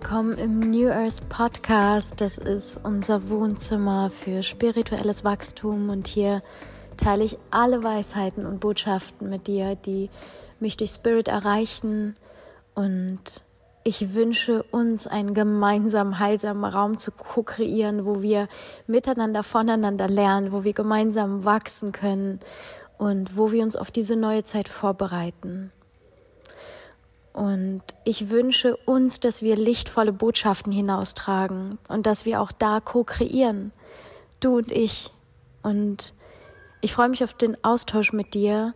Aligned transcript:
willkommen 0.00 0.38
im 0.38 0.60
New 0.60 0.88
Earth 0.90 1.28
Podcast. 1.28 2.20
Das 2.20 2.38
ist 2.38 2.78
unser 2.84 3.30
Wohnzimmer 3.30 4.12
für 4.12 4.44
spirituelles 4.44 5.24
Wachstum 5.24 5.90
und 5.90 6.06
hier 6.06 6.40
teile 6.96 7.24
ich 7.24 7.36
alle 7.50 7.82
Weisheiten 7.82 8.46
und 8.46 8.60
Botschaften 8.60 9.28
mit 9.28 9.48
dir, 9.48 9.74
die 9.74 10.08
mich 10.60 10.76
durch 10.76 10.92
Spirit 10.92 11.26
erreichen 11.26 12.14
und 12.76 13.18
ich 13.82 14.14
wünsche 14.14 14.62
uns 14.70 15.08
einen 15.08 15.34
gemeinsamen, 15.34 16.20
heilsamen 16.20 16.64
Raum 16.64 16.96
zu 16.96 17.10
ko-kreieren, 17.10 18.06
wo 18.06 18.22
wir 18.22 18.46
miteinander, 18.86 19.42
voneinander 19.42 20.06
lernen, 20.06 20.52
wo 20.52 20.62
wir 20.62 20.74
gemeinsam 20.74 21.44
wachsen 21.44 21.90
können 21.90 22.38
und 22.98 23.36
wo 23.36 23.50
wir 23.50 23.64
uns 23.64 23.74
auf 23.74 23.90
diese 23.90 24.14
neue 24.14 24.44
Zeit 24.44 24.68
vorbereiten. 24.68 25.72
Und 27.38 27.82
ich 28.02 28.30
wünsche 28.30 28.76
uns, 28.78 29.20
dass 29.20 29.42
wir 29.42 29.54
lichtvolle 29.54 30.12
Botschaften 30.12 30.72
hinaustragen 30.72 31.78
und 31.86 32.04
dass 32.04 32.24
wir 32.24 32.40
auch 32.40 32.50
da 32.50 32.80
co-kreieren, 32.80 33.70
du 34.40 34.56
und 34.56 34.72
ich. 34.72 35.12
Und 35.62 36.14
ich 36.80 36.92
freue 36.92 37.08
mich 37.08 37.22
auf 37.22 37.34
den 37.34 37.56
Austausch 37.62 38.12
mit 38.12 38.34
dir, 38.34 38.74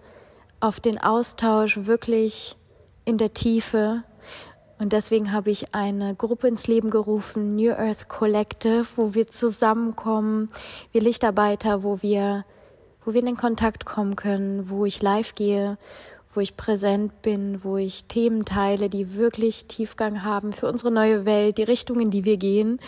auf 0.60 0.78
den 0.78 1.02
Austausch 1.02 1.86
wirklich 1.86 2.54
in 3.04 3.18
der 3.18 3.34
Tiefe. 3.34 4.04
Und 4.78 4.92
deswegen 4.92 5.32
habe 5.32 5.50
ich 5.50 5.74
eine 5.74 6.14
Gruppe 6.14 6.46
ins 6.46 6.68
Leben 6.68 6.90
gerufen, 6.90 7.56
New 7.56 7.72
Earth 7.72 8.08
Collective, 8.08 8.86
wo 8.94 9.12
wir 9.12 9.26
zusammenkommen, 9.26 10.50
wir 10.92 11.00
Lichtarbeiter, 11.00 11.82
wo 11.82 12.00
wir, 12.00 12.44
wo 13.04 13.12
wir 13.12 13.18
in 13.18 13.26
den 13.26 13.36
Kontakt 13.36 13.86
kommen 13.86 14.14
können, 14.14 14.70
wo 14.70 14.86
ich 14.86 15.02
live 15.02 15.34
gehe 15.34 15.78
wo 16.34 16.40
ich 16.40 16.56
präsent 16.56 17.22
bin, 17.22 17.62
wo 17.62 17.76
ich 17.76 18.04
Themen 18.04 18.44
teile, 18.44 18.88
die 18.88 19.14
wirklich 19.14 19.66
Tiefgang 19.66 20.24
haben 20.24 20.52
für 20.52 20.68
unsere 20.68 20.90
neue 20.90 21.24
Welt, 21.24 21.58
die 21.58 21.62
Richtung, 21.62 22.00
in 22.00 22.10
die 22.10 22.24
wir 22.24 22.36
gehen. 22.36 22.80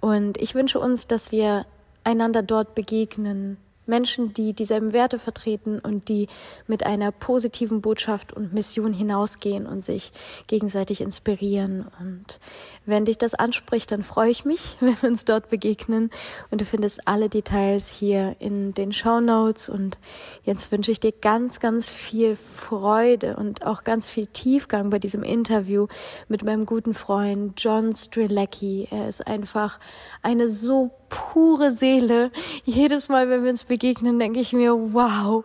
Und 0.00 0.38
ich 0.38 0.54
wünsche 0.54 0.78
uns, 0.78 1.06
dass 1.06 1.32
wir 1.32 1.66
einander 2.04 2.42
dort 2.42 2.74
begegnen, 2.74 3.56
Menschen, 3.86 4.32
die 4.32 4.52
dieselben 4.52 4.92
Werte 4.92 5.18
vertreten 5.18 5.78
und 5.78 6.08
die 6.08 6.28
mit 6.66 6.86
einer 6.86 7.12
positiven 7.12 7.80
Botschaft 7.80 8.32
und 8.32 8.52
Mission 8.52 8.92
hinausgehen 8.92 9.66
und 9.66 9.84
sich 9.84 10.12
gegenseitig 10.46 11.00
inspirieren. 11.00 11.86
Und 12.00 12.40
wenn 12.86 13.04
dich 13.04 13.18
das 13.18 13.34
anspricht, 13.34 13.90
dann 13.90 14.02
freue 14.02 14.30
ich 14.30 14.44
mich, 14.44 14.76
wenn 14.80 15.00
wir 15.00 15.08
uns 15.08 15.24
dort 15.24 15.50
begegnen. 15.50 16.10
Und 16.50 16.60
du 16.60 16.64
findest 16.64 17.06
alle 17.06 17.28
Details 17.28 17.90
hier 17.90 18.36
in 18.38 18.74
den 18.74 18.92
Show 18.92 19.20
Notes. 19.20 19.68
Und 19.68 19.98
jetzt 20.44 20.72
wünsche 20.72 20.90
ich 20.90 21.00
dir 21.00 21.12
ganz, 21.12 21.60
ganz 21.60 21.88
viel 21.88 22.36
Freude 22.36 23.36
und 23.36 23.66
auch 23.66 23.84
ganz 23.84 24.08
viel 24.08 24.26
Tiefgang 24.26 24.90
bei 24.90 24.98
diesem 24.98 25.22
Interview 25.22 25.86
mit 26.28 26.42
meinem 26.42 26.66
guten 26.66 26.94
Freund 26.94 27.60
John 27.62 27.94
Strilecki. 27.94 28.88
Er 28.90 29.08
ist 29.08 29.26
einfach 29.26 29.78
eine 30.22 30.48
so 30.48 30.90
pure 31.14 31.70
Seele. 31.70 32.30
Jedes 32.64 33.08
Mal, 33.08 33.28
wenn 33.28 33.44
wir 33.44 33.50
uns 33.50 33.64
begegnen, 33.64 34.18
denke 34.18 34.40
ich 34.40 34.52
mir, 34.52 34.74
wow, 34.92 35.44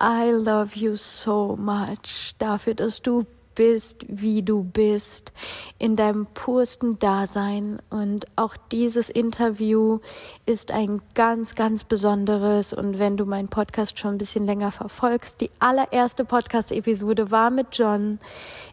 I 0.00 0.30
love 0.30 0.70
you 0.74 0.96
so 0.96 1.56
much 1.56 2.34
dafür, 2.38 2.74
dass 2.74 3.00
du 3.00 3.24
bist, 3.54 4.04
wie 4.08 4.42
du 4.42 4.62
bist, 4.62 5.32
in 5.78 5.96
deinem 5.96 6.26
pursten 6.26 6.98
Dasein. 7.00 7.80
Und 7.90 8.26
auch 8.36 8.56
dieses 8.70 9.10
Interview 9.10 9.98
ist 10.46 10.70
ein 10.70 11.02
ganz, 11.14 11.56
ganz 11.56 11.82
besonderes. 11.82 12.72
Und 12.72 13.00
wenn 13.00 13.16
du 13.16 13.24
meinen 13.24 13.48
Podcast 13.48 13.98
schon 13.98 14.12
ein 14.14 14.18
bisschen 14.18 14.46
länger 14.46 14.70
verfolgst, 14.70 15.40
die 15.40 15.50
allererste 15.58 16.24
Podcast-Episode 16.24 17.32
war 17.32 17.50
mit 17.50 17.76
John. 17.76 18.20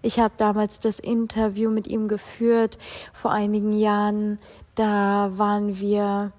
Ich 0.04 0.20
habe 0.20 0.36
damals 0.38 0.80
das 0.80 1.00
Interview 1.00 1.72
mit 1.72 1.88
ihm 1.88 2.08
geführt 2.08 2.78
vor 3.12 3.32
einigen 3.32 3.74
Jahren. 3.74 4.40
Da 4.76 5.32
waren 5.34 5.80
wir 5.80 6.32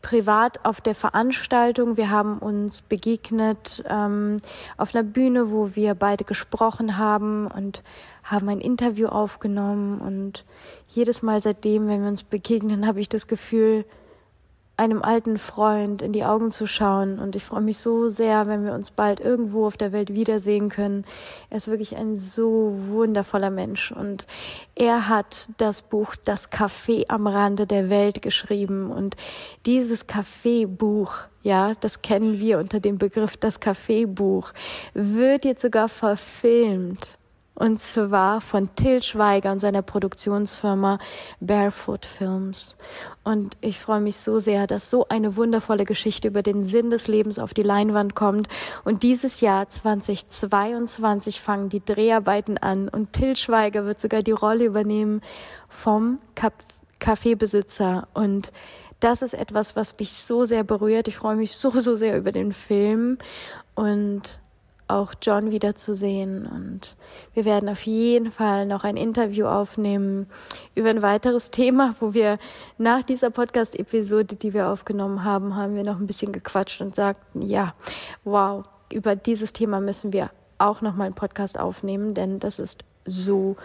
privat 0.00 0.64
auf 0.64 0.80
der 0.80 0.94
Veranstaltung. 0.94 1.96
Wir 1.96 2.10
haben 2.10 2.38
uns 2.38 2.80
begegnet 2.80 3.84
ähm, 3.88 4.38
auf 4.76 4.94
einer 4.94 5.04
Bühne, 5.04 5.50
wo 5.50 5.74
wir 5.74 5.94
beide 5.94 6.24
gesprochen 6.24 6.96
haben 6.96 7.46
und 7.48 7.82
haben 8.24 8.48
ein 8.48 8.60
Interview 8.60 9.08
aufgenommen. 9.08 10.00
Und 10.00 10.44
jedes 10.88 11.22
Mal 11.22 11.42
seitdem, 11.42 11.88
wenn 11.88 12.02
wir 12.02 12.08
uns 12.08 12.22
begegnen, 12.22 12.86
habe 12.88 13.00
ich 13.00 13.08
das 13.08 13.26
Gefühl, 13.26 13.84
einem 14.78 15.02
alten 15.02 15.38
Freund 15.38 16.02
in 16.02 16.12
die 16.12 16.24
Augen 16.24 16.50
zu 16.50 16.66
schauen. 16.66 17.18
Und 17.18 17.34
ich 17.34 17.44
freue 17.44 17.62
mich 17.62 17.78
so 17.78 18.10
sehr, 18.10 18.46
wenn 18.46 18.64
wir 18.64 18.74
uns 18.74 18.90
bald 18.90 19.20
irgendwo 19.20 19.66
auf 19.66 19.76
der 19.76 19.92
Welt 19.92 20.12
wiedersehen 20.12 20.68
können. 20.68 21.04
Er 21.48 21.56
ist 21.56 21.68
wirklich 21.68 21.96
ein 21.96 22.16
so 22.16 22.74
wundervoller 22.88 23.50
Mensch. 23.50 23.90
Und 23.90 24.26
er 24.74 25.08
hat 25.08 25.48
das 25.56 25.80
Buch 25.80 26.14
Das 26.24 26.52
Café 26.52 27.04
am 27.08 27.26
Rande 27.26 27.66
der 27.66 27.88
Welt 27.88 28.20
geschrieben. 28.20 28.90
Und 28.90 29.16
dieses 29.64 30.08
Café-Buch, 30.08 31.14
ja, 31.42 31.72
das 31.80 32.02
kennen 32.02 32.38
wir 32.38 32.58
unter 32.58 32.78
dem 32.78 32.98
Begriff 32.98 33.38
Das 33.38 33.62
Café-Buch, 33.62 34.52
wird 34.92 35.46
jetzt 35.46 35.62
sogar 35.62 35.88
verfilmt. 35.88 37.15
Und 37.56 37.80
zwar 37.80 38.42
von 38.42 38.74
Till 38.76 39.02
Schweiger 39.02 39.50
und 39.50 39.60
seiner 39.60 39.80
Produktionsfirma 39.80 40.98
Barefoot 41.40 42.04
Films. 42.04 42.76
Und 43.24 43.56
ich 43.62 43.80
freue 43.80 44.00
mich 44.00 44.18
so 44.18 44.38
sehr, 44.38 44.66
dass 44.66 44.90
so 44.90 45.08
eine 45.08 45.36
wundervolle 45.36 45.84
Geschichte 45.84 46.28
über 46.28 46.42
den 46.42 46.64
Sinn 46.64 46.90
des 46.90 47.08
Lebens 47.08 47.38
auf 47.38 47.54
die 47.54 47.62
Leinwand 47.62 48.14
kommt. 48.14 48.48
Und 48.84 49.02
dieses 49.02 49.40
Jahr 49.40 49.68
2022 49.68 51.40
fangen 51.40 51.70
die 51.70 51.84
Dreharbeiten 51.84 52.58
an 52.58 52.90
und 52.90 53.14
Till 53.14 53.36
Schweiger 53.36 53.86
wird 53.86 54.00
sogar 54.00 54.22
die 54.22 54.32
Rolle 54.32 54.66
übernehmen 54.66 55.22
vom 55.68 56.18
Kaffeebesitzer. 56.98 58.06
Und 58.12 58.52
das 59.00 59.22
ist 59.22 59.34
etwas, 59.34 59.76
was 59.76 59.98
mich 59.98 60.12
so 60.12 60.44
sehr 60.44 60.62
berührt. 60.62 61.08
Ich 61.08 61.16
freue 61.16 61.36
mich 61.36 61.56
so, 61.56 61.70
so 61.80 61.96
sehr 61.96 62.18
über 62.18 62.32
den 62.32 62.52
Film. 62.52 63.16
Und 63.74 64.40
auch 64.88 65.14
John 65.20 65.50
wiederzusehen. 65.50 66.46
Und 66.46 66.96
wir 67.34 67.44
werden 67.44 67.68
auf 67.68 67.82
jeden 67.82 68.30
Fall 68.30 68.66
noch 68.66 68.84
ein 68.84 68.96
Interview 68.96 69.46
aufnehmen 69.46 70.28
über 70.74 70.90
ein 70.90 71.02
weiteres 71.02 71.50
Thema, 71.50 71.94
wo 72.00 72.14
wir 72.14 72.38
nach 72.78 73.02
dieser 73.02 73.30
Podcast-Episode, 73.30 74.36
die 74.36 74.54
wir 74.54 74.68
aufgenommen 74.68 75.24
haben, 75.24 75.56
haben 75.56 75.74
wir 75.74 75.84
noch 75.84 75.98
ein 75.98 76.06
bisschen 76.06 76.32
gequatscht 76.32 76.80
und 76.80 76.94
sagten, 76.96 77.42
ja, 77.42 77.74
wow, 78.24 78.64
über 78.92 79.16
dieses 79.16 79.52
Thema 79.52 79.80
müssen 79.80 80.12
wir 80.12 80.30
auch 80.58 80.80
noch 80.80 80.94
mal 80.94 81.04
einen 81.04 81.14
Podcast 81.14 81.58
aufnehmen, 81.58 82.14
denn 82.14 82.38
das 82.38 82.58
ist 82.58 82.84
so 83.04 83.56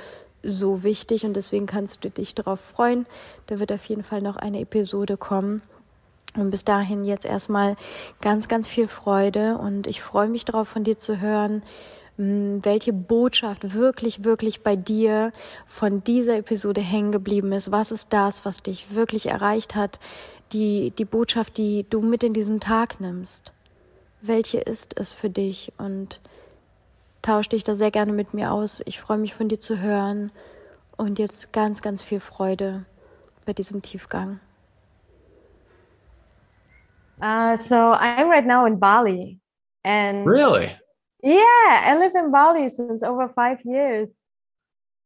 so 0.44 0.84
wichtig 0.84 1.26
und 1.26 1.36
deswegen 1.36 1.66
kannst 1.66 2.04
du 2.04 2.10
dich 2.10 2.36
darauf 2.36 2.60
freuen. 2.60 3.06
Da 3.48 3.60
wird 3.60 3.72
auf 3.72 3.86
jeden 3.86 4.04
Fall 4.04 4.22
noch 4.22 4.36
eine 4.36 4.60
Episode 4.60 5.18
kommen. 5.18 5.62
Und 6.36 6.50
bis 6.50 6.64
dahin 6.64 7.04
jetzt 7.04 7.26
erstmal 7.26 7.76
ganz, 8.22 8.48
ganz 8.48 8.70
viel 8.70 8.88
Freude 8.88 9.58
und 9.58 9.86
ich 9.86 10.02
freue 10.02 10.30
mich 10.30 10.46
darauf, 10.46 10.70
von 10.70 10.84
dir 10.84 10.98
zu 10.98 11.20
hören, 11.20 11.62
hm, 12.18 12.64
welche 12.64 12.94
Botschaft 12.94 13.74
wirklich, 13.74 14.24
wirklich 14.24 14.64
bei 14.64 14.76
dir 14.76 15.34
von 15.68 16.04
dieser 16.04 16.38
Episode 16.38 16.82
hängen 16.82 17.12
geblieben 17.12 17.52
ist. 17.52 17.72
Was 17.72 17.92
ist 17.92 18.14
das, 18.14 18.46
was 18.46 18.64
dich 18.64 18.96
wirklich 18.96 19.28
erreicht 19.28 19.76
hat? 19.76 20.00
Die, 20.54 20.92
die 20.92 21.06
Botschaft, 21.06 21.58
die 21.58 21.86
du 21.90 22.02
mit 22.02 22.24
in 22.24 22.34
diesen 22.34 22.60
Tag 22.60 23.00
nimmst. 23.00 23.54
Welche 24.22 24.60
ist 24.60 24.98
es 24.98 25.14
für 25.14 25.30
dich? 25.30 25.74
Und 25.78 26.20
tausch 27.22 27.50
dich 27.50 27.64
da 27.64 27.76
sehr 27.76 27.92
gerne 27.92 28.14
mit 28.14 28.34
mir 28.34 28.52
aus. 28.52 28.82
Ich 28.86 29.00
freue 29.00 29.18
mich 29.18 29.34
von 29.34 29.48
dir 29.48 29.60
zu 29.60 29.80
hören 29.80 30.32
und 30.98 31.20
jetzt 31.20 31.54
ganz, 31.54 31.82
ganz 31.82 32.04
viel 32.04 32.20
Freude 32.20 32.86
bei 33.46 33.54
diesem 33.54 33.82
Tiefgang. 33.82 34.40
Uh, 37.22 37.58
so 37.58 37.94
I'm 37.94 38.30
right 38.30 38.46
now 38.46 38.66
in 38.66 38.78
Bali. 38.78 39.40
And 39.84 40.26
really? 40.26 40.74
Yeah, 41.24 41.84
I 41.86 41.98
live 42.00 42.16
in 42.16 42.32
Bali 42.32 42.70
since 42.70 43.04
over 43.04 43.30
five 43.30 43.60
years. 43.64 44.10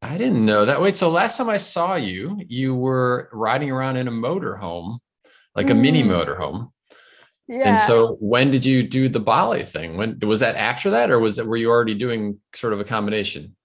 I 0.02 0.18
didn't 0.18 0.46
know 0.46 0.66
that. 0.66 0.82
Wait, 0.82 0.98
so 0.98 1.10
last 1.10 1.38
time 1.38 1.50
I 1.50 1.58
saw 1.58 1.96
you, 1.96 2.40
you 2.48 2.76
were 2.76 3.30
riding 3.34 3.72
around 3.72 3.98
in 3.98 4.08
a 4.08 4.12
motorhome, 4.12 5.00
like 5.56 5.70
a 5.70 5.74
mm. 5.74 5.82
mini 5.82 6.04
motorhome. 6.04 6.72
Yeah. 7.48 7.70
And 7.70 7.80
so 7.80 8.18
when 8.20 8.50
did 8.50 8.66
you 8.66 8.84
do 8.84 9.10
the 9.10 9.20
Bali 9.20 9.64
thing? 9.64 9.98
When 9.98 10.20
was 10.20 10.40
that 10.40 10.56
after 10.56 10.92
that 10.92 11.12
or 11.12 11.20
was 11.20 11.38
it 11.38 11.46
were 11.46 11.58
you 11.58 11.70
already 11.70 11.94
doing 11.94 12.40
sort 12.54 12.74
of 12.74 12.80
a 12.80 12.84
combination? 12.84 13.56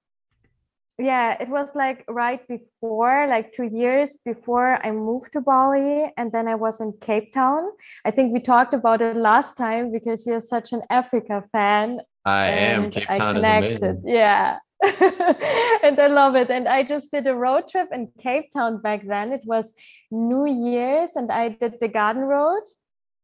Yeah 1.01 1.37
it 1.41 1.49
was 1.49 1.75
like 1.75 2.05
right 2.09 2.47
before 2.47 3.27
like 3.29 3.53
two 3.53 3.65
years 3.73 4.19
before 4.25 4.85
i 4.85 4.91
moved 4.91 5.33
to 5.33 5.41
bali 5.41 6.13
and 6.17 6.33
then 6.33 6.47
i 6.47 6.55
was 6.55 6.81
in 6.81 6.93
cape 7.01 7.33
town. 7.33 7.63
I 8.05 8.11
think 8.11 8.33
we 8.33 8.41
talked 8.41 8.75
about 8.75 9.01
it 9.01 9.17
last 9.17 9.57
time 9.57 9.91
because 9.91 10.27
you're 10.27 10.41
such 10.41 10.73
an 10.73 10.83
africa 10.91 11.43
fan 11.53 12.01
i 12.25 12.47
am. 12.47 12.91
cape 12.91 13.09
town 13.09 13.37
is 13.37 13.43
amazing. 13.43 14.03
Yeah. 14.05 14.59
And 15.83 15.99
i 15.99 16.07
love 16.07 16.37
it. 16.37 16.51
And 16.51 16.69
i 16.69 16.83
just 16.83 17.11
did 17.11 17.27
a 17.27 17.35
road 17.35 17.69
trip 17.69 17.89
in 17.93 18.09
cape 18.21 18.53
town 18.53 18.81
back 18.81 19.07
then. 19.07 19.33
It 19.33 19.43
was 19.45 19.75
new 20.11 20.47
year's 20.47 21.17
and 21.17 21.31
i 21.31 21.49
did 21.49 21.81
the 21.81 21.89
garden 21.89 22.23
road. 22.23 22.63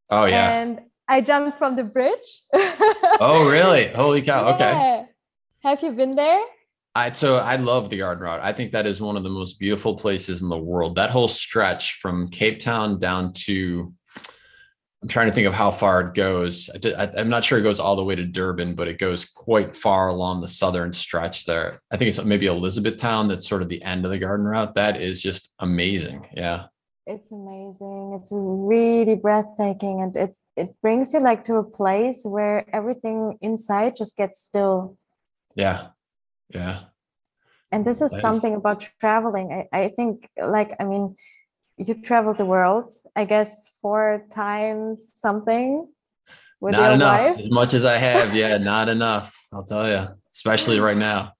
Oh 0.09 0.25
yeah. 0.25 0.61
And 0.61 0.81
i 1.07 1.21
jumped 1.21 1.57
from 1.57 1.75
the 1.75 1.83
bridge. 1.83 2.29
Oh 3.19 3.49
really? 3.49 3.87
Holy 3.87 4.21
cow. 4.21 4.47
Yeah. 4.47 4.53
okay 4.55 5.05
have 5.63 5.81
you 5.83 5.91
been 5.91 6.15
there 6.15 6.43
I 6.97 7.11
so 7.11 7.37
I 7.37 7.57
love 7.57 7.91
the 7.91 7.99
Garden 7.99 8.23
Route. 8.23 8.39
I 8.41 8.51
think 8.53 8.71
that 8.71 8.87
is 8.87 8.99
one 8.99 9.17
of 9.17 9.23
the 9.23 9.29
most 9.29 9.59
beautiful 9.59 9.95
places 9.95 10.41
in 10.41 10.49
the 10.49 10.57
world. 10.57 10.95
That 10.95 11.11
whole 11.11 11.27
stretch 11.27 11.93
from 12.01 12.27
Cape 12.29 12.59
Town 12.59 12.97
down 12.97 13.33
to 13.45 13.93
I'm 15.03 15.07
trying 15.07 15.27
to 15.27 15.33
think 15.33 15.45
of 15.45 15.53
how 15.53 15.69
far 15.69 16.01
it 16.01 16.15
goes. 16.15 16.71
I, 16.97 17.11
am 17.15 17.29
not 17.29 17.43
sure 17.43 17.59
it 17.59 17.61
goes 17.61 17.79
all 17.79 17.95
the 17.95 18.03
way 18.03 18.15
to 18.15 18.25
Durban, 18.25 18.73
but 18.73 18.87
it 18.87 18.97
goes 18.97 19.25
quite 19.25 19.75
far 19.75 20.07
along 20.07 20.41
the 20.41 20.47
southern 20.47 20.91
stretch 20.91 21.45
there. 21.45 21.77
I 21.91 21.97
think 21.97 22.09
it's 22.09 22.23
maybe 22.23 22.47
Elizabethtown 22.47 23.27
that's 23.27 23.47
sort 23.47 23.61
of 23.61 23.69
the 23.69 23.83
end 23.83 24.03
of 24.03 24.11
the 24.11 24.17
garden 24.17 24.47
route. 24.47 24.73
That 24.73 24.99
is 24.99 25.21
just 25.21 25.53
amazing. 25.59 26.25
Yeah. 26.35 26.65
It's 27.05 27.31
amazing. 27.31 28.19
It's 28.19 28.31
really 28.31 29.15
breathtaking 29.15 30.01
and 30.01 30.15
it's 30.15 30.41
it 30.55 30.75
brings 30.81 31.13
you 31.13 31.19
like 31.19 31.45
to 31.45 31.57
a 31.57 31.63
place 31.63 32.25
where 32.25 32.65
everything 32.73 33.37
inside 33.39 33.95
just 33.95 34.17
gets 34.17 34.41
still. 34.41 34.97
Yeah. 35.53 35.89
Yeah. 36.53 36.79
And 37.71 37.85
this 37.85 38.01
is 38.01 38.11
that 38.11 38.21
something 38.21 38.53
is... 38.53 38.57
about 38.57 38.87
traveling. 38.99 39.67
I, 39.73 39.77
I 39.77 39.89
think 39.89 40.29
like 40.41 40.75
I 40.79 40.83
mean 40.83 41.15
you 41.77 41.93
traveled 41.93 42.37
the 42.37 42.45
world, 42.45 42.93
I 43.15 43.25
guess 43.25 43.69
four 43.81 44.25
times 44.33 45.11
something. 45.15 45.87
With 46.59 46.73
not 46.73 46.93
enough. 46.93 47.35
Wife. 47.37 47.45
As 47.45 47.51
much 47.51 47.73
as 47.75 47.85
I 47.85 47.97
have, 47.97 48.33
yeah, 48.35 48.57
not 48.73 48.89
enough. 48.89 49.35
I'll 49.53 49.63
tell 49.63 49.87
you, 49.87 50.07
especially 50.33 50.79
right 50.79 50.97
now. 50.97 51.33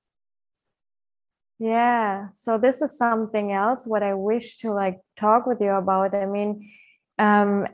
Yeah. 1.59 2.27
So 2.33 2.59
this 2.59 2.83
is 2.83 2.95
something 2.95 3.51
else 3.51 3.88
what 3.88 4.04
I 4.04 4.13
wish 4.13 4.59
to 4.59 4.71
like 4.71 5.00
talk 5.19 5.48
with 5.48 5.59
you 5.59 5.71
about. 5.71 6.13
I 6.13 6.27
mean, 6.27 6.69
um, 7.18 7.65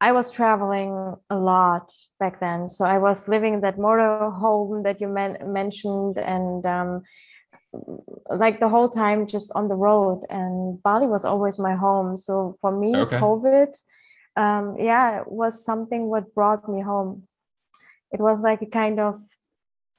I 0.00 0.12
was 0.12 0.30
traveling 0.30 1.16
a 1.30 1.36
lot 1.36 1.92
back 2.20 2.40
then. 2.40 2.68
So 2.68 2.84
I 2.84 2.98
was 2.98 3.28
living 3.28 3.54
in 3.54 3.60
that 3.62 3.78
motor 3.78 4.30
home 4.30 4.82
that 4.82 5.00
you 5.00 5.08
men- 5.08 5.38
mentioned, 5.46 6.18
and 6.18 6.66
um, 6.66 7.02
like 8.30 8.60
the 8.60 8.68
whole 8.68 8.88
time 8.88 9.26
just 9.26 9.50
on 9.54 9.68
the 9.68 9.74
road 9.74 10.24
and 10.30 10.82
bali 10.82 11.06
was 11.06 11.24
always 11.24 11.58
my 11.58 11.74
home 11.74 12.16
so 12.16 12.56
for 12.60 12.72
me 12.72 12.94
okay. 12.96 13.16
covid 13.16 13.74
um, 14.36 14.76
yeah 14.78 15.22
was 15.26 15.64
something 15.64 16.08
what 16.08 16.34
brought 16.34 16.68
me 16.68 16.80
home 16.80 17.22
it 18.12 18.20
was 18.20 18.42
like 18.42 18.62
a 18.62 18.66
kind 18.66 19.00
of 19.00 19.20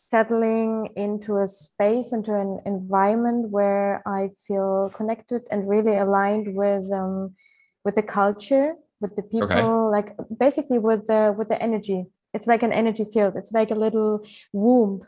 settling 0.10 0.90
into 0.96 1.38
a 1.38 1.48
space 1.48 2.14
into 2.14 2.34
an 2.34 2.60
environment 2.66 3.50
where 3.50 4.02
i 4.06 4.30
feel 4.48 4.92
connected 4.96 5.42
and 5.52 5.68
really 5.68 5.98
aligned 5.98 6.56
with 6.56 6.90
um, 6.92 7.36
with 7.84 7.96
the 7.96 8.04
culture 8.04 8.76
with 9.02 9.16
the 9.16 9.24
people 9.24 9.52
okay. 9.52 9.62
like 9.62 10.16
basically 10.40 10.80
with 10.80 11.06
the 11.08 11.34
with 11.38 11.50
the 11.50 11.62
energy 11.62 12.06
it's 12.34 12.48
like 12.48 12.64
an 12.64 12.74
energy 12.74 13.06
field 13.14 13.36
it's 13.36 13.52
like 13.52 13.72
a 13.72 13.76
little 13.76 14.26
womb 14.54 15.02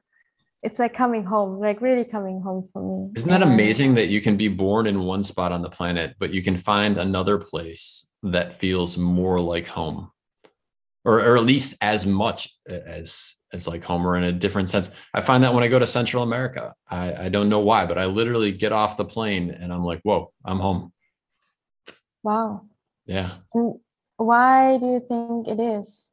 it's 0.62 0.80
like 0.80 0.94
coming 0.94 1.24
home, 1.24 1.60
like 1.60 1.82
really 1.82 2.04
coming 2.04 2.42
home 2.42 2.68
for 2.74 2.82
me. 2.82 3.14
Isn't 3.16 3.30
that 3.30 3.42
amazing 3.42 3.94
that 3.96 4.10
you 4.10 4.20
can 4.20 4.36
be 4.36 4.50
born 4.50 4.88
in 4.88 5.04
one 5.04 5.24
spot 5.24 5.52
on 5.52 5.62
the 5.62 5.70
planet, 5.70 6.16
but 6.20 6.34
you 6.34 6.42
can 6.42 6.58
find 6.58 6.98
another 6.98 7.38
place 7.38 8.10
that 8.24 8.54
feels 8.54 8.98
more 8.98 9.40
like 9.40 9.68
home, 9.68 10.12
or 11.06 11.22
or 11.22 11.38
at 11.38 11.46
least 11.46 11.76
as 11.80 12.06
much 12.06 12.50
as 12.68 13.38
as 13.54 13.68
like 13.68 13.86
home, 13.86 14.06
or 14.06 14.18
in 14.18 14.24
a 14.26 14.34
different 14.34 14.70
sense. 14.70 14.92
I 15.14 15.22
find 15.22 15.44
that 15.44 15.54
when 15.54 15.64
I 15.64 15.70
go 15.70 15.80
to 15.80 15.88
Central 15.88 16.24
America, 16.24 16.74
I 16.90 17.26
I 17.26 17.30
don't 17.30 17.48
know 17.48 17.60
why, 17.60 17.86
but 17.86 17.98
I 17.98 18.06
literally 18.06 18.52
get 18.52 18.74
off 18.74 18.98
the 18.98 19.06
plane 19.06 19.52
and 19.52 19.72
I'm 19.72 19.84
like, 19.84 20.02
whoa, 20.04 20.34
I'm 20.44 20.60
home. 20.60 20.92
Wow. 22.22 22.66
Yeah. 23.10 23.32
And 23.56 23.80
why 24.18 24.78
do 24.78 24.86
you 24.86 25.00
think 25.00 25.48
it 25.48 25.60
is? 25.60 26.12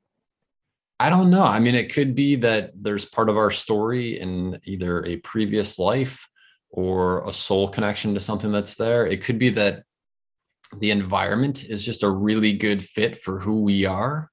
I 0.98 1.10
don't 1.10 1.28
know. 1.28 1.44
I 1.44 1.60
mean, 1.60 1.74
it 1.74 1.92
could 1.92 2.14
be 2.14 2.36
that 2.36 2.72
there's 2.74 3.04
part 3.04 3.28
of 3.28 3.36
our 3.36 3.50
story 3.50 4.18
in 4.18 4.58
either 4.64 5.04
a 5.04 5.18
previous 5.18 5.78
life 5.78 6.26
or 6.70 7.28
a 7.28 7.34
soul 7.34 7.68
connection 7.68 8.14
to 8.14 8.20
something 8.20 8.50
that's 8.50 8.76
there. 8.76 9.06
It 9.06 9.22
could 9.22 9.38
be 9.38 9.50
that 9.50 9.82
the 10.78 10.90
environment 10.90 11.66
is 11.66 11.84
just 11.84 12.02
a 12.02 12.10
really 12.10 12.54
good 12.54 12.82
fit 12.82 13.18
for 13.18 13.40
who 13.40 13.60
we 13.60 13.84
are. 13.84 14.30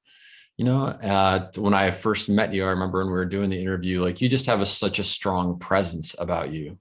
You 0.56 0.64
know, 0.64 0.86
uh, 0.86 1.50
when 1.58 1.74
I 1.74 1.92
first 1.92 2.30
met 2.30 2.54
you, 2.54 2.64
I 2.64 2.70
remember 2.70 3.00
when 3.00 3.08
we 3.08 3.14
were 3.14 3.26
doing 3.26 3.50
the 3.50 3.60
interview, 3.60 4.02
like 4.02 4.22
you 4.22 4.30
just 4.30 4.46
have 4.46 4.62
a, 4.62 4.66
such 4.66 5.00
a 5.00 5.04
strong 5.04 5.60
presence 5.60 6.16
about 6.18 6.52
you. 6.52 6.80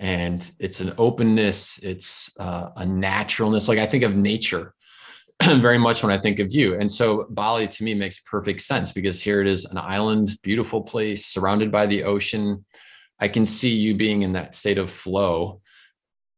And 0.00 0.50
it's 0.58 0.80
an 0.80 0.94
openness, 0.98 1.78
it's 1.78 2.36
uh, 2.40 2.70
a 2.74 2.84
naturalness. 2.84 3.68
Like 3.68 3.78
I 3.78 3.86
think 3.86 4.02
of 4.02 4.16
nature 4.16 4.74
very 5.60 5.78
much 5.78 6.02
when 6.02 6.12
I 6.12 6.18
think 6.18 6.38
of 6.38 6.52
you. 6.52 6.78
And 6.78 6.90
so 6.90 7.26
Bali 7.30 7.66
to 7.66 7.84
me 7.84 7.94
makes 7.94 8.20
perfect 8.20 8.60
sense 8.60 8.92
because 8.92 9.20
here 9.20 9.40
it 9.40 9.48
is 9.48 9.64
an 9.64 9.78
island, 9.78 10.30
beautiful 10.42 10.82
place 10.82 11.26
surrounded 11.26 11.72
by 11.72 11.86
the 11.86 12.04
ocean. 12.04 12.64
I 13.18 13.28
can 13.28 13.46
see 13.46 13.74
you 13.74 13.96
being 13.96 14.22
in 14.22 14.32
that 14.32 14.54
state 14.54 14.78
of 14.78 14.90
flow 14.90 15.60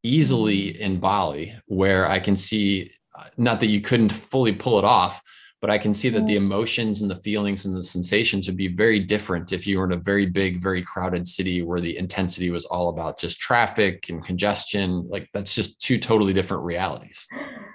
easily 0.02 0.72
mm-hmm. 0.72 0.82
in 0.82 1.00
Bali, 1.00 1.54
where 1.66 2.08
I 2.08 2.20
can 2.20 2.36
see 2.36 2.92
not 3.36 3.60
that 3.60 3.68
you 3.68 3.80
couldn't 3.80 4.10
fully 4.10 4.52
pull 4.52 4.78
it 4.78 4.84
off, 4.84 5.22
but 5.60 5.70
I 5.70 5.78
can 5.78 5.94
see 5.94 6.10
that 6.10 6.26
the 6.26 6.36
emotions 6.36 7.00
and 7.00 7.10
the 7.10 7.20
feelings 7.22 7.64
and 7.64 7.74
the 7.74 7.82
sensations 7.82 8.46
would 8.46 8.56
be 8.56 8.68
very 8.68 9.00
different 9.00 9.52
if 9.52 9.66
you 9.66 9.78
were 9.78 9.86
in 9.86 9.92
a 9.92 9.96
very 9.96 10.26
big, 10.26 10.62
very 10.62 10.82
crowded 10.82 11.26
city 11.26 11.62
where 11.62 11.80
the 11.80 11.96
intensity 11.96 12.50
was 12.50 12.66
all 12.66 12.90
about 12.90 13.18
just 13.18 13.40
traffic 13.40 14.10
and 14.10 14.24
congestion. 14.24 15.06
Like 15.08 15.28
that's 15.32 15.54
just 15.54 15.80
two 15.80 15.98
totally 15.98 16.34
different 16.34 16.64
realities. 16.64 17.26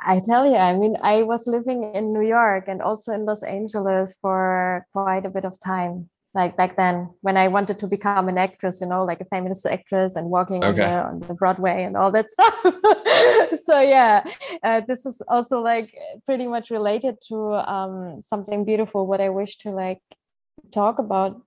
I 0.00 0.20
tell 0.20 0.46
you, 0.46 0.56
I 0.56 0.76
mean, 0.76 0.96
I 1.02 1.22
was 1.22 1.46
living 1.46 1.92
in 1.94 2.12
New 2.12 2.26
York 2.26 2.68
and 2.68 2.80
also 2.80 3.12
in 3.12 3.24
Los 3.24 3.42
Angeles 3.42 4.14
for 4.20 4.86
quite 4.92 5.26
a 5.26 5.30
bit 5.30 5.44
of 5.44 5.58
time. 5.64 6.08
Like 6.34 6.56
back 6.56 6.76
then, 6.76 7.10
when 7.22 7.36
I 7.36 7.48
wanted 7.48 7.80
to 7.80 7.86
become 7.88 8.28
an 8.28 8.38
actress, 8.38 8.80
you 8.80 8.86
know, 8.86 9.04
like 9.04 9.20
a 9.20 9.24
famous 9.24 9.66
actress 9.66 10.14
and 10.14 10.30
walking 10.30 10.62
okay. 10.62 10.68
on, 10.68 10.76
the, 10.76 11.24
on, 11.24 11.28
the, 11.28 11.34
Broadway 11.34 11.82
and 11.82 11.96
all 11.96 12.12
that 12.12 12.30
stuff. 12.34 12.54
so 13.64 13.80
yeah, 13.80 14.22
uh, 14.62 14.82
this 14.86 15.04
is 15.04 15.20
also 15.26 15.60
like 15.60 15.92
pretty 16.26 16.46
much 16.46 16.70
related 16.70 17.16
to 17.28 17.54
um, 17.68 18.22
something 18.22 18.64
beautiful. 18.64 19.06
What 19.06 19.20
I 19.20 19.30
wish 19.30 19.56
to 19.58 19.70
like 19.70 20.02
talk 20.70 20.98
about 20.98 21.40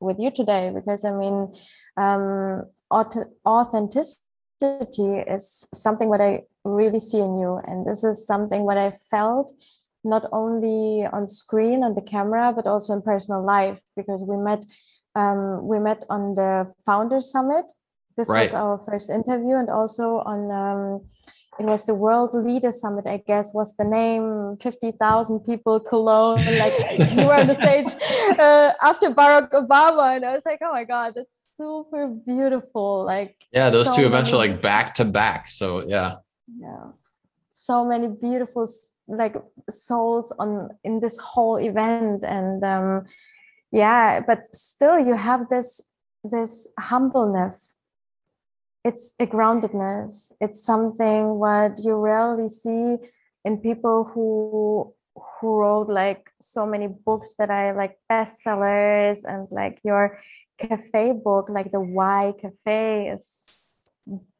with 0.00 0.18
you 0.18 0.30
today, 0.30 0.70
because 0.74 1.04
I 1.04 1.12
mean, 1.12 1.54
um, 1.96 2.64
authenticity 3.46 4.20
is 5.26 5.66
something 5.72 6.08
what 6.08 6.20
I 6.20 6.42
really 6.64 7.00
see 7.00 7.18
in 7.18 7.38
you. 7.38 7.60
And 7.66 7.86
this 7.86 8.04
is 8.04 8.26
something 8.26 8.62
what 8.62 8.78
I 8.78 8.98
felt 9.10 9.54
not 10.04 10.26
only 10.32 11.06
on 11.06 11.26
screen 11.26 11.82
on 11.82 11.94
the 11.94 12.02
camera, 12.02 12.52
but 12.54 12.66
also 12.66 12.92
in 12.92 13.02
personal 13.02 13.42
life, 13.42 13.80
because 13.96 14.22
we 14.22 14.36
met 14.36 14.64
um, 15.16 15.66
we 15.66 15.78
met 15.78 16.04
on 16.10 16.34
the 16.34 16.72
founder 16.84 17.20
Summit. 17.20 17.64
This 18.16 18.28
right. 18.28 18.42
was 18.42 18.54
our 18.54 18.80
first 18.86 19.10
interview, 19.10 19.56
and 19.56 19.70
also 19.70 20.18
on 20.26 20.50
um, 20.50 21.00
it 21.58 21.66
was 21.66 21.84
the 21.84 21.94
World 21.94 22.30
Leader 22.34 22.72
Summit, 22.72 23.06
I 23.06 23.22
guess 23.26 23.54
was 23.54 23.76
the 23.76 23.84
name. 23.84 24.56
Fifty 24.60 24.92
thousand 24.92 25.40
people, 25.40 25.80
Cologne. 25.80 26.44
Like 26.58 26.74
you 27.12 27.26
were 27.26 27.34
on 27.34 27.46
the 27.46 27.54
stage 27.54 27.94
uh, 28.38 28.72
after 28.82 29.10
Barack 29.10 29.50
Obama, 29.52 30.16
and 30.16 30.24
I 30.24 30.34
was 30.34 30.44
like, 30.44 30.60
oh 30.62 30.72
my 30.72 30.84
god, 30.84 31.14
that's 31.16 31.46
super 31.56 32.08
beautiful. 32.08 33.04
Like 33.04 33.36
yeah, 33.52 33.70
those 33.70 33.86
so 33.86 33.96
two 33.96 34.06
events 34.06 34.32
many, 34.32 34.50
are 34.50 34.52
like 34.52 34.62
back 34.62 34.94
to 34.94 35.04
back. 35.04 35.48
So 35.48 35.86
yeah, 35.86 36.16
yeah, 36.46 36.92
so 37.50 37.84
many 37.84 38.08
beautiful 38.08 38.68
like 39.06 39.36
souls 39.70 40.32
on 40.38 40.70
in 40.82 41.00
this 41.00 41.18
whole 41.18 41.56
event, 41.56 42.24
and 42.24 42.62
um, 42.64 43.04
yeah, 43.72 44.20
but 44.20 44.54
still 44.54 44.98
you 44.98 45.14
have 45.14 45.48
this 45.48 45.80
this 46.22 46.68
humbleness. 46.78 47.78
It's 48.84 49.14
a 49.18 49.26
groundedness. 49.26 50.32
It's 50.40 50.62
something 50.62 51.38
what 51.38 51.82
you 51.82 51.94
rarely 51.94 52.48
see 52.48 52.98
in 53.44 53.58
people 53.58 54.04
who 54.04 54.92
who 55.16 55.56
wrote 55.56 55.88
like 55.88 56.30
so 56.40 56.66
many 56.66 56.88
books 56.88 57.34
that 57.38 57.50
are 57.50 57.74
like 57.74 57.98
bestsellers 58.10 59.24
and 59.24 59.46
like 59.50 59.80
your 59.84 60.18
cafe 60.58 61.12
book 61.12 61.48
like 61.48 61.72
the 61.72 61.80
why 61.80 62.32
cafe 62.40 63.08
is 63.08 63.63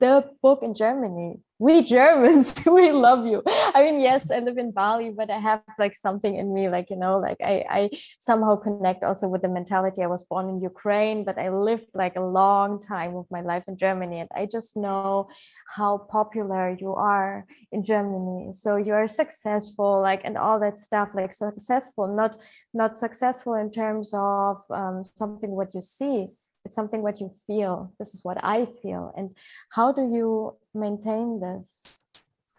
the 0.01 0.25
book 0.43 0.61
in 0.63 0.75
germany 0.75 1.39
we 1.65 1.83
Germans, 1.83 2.55
we 2.67 2.91
love 2.91 3.27
you. 3.27 3.43
I 3.47 3.85
mean, 3.85 4.01
yes, 4.01 4.31
I 4.31 4.41
live 4.41 4.59
in 4.59 4.73
Bali, 4.73 5.11
but 5.11 5.31
I 5.31 5.39
have 5.39 5.63
like 5.79 5.97
something 5.97 6.37
in 6.37 6.53
me, 6.53 6.69
like, 6.69 6.91
you 6.91 6.97
know, 6.97 7.19
like 7.19 7.39
I, 7.41 7.65
I 7.71 7.91
somehow 8.19 8.57
connect 8.57 9.05
also 9.05 9.29
with 9.29 9.43
the 9.43 9.49
mentality. 9.49 10.03
I 10.03 10.09
was 10.09 10.25
born 10.25 10.49
in 10.49 10.61
Ukraine, 10.61 11.25
but 11.25 11.39
I 11.39 11.49
lived 11.51 11.87
like 11.95 12.17
a 12.17 12.21
long 12.21 12.81
time 12.81 13.15
of 13.17 13.27
my 13.31 13.41
life 13.41 13.65
in 13.69 13.77
Germany. 13.77 14.21
And 14.21 14.29
I 14.35 14.47
just 14.47 14.77
know 14.77 15.29
how 15.75 15.99
popular 15.99 16.77
you 16.79 16.95
are 16.95 17.47
in 17.71 17.85
Germany. 17.85 18.53
So 18.53 18.77
you 18.77 18.93
are 18.93 19.09
successful, 19.09 20.03
like, 20.03 20.23
and 20.25 20.37
all 20.37 20.59
that 20.61 20.81
stuff, 20.81 21.11
like 21.15 21.33
successful, 21.33 22.09
not, 22.15 22.37
not 22.75 22.99
successful 22.99 23.55
in 23.55 23.71
terms 23.71 24.13
of 24.13 24.63
um, 24.71 25.05
something 25.05 25.51
what 25.51 25.73
you 25.73 25.81
see, 25.81 26.29
it's 26.65 26.75
something 26.75 27.03
what 27.03 27.21
you 27.21 27.33
feel 27.47 27.93
this 27.99 28.15
is 28.15 28.25
what 28.25 28.43
i 28.43 28.67
feel 28.83 29.13
and 29.17 29.31
how 29.71 29.93
do 29.93 30.03
you 30.03 30.57
maintain 30.75 31.41
this 31.41 32.05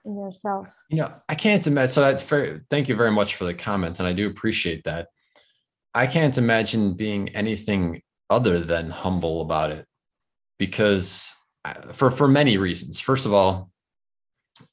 in 0.06 0.18
yourself 0.18 0.68
you 0.90 0.98
know 0.98 1.12
i 1.30 1.36
can't 1.36 1.68
imagine 1.68 1.94
so 1.94 2.02
that 2.02 2.22
for, 2.22 2.62
thank 2.70 2.88
you 2.88 2.96
very 2.96 3.12
much 3.12 3.36
for 3.36 3.46
the 3.46 3.54
comments 3.54 4.00
and 4.00 4.08
i 4.08 4.14
do 4.14 4.28
appreciate 4.28 4.84
that 4.84 5.08
i 5.94 6.06
can't 6.06 6.38
imagine 6.38 6.94
being 6.94 7.30
anything 7.30 8.02
other 8.30 8.60
than 8.60 8.90
humble 8.90 9.42
about 9.42 9.72
it 9.72 9.86
because 10.58 11.34
uh, 11.66 11.74
for 11.94 12.12
for 12.12 12.28
many 12.28 12.58
reasons. 12.58 13.00
First 13.00 13.26
of 13.26 13.34
all, 13.34 13.72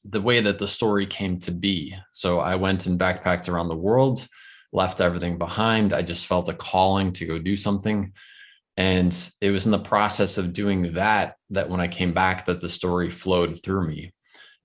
the 0.05 0.21
way 0.21 0.41
that 0.41 0.59
the 0.59 0.67
story 0.67 1.05
came 1.05 1.39
to 1.39 1.51
be. 1.51 1.95
So 2.11 2.39
I 2.39 2.55
went 2.55 2.85
and 2.85 2.99
backpacked 2.99 3.49
around 3.49 3.67
the 3.67 3.75
world, 3.75 4.27
left 4.71 5.01
everything 5.01 5.37
behind. 5.37 5.93
I 5.93 6.01
just 6.01 6.27
felt 6.27 6.49
a 6.49 6.53
calling 6.53 7.11
to 7.13 7.25
go 7.25 7.37
do 7.39 7.57
something. 7.57 8.13
And 8.75 9.15
it 9.39 9.51
was 9.51 9.65
in 9.65 9.71
the 9.71 9.79
process 9.79 10.37
of 10.37 10.53
doing 10.53 10.93
that 10.93 11.35
that 11.51 11.69
when 11.69 11.79
I 11.79 11.87
came 11.87 12.13
back 12.13 12.47
that 12.47 12.61
the 12.61 12.69
story 12.69 13.09
flowed 13.09 13.61
through 13.63 13.87
me. 13.87 14.13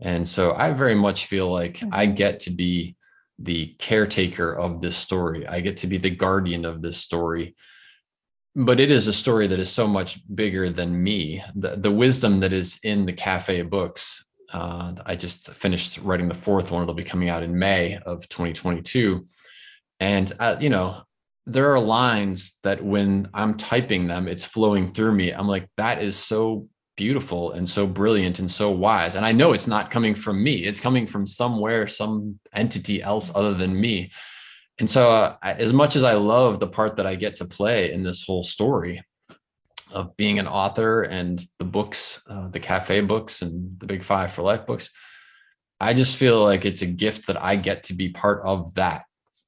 And 0.01 0.27
so 0.27 0.55
I 0.55 0.73
very 0.73 0.95
much 0.95 1.27
feel 1.27 1.53
like 1.53 1.79
mm-hmm. 1.79 1.93
I 1.93 2.07
get 2.07 2.41
to 2.41 2.51
be 2.51 2.97
the 3.39 3.75
caretaker 3.79 4.53
of 4.55 4.81
this 4.81 4.97
story. 4.97 5.47
I 5.47 5.61
get 5.61 5.79
to 5.79 5.87
be 5.87 5.99
the 5.99 6.11
guardian 6.11 6.65
of 6.65 6.83
this 6.83 6.97
story. 6.97 7.55
But 8.55 8.81
it 8.81 8.91
is 8.91 9.07
a 9.07 9.13
story 9.13 9.47
that 9.49 9.61
is 9.61 9.71
so 9.71 9.87
much 9.87 10.21
bigger 10.35 10.71
than 10.71 11.01
me. 11.03 11.43
The, 11.55 11.77
the 11.77 11.91
wisdom 11.91 12.41
that 12.41 12.53
is 12.53 12.81
in 12.83 13.07
the 13.07 13.13
cafe 13.13 13.63
books. 13.63 14.25
Uh, 14.53 14.95
I 15.05 15.15
just 15.15 15.53
finished 15.53 15.99
writing 15.99 16.29
the 16.29 16.35
fourth 16.35 16.71
one. 16.71 16.83
It'll 16.83 16.95
be 16.95 17.05
coming 17.05 17.29
out 17.29 17.43
in 17.43 17.59
May 17.59 17.99
of 17.99 18.29
2022. 18.29 19.27
And, 20.01 20.33
uh, 20.41 20.57
you 20.59 20.71
know, 20.71 21.03
there 21.49 21.73
are 21.73 21.81
lines 21.81 22.59
that 22.63 22.85
when 22.85 23.29
I'm 23.35 23.57
typing 23.57 24.07
them, 24.07 24.29
it's 24.29 24.45
flowing 24.45 24.93
through 24.93 25.13
me. 25.13 25.31
I'm 25.31 25.49
like, 25.49 25.69
that 25.77 26.03
is 26.03 26.17
so 26.17 26.69
beautiful 26.97 27.53
and 27.53 27.69
so 27.69 27.87
brilliant 27.87 28.39
and 28.39 28.51
so 28.51 28.71
wise. 28.71 29.15
And 29.15 29.25
I 29.25 29.33
know 29.33 29.53
it's 29.53 29.67
not 29.67 29.91
coming 29.91 30.15
from 30.15 30.43
me, 30.43 30.65
it's 30.65 30.81
coming 30.81 31.07
from 31.07 31.27
somewhere, 31.27 31.87
some 31.87 32.39
entity 32.53 33.03
else 33.03 33.33
other 33.35 33.55
than 33.55 33.81
me. 33.81 34.11
And 34.79 34.89
so, 34.89 35.11
uh, 35.11 35.37
as 35.43 35.73
much 35.73 35.97
as 35.97 36.05
I 36.05 36.15
love 36.15 36.61
the 36.61 36.67
part 36.67 36.97
that 36.97 37.07
I 37.07 37.17
get 37.17 37.37
to 37.37 37.45
play 37.45 37.93
in 37.93 38.03
this 38.03 38.25
whole 38.25 38.43
story 38.43 39.03
of 39.93 40.17
being 40.17 40.39
an 40.39 40.47
author 40.47 41.03
and 41.03 41.41
the 41.59 41.65
books, 41.65 42.23
uh, 42.29 42.49
the 42.49 42.61
cafe 42.61 43.01
books 43.01 43.43
and 43.43 43.79
the 43.81 43.87
Big 43.87 44.05
Five 44.05 44.33
for 44.33 44.43
Life 44.43 44.67
books, 44.67 44.91
I 45.81 45.95
just 45.95 46.17
feel 46.17 46.43
like 46.45 46.65
it's 46.65 46.83
a 46.83 46.87
gift 46.87 47.27
that 47.29 47.41
I 47.43 47.57
get 47.57 47.85
to 47.85 47.95
be 47.95 48.11
part 48.11 48.43
of 48.45 48.75
that, 48.75 49.05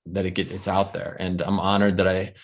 that 0.06 0.26
it 0.26 0.32
get, 0.32 0.50
it's 0.50 0.68
out 0.68 0.92
there. 0.92 1.16
And 1.18 1.40
I'm 1.40 1.60
honored 1.60 1.98
that 1.98 2.08
I 2.08 2.34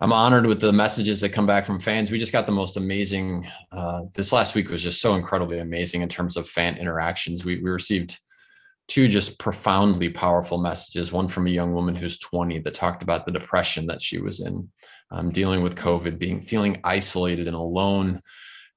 I'm 0.00 0.12
honored 0.12 0.46
with 0.46 0.60
the 0.60 0.72
messages 0.72 1.20
that 1.20 1.28
come 1.28 1.46
back 1.46 1.64
from 1.64 1.78
fans. 1.78 2.10
We 2.10 2.18
just 2.18 2.32
got 2.32 2.46
the 2.46 2.50
most 2.50 2.76
amazing. 2.76 3.48
Uh, 3.70 4.02
this 4.14 4.32
last 4.32 4.56
week 4.56 4.68
was 4.68 4.82
just 4.82 5.00
so 5.00 5.14
incredibly 5.14 5.60
amazing 5.60 6.02
in 6.02 6.08
terms 6.08 6.36
of 6.36 6.48
fan 6.48 6.76
interactions. 6.76 7.44
We 7.44 7.62
we 7.62 7.70
received 7.70 8.18
two 8.88 9.06
just 9.06 9.38
profoundly 9.38 10.08
powerful 10.08 10.58
messages. 10.58 11.12
One 11.12 11.28
from 11.28 11.46
a 11.46 11.50
young 11.50 11.72
woman 11.72 11.94
who's 11.94 12.18
20 12.18 12.58
that 12.58 12.74
talked 12.74 13.04
about 13.04 13.24
the 13.26 13.32
depression 13.32 13.86
that 13.86 14.02
she 14.02 14.18
was 14.18 14.40
in, 14.40 14.68
um, 15.12 15.30
dealing 15.30 15.62
with 15.62 15.76
COVID, 15.76 16.18
being 16.18 16.42
feeling 16.42 16.80
isolated 16.82 17.46
and 17.46 17.56
alone. 17.56 18.22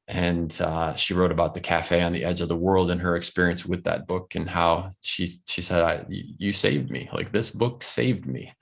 And 0.08 0.56
uh, 0.62 0.94
she 0.94 1.16
wrote 1.16 1.32
about 1.32 1.56
the 1.56 1.62
cafe 1.62 2.02
on 2.02 2.14
the 2.14 2.24
edge 2.24 2.42
of 2.42 2.48
the 2.48 2.56
world 2.56 2.92
and 2.92 3.02
her 3.02 3.16
experience 3.16 3.66
with 3.66 3.86
that 3.86 4.06
book 4.06 4.36
and 4.36 4.48
how 4.48 4.92
she 5.02 5.30
she 5.48 5.62
said, 5.62 5.84
I, 5.84 6.06
"You 6.10 6.54
saved 6.54 6.92
me. 6.92 7.10
Like 7.12 7.32
this 7.32 7.50
book 7.50 7.82
saved 7.82 8.26
me." 8.26 8.54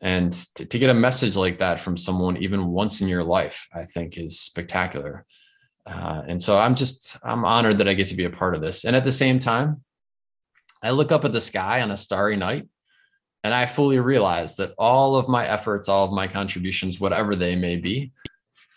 and 0.00 0.32
to, 0.54 0.66
to, 0.66 0.78
get 0.78 0.90
a 0.90 0.94
message 0.94 1.36
like 1.36 1.58
that 1.58 1.80
from 1.80 1.96
someone 1.96 2.36
even 2.36 2.68
once 2.68 3.00
in 3.00 3.08
your 3.08 3.24
life 3.24 3.66
i 3.74 3.84
think 3.84 4.18
is 4.18 4.38
spectacular 4.38 5.24
uh, 5.86 6.22
and 6.26 6.42
so 6.42 6.58
i'm 6.58 6.74
just 6.74 7.16
i'm 7.22 7.44
honored 7.44 7.78
that 7.78 7.88
i 7.88 7.94
get 7.94 8.08
to 8.08 8.14
be 8.14 8.24
a 8.24 8.30
part 8.30 8.54
of 8.54 8.60
this 8.60 8.84
and 8.84 8.94
at 8.94 9.04
the 9.04 9.12
same 9.12 9.38
time 9.38 9.82
i 10.82 10.90
look 10.90 11.12
up 11.12 11.24
at 11.24 11.32
the 11.32 11.40
sky 11.40 11.80
on 11.80 11.90
a 11.90 11.96
starry 11.96 12.36
night 12.36 12.68
and 13.42 13.54
i 13.54 13.64
fully 13.64 13.98
realize 13.98 14.56
that 14.56 14.74
all 14.78 15.16
of 15.16 15.28
my 15.28 15.46
efforts 15.46 15.88
all 15.88 16.04
of 16.04 16.12
my 16.12 16.26
contributions 16.26 17.00
whatever 17.00 17.34
they 17.34 17.56
may 17.56 17.76
be 17.76 18.12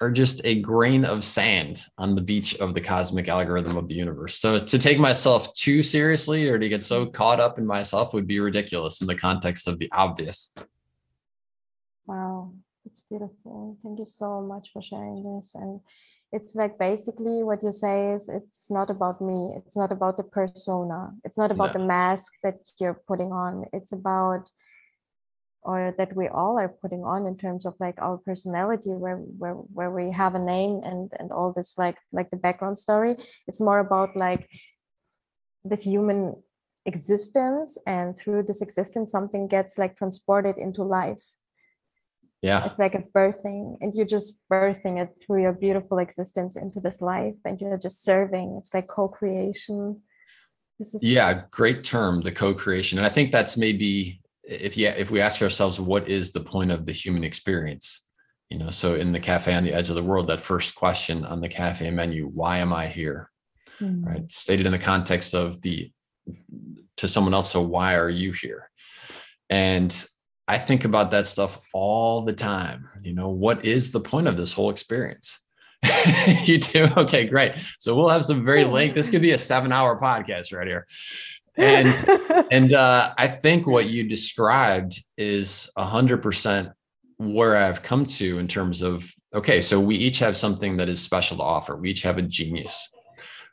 are 0.02 0.12
just 0.12 0.42
a 0.46 0.62
grain 0.62 1.04
of 1.04 1.26
sand 1.26 1.82
on 1.98 2.16
the 2.16 2.22
beach 2.22 2.56
of 2.56 2.74
the 2.74 2.82
cosmic 2.82 3.28
algorithm 3.28 3.76
of 3.76 3.88
the 3.90 3.96
universe. 3.96 4.40
So 4.40 4.60
to 4.60 4.80
take 4.80 4.98
myself 4.98 5.54
too 5.54 5.84
seriously 5.84 6.48
or 6.48 6.58
to 6.58 6.70
get 6.70 6.84
so 6.84 7.04
mm-hmm. 7.04 7.12
caught 7.12 7.40
up 7.40 7.58
in 7.58 7.66
myself 7.66 8.14
would 8.14 8.28
be 8.28 8.40
ridiculous 8.40 9.02
in 9.02 9.08
the 9.08 9.16
context 9.16 9.68
of 9.68 9.78
the 9.78 9.90
obvious. 9.92 10.54
Wow, 12.06 12.54
it's 12.86 13.02
beautiful. 13.10 13.78
Thank 13.84 14.00
you 14.00 14.06
so 14.06 14.42
much 14.42 14.72
for 14.72 14.82
sharing 14.82 15.36
this. 15.36 15.54
And 15.54 15.82
it's 16.32 16.56
like 16.56 16.80
basically 16.80 17.44
what 17.44 17.62
you 17.62 17.72
say 17.72 18.14
is 18.14 18.30
it's 18.30 18.72
not 18.72 18.90
about 18.90 19.22
me. 19.22 19.52
It's 19.58 19.76
not 19.76 19.92
about 19.92 20.16
the 20.16 20.24
persona. 20.24 21.12
It's 21.26 21.38
not 21.38 21.52
about 21.52 21.74
no. 21.74 21.82
the 21.82 21.88
mask 21.88 22.32
that 22.44 22.60
you're 22.80 23.02
putting 23.08 23.32
on. 23.32 23.66
It's 23.74 23.92
about 23.92 24.50
or 25.62 25.94
that 25.98 26.16
we 26.16 26.28
all 26.28 26.58
are 26.58 26.70
putting 26.70 27.04
on 27.04 27.26
in 27.26 27.38
terms 27.38 27.66
of 27.66 27.76
like 27.80 27.96
our 28.02 28.18
personality 28.18 28.90
where 28.90 29.18
where 29.18 29.54
where 29.54 29.92
we 29.92 30.12
have 30.12 30.36
a 30.36 30.40
name 30.40 30.82
and 30.84 31.12
and 31.20 31.32
all 31.32 31.52
this 31.52 31.78
like 31.78 31.98
like 32.12 32.30
the 32.30 32.38
background 32.38 32.78
story. 32.78 33.16
It's 33.48 33.60
more 33.60 33.80
about 33.80 34.16
like 34.16 34.50
this 35.64 35.84
human 35.84 36.42
existence 36.86 37.78
and 37.86 38.18
through 38.18 38.44
this 38.44 38.62
existence 38.62 39.12
something 39.12 39.48
gets 39.48 39.78
like 39.78 39.98
transported 39.98 40.58
into 40.58 40.84
life. 40.84 41.24
Yeah. 42.42 42.66
It's 42.66 42.80
like 42.80 42.96
a 42.96 43.04
birthing 43.14 43.78
and 43.82 43.94
you're 43.94 44.06
just 44.06 44.40
birthing 44.50 45.02
it 45.04 45.10
through 45.22 45.42
your 45.42 45.52
beautiful 45.52 45.98
existence 46.00 46.56
into 46.56 46.80
this 46.80 47.02
life 47.02 47.36
and 47.44 47.60
you're 47.60 47.78
just 47.78 48.04
serving. 48.04 48.56
It's 48.58 48.74
like 48.74 48.88
co-creation. 48.88 50.02
This 50.80 50.96
is 50.96 51.04
yeah 51.04 51.42
great 51.52 51.84
term 51.84 52.22
the 52.22 52.32
co-creation 52.32 52.98
and 52.98 53.06
i 53.06 53.10
think 53.10 53.34
that's 53.34 53.58
maybe 53.58 54.22
if 54.50 54.76
yeah 54.76 54.92
if 54.92 55.12
we 55.12 55.22
ask 55.22 55.42
ourselves 55.42 55.80
what 55.80 56.08
is 56.10 56.32
the 56.32 56.40
point 56.40 56.72
of 56.72 56.86
the 56.86 56.92
human 56.92 57.24
experience 57.24 58.08
you 58.50 58.58
know 58.58 58.70
so 58.70 58.96
in 58.96 59.12
the 59.12 59.20
cafe 59.20 59.54
on 59.54 59.64
the 59.64 59.74
edge 59.74 59.90
of 59.90 59.96
the 59.96 60.04
world 60.04 60.28
that 60.28 60.42
first 60.42 60.76
question 60.76 61.24
on 61.26 61.40
the 61.40 61.50
cafe 61.50 61.90
menu 61.92 62.28
why 62.28 62.58
am 62.58 62.74
i 62.74 62.88
here 62.88 63.30
mm-hmm. 63.80 64.04
right 64.04 64.32
stated 64.32 64.66
in 64.66 64.72
the 64.72 64.80
context 64.80 65.34
of 65.36 65.62
the 65.62 65.92
to 66.98 67.08
someone 67.08 67.34
else 67.34 67.52
so 67.52 67.62
why 67.62 67.96
are 67.96 68.10
you 68.10 68.32
here 68.32 68.70
and 69.50 70.06
I 70.50 70.58
think 70.58 70.84
about 70.84 71.12
that 71.12 71.28
stuff 71.28 71.60
all 71.74 72.24
the 72.24 72.34
time. 72.34 72.90
You 73.04 73.14
know, 73.14 73.30
what 73.30 73.66
is 73.66 73.92
the 73.92 74.00
point 74.00 74.28
of 74.28 74.36
this 74.36 74.52
whole 74.52 74.72
experience? 74.72 75.40
you 76.44 76.58
do? 76.58 76.90
Okay, 76.98 77.26
great. 77.26 77.54
So 77.78 77.96
we'll 77.96 78.10
have 78.10 78.26
some 78.26 78.44
very 78.44 78.64
length. 78.64 78.96
This 78.96 79.12
could 79.12 79.22
be 79.22 79.32
a 79.32 79.38
seven 79.38 79.72
hour 79.72 80.00
podcast 80.00 80.52
right 80.52 80.68
here. 80.68 80.88
And 81.58 82.46
and 82.52 82.74
uh, 82.74 83.14
I 83.18 83.28
think 83.28 83.68
what 83.68 83.90
you 83.90 84.08
described 84.08 85.04
is 85.18 85.70
a 85.76 85.86
hundred 85.86 86.22
percent 86.22 86.70
where 87.18 87.58
I've 87.58 87.84
come 87.84 88.06
to 88.06 88.40
in 88.40 88.48
terms 88.48 88.82
of 88.82 89.12
okay, 89.34 89.62
so 89.62 89.80
we 89.80 89.96
each 89.96 90.20
have 90.20 90.38
something 90.38 90.78
that 90.78 90.90
is 90.90 91.02
special 91.02 91.38
to 91.38 91.44
offer. 91.44 91.76
We 91.76 91.92
each 91.92 92.04
have 92.04 92.18
a 92.18 92.24
genius. 92.24 92.96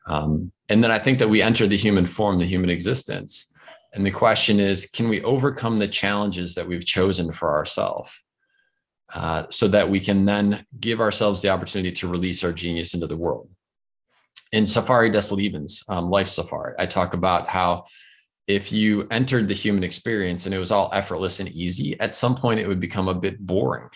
Um, 0.07 0.53
and 0.69 0.83
then 0.85 0.93
I 0.93 1.01
think 1.01 1.19
that 1.19 1.29
we 1.29 1.43
enter 1.43 1.67
the 1.67 1.77
human 1.77 2.07
form, 2.07 2.39
the 2.39 2.45
human 2.45 2.71
existence 2.71 3.53
and 3.97 4.05
the 4.05 4.11
question 4.11 4.61
is 4.61 4.87
can 4.87 5.09
we 5.09 5.23
overcome 5.23 5.79
the 5.79 5.89
challenges 5.89 6.55
that 6.55 6.69
we've 6.69 6.85
chosen 6.85 7.33
for 7.33 7.57
ourselves 7.57 8.23
uh, 9.15 9.45
so 9.51 9.69
that 9.69 9.89
we 9.89 10.01
can 10.01 10.27
then 10.27 10.67
give 10.79 11.01
ourselves 11.01 11.41
the 11.41 11.49
opportunity 11.49 11.93
to 11.93 12.07
release 12.07 12.45
our 12.45 12.53
genius 12.53 12.93
into 12.93 13.07
the 13.07 13.17
world? 13.17 13.49
In 14.53 14.67
Safari 14.67 15.11
des 15.11 15.33
Lebens, 15.33 15.83
um, 15.89 16.11
Life 16.11 16.29
Safari, 16.29 16.75
I 16.79 16.87
talk 16.87 17.15
about 17.15 17.49
how 17.49 17.85
if 18.47 18.73
you 18.73 19.09
entered 19.11 19.49
the 19.49 19.55
human 19.55 19.83
experience 19.83 20.47
and 20.47 20.55
it 20.55 20.59
was 20.59 20.71
all 20.71 20.91
effortless 20.93 21.41
and 21.41 21.49
easy, 21.49 21.99
at 21.99 22.15
some 22.15 22.37
point 22.37 22.61
it 22.61 22.69
would 22.69 22.81
become 22.81 23.09
a 23.09 23.15
bit 23.15 23.45
boring. 23.45 23.89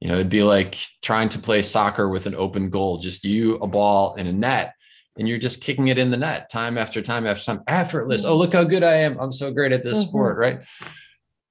You 0.00 0.08
know, 0.08 0.14
it'd 0.14 0.28
be 0.28 0.42
like 0.42 0.76
trying 1.00 1.28
to 1.30 1.38
play 1.38 1.62
soccer 1.62 2.08
with 2.08 2.26
an 2.26 2.34
open 2.34 2.70
goal, 2.70 2.98
just 2.98 3.24
you, 3.24 3.56
a 3.56 3.66
ball, 3.66 4.16
and 4.16 4.28
a 4.28 4.32
net 4.32 4.74
and 5.18 5.28
you're 5.28 5.38
just 5.38 5.60
kicking 5.60 5.88
it 5.88 5.98
in 5.98 6.10
the 6.10 6.16
net 6.16 6.50
time 6.50 6.76
after 6.76 7.00
time 7.00 7.26
after 7.26 7.44
time, 7.44 7.62
effortless. 7.66 8.22
Mm-hmm. 8.22 8.32
Oh, 8.32 8.36
look 8.36 8.52
how 8.52 8.64
good 8.64 8.82
I 8.82 8.94
am. 8.94 9.18
I'm 9.18 9.32
so 9.32 9.52
great 9.52 9.72
at 9.72 9.82
this 9.82 9.98
mm-hmm. 9.98 10.08
sport, 10.08 10.38
right? 10.38 10.64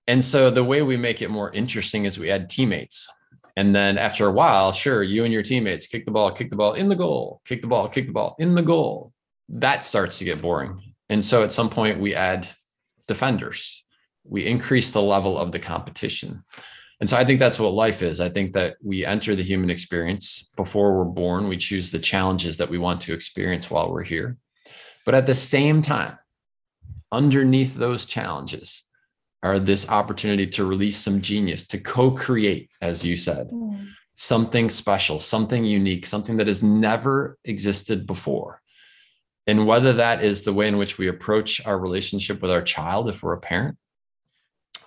And 0.07 0.23
so 0.23 0.49
the 0.49 0.63
way 0.63 0.81
we 0.81 0.97
make 0.97 1.21
it 1.21 1.29
more 1.29 1.51
interesting 1.51 2.05
is 2.05 2.19
we 2.19 2.29
add 2.29 2.49
teammates. 2.49 3.07
And 3.55 3.75
then 3.75 3.97
after 3.97 4.27
a 4.27 4.31
while, 4.31 4.71
sure, 4.71 5.03
you 5.03 5.23
and 5.23 5.33
your 5.33 5.43
teammates 5.43 5.87
kick 5.87 6.05
the 6.05 6.11
ball, 6.11 6.31
kick 6.31 6.49
the 6.49 6.55
ball 6.55 6.73
in 6.73 6.89
the 6.89 6.95
goal, 6.95 7.41
kick 7.45 7.61
the 7.61 7.67
ball, 7.67 7.87
kick 7.87 8.07
the 8.07 8.13
ball 8.13 8.35
in 8.39 8.55
the 8.55 8.61
goal. 8.61 9.13
That 9.49 9.83
starts 9.83 10.17
to 10.19 10.25
get 10.25 10.41
boring. 10.41 10.81
And 11.09 11.23
so 11.23 11.43
at 11.43 11.53
some 11.53 11.69
point, 11.69 11.99
we 11.99 12.15
add 12.15 12.47
defenders. 13.07 13.85
We 14.23 14.45
increase 14.45 14.91
the 14.91 15.01
level 15.01 15.37
of 15.37 15.51
the 15.51 15.59
competition. 15.59 16.43
And 16.99 17.09
so 17.09 17.17
I 17.17 17.25
think 17.25 17.39
that's 17.39 17.59
what 17.59 17.73
life 17.73 18.01
is. 18.01 18.21
I 18.21 18.29
think 18.29 18.53
that 18.53 18.77
we 18.81 19.05
enter 19.05 19.35
the 19.35 19.43
human 19.43 19.69
experience 19.69 20.49
before 20.55 20.97
we're 20.97 21.03
born. 21.03 21.49
We 21.49 21.57
choose 21.57 21.91
the 21.91 21.99
challenges 21.99 22.57
that 22.57 22.69
we 22.69 22.77
want 22.77 23.01
to 23.01 23.13
experience 23.13 23.69
while 23.69 23.91
we're 23.91 24.03
here. 24.03 24.37
But 25.05 25.13
at 25.13 25.25
the 25.25 25.35
same 25.35 25.81
time, 25.81 26.17
underneath 27.11 27.75
those 27.75 28.05
challenges 28.05 28.85
are 29.43 29.59
this 29.59 29.87
opportunity 29.89 30.47
to 30.47 30.65
release 30.65 30.97
some 30.97 31.21
genius, 31.21 31.67
to 31.67 31.79
co 31.79 32.11
create, 32.11 32.69
as 32.81 33.05
you 33.05 33.15
said, 33.15 33.49
mm. 33.49 33.87
something 34.15 34.69
special, 34.69 35.19
something 35.19 35.63
unique, 35.63 36.05
something 36.05 36.37
that 36.37 36.47
has 36.47 36.63
never 36.63 37.37
existed 37.45 38.07
before. 38.07 38.61
And 39.45 39.67
whether 39.67 39.93
that 39.93 40.23
is 40.23 40.43
the 40.43 40.53
way 40.53 40.67
in 40.67 40.77
which 40.77 40.97
we 40.97 41.09
approach 41.09 41.63
our 41.65 41.77
relationship 41.77 42.41
with 42.41 42.49
our 42.49 42.61
child, 42.61 43.09
if 43.09 43.21
we're 43.21 43.33
a 43.33 43.39
parent, 43.39 43.77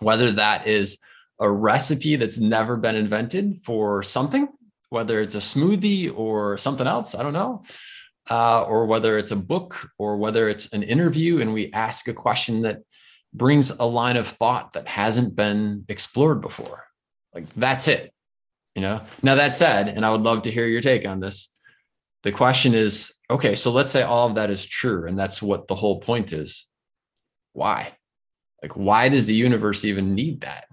whether 0.00 0.32
that 0.32 0.66
is 0.66 0.98
a 1.38 1.50
recipe 1.50 2.16
that's 2.16 2.38
never 2.38 2.78
been 2.78 2.96
invented 2.96 3.56
for 3.56 4.02
something 4.02 4.48
whether 4.88 5.20
it's 5.20 5.34
a 5.34 5.38
smoothie 5.38 6.16
or 6.16 6.56
something 6.56 6.86
else, 6.86 7.14
I 7.14 7.22
don't 7.22 7.32
know, 7.32 7.64
uh, 8.30 8.62
or 8.62 8.86
whether 8.86 9.18
it's 9.18 9.32
a 9.32 9.36
book 9.36 9.90
or 9.98 10.16
whether 10.16 10.48
it's 10.48 10.72
an 10.72 10.82
interview, 10.82 11.40
and 11.40 11.52
we 11.52 11.72
ask 11.72 12.08
a 12.08 12.14
question 12.14 12.62
that 12.62 12.80
brings 13.36 13.70
a 13.70 13.84
line 13.84 14.16
of 14.16 14.26
thought 14.26 14.72
that 14.72 14.88
hasn't 14.88 15.36
been 15.36 15.84
explored 15.88 16.40
before. 16.40 16.84
Like 17.34 17.52
that's 17.54 17.88
it. 17.88 18.12
You 18.74 18.82
know. 18.82 19.00
Now 19.22 19.36
that 19.36 19.54
said, 19.54 19.88
and 19.88 20.04
I 20.04 20.10
would 20.10 20.22
love 20.22 20.42
to 20.42 20.50
hear 20.50 20.66
your 20.66 20.80
take 20.80 21.06
on 21.06 21.20
this. 21.20 21.54
The 22.22 22.32
question 22.32 22.74
is, 22.74 23.14
okay, 23.30 23.54
so 23.54 23.70
let's 23.70 23.92
say 23.92 24.02
all 24.02 24.28
of 24.28 24.34
that 24.34 24.50
is 24.50 24.66
true, 24.66 25.06
and 25.06 25.18
that's 25.18 25.40
what 25.40 25.68
the 25.68 25.74
whole 25.74 26.00
point 26.00 26.32
is. 26.32 26.68
Why? 27.52 27.92
Like, 28.62 28.72
why 28.72 29.08
does 29.08 29.26
the 29.26 29.34
universe 29.34 29.84
even 29.84 30.14
need 30.14 30.40
that? 30.40 30.66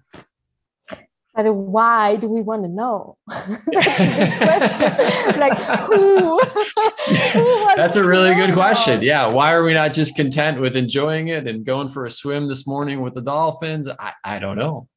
But 1.36 1.52
why 1.52 2.18
do 2.18 2.28
we 2.28 2.42
want 2.42 2.64
to 2.64 2.70
know? 2.70 3.18
like 5.38 5.58
who? 5.88 6.40
who 7.34 7.76
That's 7.76 7.96
a 7.96 8.04
really 8.04 8.36
good 8.36 8.54
question. 8.54 9.02
Yeah. 9.02 9.28
Why 9.28 9.54
are 9.54 9.64
we 9.64 9.74
not 9.74 9.94
just 9.94 10.16
content 10.16 10.60
with 10.60 10.76
enjoying 10.76 11.30
it 11.30 11.48
and 11.48 11.66
going 11.66 11.90
for 11.90 12.06
a 12.06 12.12
swim 12.12 12.48
this 12.48 12.68
morning 12.68 13.02
with 13.02 13.16
the 13.16 13.22
dolphins? 13.22 13.88
I, 13.88 14.14
I 14.24 14.38
don't 14.38 14.58
know. 14.58 14.88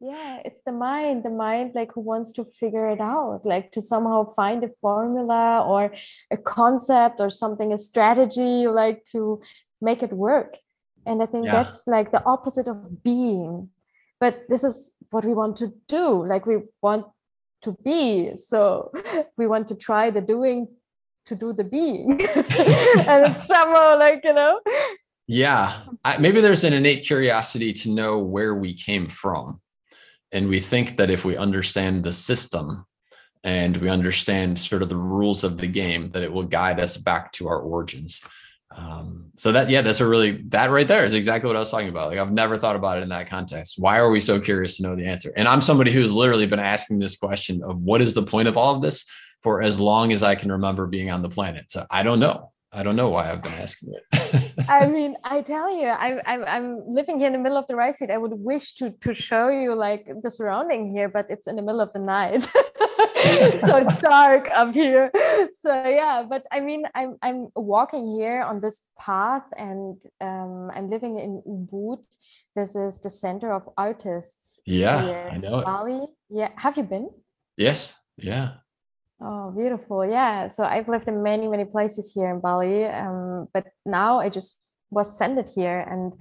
yeah, 0.00 0.40
it's 0.42 0.62
the 0.64 0.72
mind, 0.72 1.22
the 1.22 1.30
mind 1.30 1.72
like 1.74 1.92
who 1.92 2.00
wants 2.00 2.32
to 2.32 2.46
figure 2.58 2.88
it 2.88 3.00
out, 3.00 3.42
like 3.44 3.72
to 3.72 3.82
somehow 3.82 4.32
find 4.32 4.64
a 4.64 4.70
formula 4.80 5.62
or 5.66 5.92
a 6.30 6.38
concept 6.38 7.20
or 7.20 7.28
something, 7.28 7.74
a 7.74 7.78
strategy, 7.78 8.66
like 8.66 9.04
to 9.12 9.42
make 9.82 10.02
it 10.02 10.14
work. 10.14 10.56
And 11.04 11.22
I 11.22 11.26
think 11.26 11.44
yeah. 11.44 11.62
that's 11.62 11.86
like 11.86 12.10
the 12.10 12.24
opposite 12.24 12.68
of 12.68 13.02
being 13.02 13.68
but 14.20 14.44
this 14.48 14.62
is 14.62 14.92
what 15.10 15.24
we 15.24 15.34
want 15.34 15.56
to 15.56 15.72
do. 15.88 16.24
Like 16.26 16.46
we 16.46 16.58
want 16.82 17.06
to 17.62 17.76
be. 17.84 18.36
So 18.36 18.92
we 19.36 19.46
want 19.46 19.68
to 19.68 19.74
try 19.74 20.10
the 20.10 20.20
doing 20.20 20.68
to 21.26 21.34
do 21.34 21.52
the 21.52 21.64
being. 21.64 22.20
And 22.20 23.34
it's 23.34 23.46
somehow 23.46 23.98
like 23.98 24.20
you 24.24 24.34
know? 24.34 24.60
Yeah. 25.26 25.80
I, 26.04 26.18
maybe 26.18 26.40
there's 26.40 26.64
an 26.64 26.72
innate 26.72 27.04
curiosity 27.04 27.72
to 27.72 27.90
know 27.90 28.18
where 28.18 28.54
we 28.54 28.74
came 28.74 29.08
from. 29.08 29.60
And 30.32 30.48
we 30.48 30.60
think 30.60 30.96
that 30.96 31.10
if 31.10 31.24
we 31.24 31.36
understand 31.36 32.04
the 32.04 32.12
system 32.12 32.86
and 33.42 33.76
we 33.78 33.88
understand 33.88 34.58
sort 34.58 34.82
of 34.82 34.88
the 34.88 34.96
rules 34.96 35.44
of 35.44 35.56
the 35.56 35.66
game 35.66 36.10
that 36.10 36.22
it 36.22 36.32
will 36.32 36.44
guide 36.44 36.78
us 36.78 36.96
back 36.96 37.32
to 37.32 37.48
our 37.48 37.58
origins 37.58 38.20
um, 38.76 39.32
so 39.36 39.52
that 39.52 39.68
yeah 39.68 39.82
that's 39.82 40.00
a 40.00 40.06
really 40.06 40.42
that 40.48 40.70
right 40.70 40.86
there 40.86 41.04
is 41.04 41.14
exactly 41.14 41.48
what 41.48 41.56
i 41.56 41.60
was 41.60 41.70
talking 41.70 41.88
about. 41.88 42.08
Like 42.08 42.18
i've 42.18 42.32
never 42.32 42.56
thought 42.56 42.76
about 42.76 42.98
it 42.98 43.02
in 43.02 43.08
that 43.08 43.26
context. 43.26 43.76
Why 43.78 43.98
are 43.98 44.10
we 44.10 44.20
so 44.20 44.40
curious 44.40 44.76
to 44.76 44.84
know 44.84 44.94
the 44.94 45.06
answer? 45.06 45.32
And 45.36 45.48
i'm 45.48 45.60
somebody 45.60 45.90
who's 45.90 46.14
literally 46.14 46.46
been 46.46 46.60
asking 46.60 46.98
this 46.98 47.16
question 47.16 47.62
of 47.62 47.80
what 47.82 48.02
is 48.02 48.14
the 48.14 48.22
point 48.22 48.48
of 48.48 48.56
all 48.56 48.76
of 48.76 48.82
this 48.82 49.06
for 49.42 49.62
as 49.62 49.80
long 49.80 50.12
as 50.12 50.22
i 50.22 50.34
can 50.34 50.52
remember 50.52 50.86
being 50.86 51.10
on 51.10 51.22
the 51.22 51.28
planet. 51.28 51.70
So 51.70 51.86
i 51.90 52.02
don't 52.02 52.20
know 52.20 52.52
I 52.72 52.84
don't 52.84 52.94
know 52.94 53.08
why 53.08 53.30
I've 53.30 53.42
been 53.42 53.54
asking 53.54 53.94
it. 53.94 54.52
I 54.68 54.86
mean, 54.96 55.16
I 55.24 55.42
tell 55.42 55.74
you, 55.74 55.88
I, 55.88 56.20
I'm 56.24 56.44
I'm 56.44 56.86
living 56.86 57.18
here 57.18 57.26
in 57.26 57.32
the 57.32 57.38
middle 57.38 57.58
of 57.58 57.66
the 57.66 57.74
rice 57.74 57.98
field. 57.98 58.10
I 58.12 58.18
would 58.18 58.32
wish 58.32 58.74
to 58.76 58.90
to 59.02 59.12
show 59.12 59.48
you 59.48 59.74
like 59.74 60.06
the 60.22 60.30
surrounding 60.30 60.94
here, 60.94 61.08
but 61.08 61.26
it's 61.28 61.48
in 61.48 61.56
the 61.56 61.62
middle 61.62 61.80
of 61.80 61.92
the 61.92 61.98
night, 61.98 62.42
so 63.66 63.76
it's 63.82 64.00
dark 64.00 64.48
up 64.54 64.72
here. 64.72 65.10
So 65.58 65.70
yeah, 65.88 66.24
but 66.28 66.46
I 66.52 66.60
mean, 66.60 66.84
I'm 66.94 67.16
I'm 67.22 67.48
walking 67.56 68.14
here 68.14 68.42
on 68.42 68.60
this 68.60 68.82
path, 68.96 69.46
and 69.56 70.00
um, 70.20 70.70
I'm 70.72 70.90
living 70.90 71.18
in 71.18 71.42
Ubud. 71.42 72.04
This 72.54 72.76
is 72.76 73.00
the 73.00 73.10
center 73.10 73.52
of 73.52 73.68
artists. 73.76 74.60
Yeah, 74.64 75.30
I 75.32 75.38
know 75.38 75.62
Bali. 75.62 76.06
Yeah, 76.28 76.50
have 76.54 76.76
you 76.76 76.84
been? 76.84 77.10
Yes. 77.56 77.98
Yeah. 78.16 78.62
Oh, 79.22 79.50
beautiful. 79.50 80.06
Yeah. 80.06 80.48
So 80.48 80.64
I've 80.64 80.88
lived 80.88 81.08
in 81.08 81.22
many, 81.22 81.46
many 81.46 81.64
places 81.64 82.10
here 82.14 82.30
in 82.30 82.40
Bali. 82.40 82.86
Um, 82.86 83.48
but 83.52 83.66
now 83.84 84.18
I 84.18 84.30
just 84.30 84.56
was 84.90 85.16
sent 85.16 85.48
here 85.48 85.78
and 85.80 86.12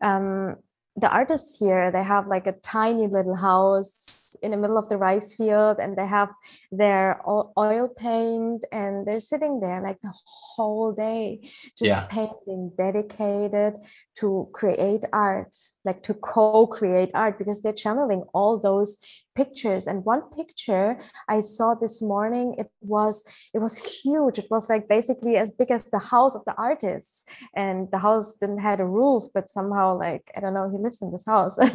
um, 0.00 0.56
the 1.00 1.08
artists 1.08 1.58
here 1.58 1.90
they 1.92 2.02
have 2.02 2.26
like 2.26 2.46
a 2.46 2.52
tiny 2.52 3.06
little 3.06 3.36
house 3.36 4.34
in 4.42 4.50
the 4.50 4.56
middle 4.56 4.78
of 4.78 4.88
the 4.88 4.96
rice 4.96 5.32
field 5.32 5.76
and 5.78 5.96
they 5.96 6.06
have 6.06 6.30
their 6.72 7.20
oil 7.56 7.88
paint 7.88 8.64
and 8.72 9.06
they're 9.06 9.20
sitting 9.20 9.60
there 9.60 9.80
like 9.80 10.00
the 10.02 10.12
whole 10.24 10.92
day 10.92 11.40
just 11.78 11.88
yeah. 11.88 12.06
painting 12.06 12.72
dedicated 12.76 13.74
to 14.16 14.48
create 14.52 15.04
art 15.12 15.56
like 15.84 16.02
to 16.02 16.14
co-create 16.14 17.10
art 17.14 17.38
because 17.38 17.62
they're 17.62 17.72
channeling 17.72 18.24
all 18.34 18.58
those 18.58 18.98
pictures. 19.40 19.86
And 19.88 20.04
one 20.14 20.22
picture 20.38 20.88
i 21.34 21.38
saw 21.40 21.68
this 21.74 21.96
morning 22.12 22.46
it 22.62 22.70
was 22.94 23.14
it 23.56 23.60
was 23.66 23.74
huge. 23.76 24.36
It 24.42 24.48
was 24.54 24.64
like 24.72 24.84
basically 24.96 25.34
as 25.42 25.48
big 25.60 25.70
as 25.70 25.82
the 25.90 26.04
house 26.14 26.34
of 26.38 26.42
the 26.48 26.56
artists. 26.70 27.24
And 27.64 27.76
the 27.92 28.00
house 28.08 28.28
didn't 28.40 28.62
have 28.68 28.80
a 28.80 28.92
roof 29.00 29.22
but 29.36 29.44
somehow 29.56 29.86
like 30.06 30.24
i 30.36 30.40
don't 30.40 30.56
know 30.56 30.66
he 30.74 30.78
lives 30.86 31.00
in 31.02 31.10
this 31.12 31.26
house. 31.34 31.54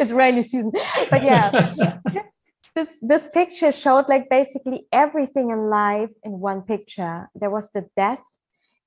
It's 0.00 0.12
rainy 0.12 0.44
season. 0.52 0.72
But 1.12 1.22
yeah 1.30 1.46
this 2.76 2.90
this 3.10 3.24
picture 3.40 3.72
showed 3.84 4.06
like 4.14 4.26
basically 4.38 4.80
everything 5.04 5.46
in 5.54 5.60
life 5.82 6.14
in 6.26 6.32
one 6.50 6.62
picture. 6.62 7.16
There 7.40 7.52
was 7.58 7.66
the 7.76 7.84
death 8.02 8.26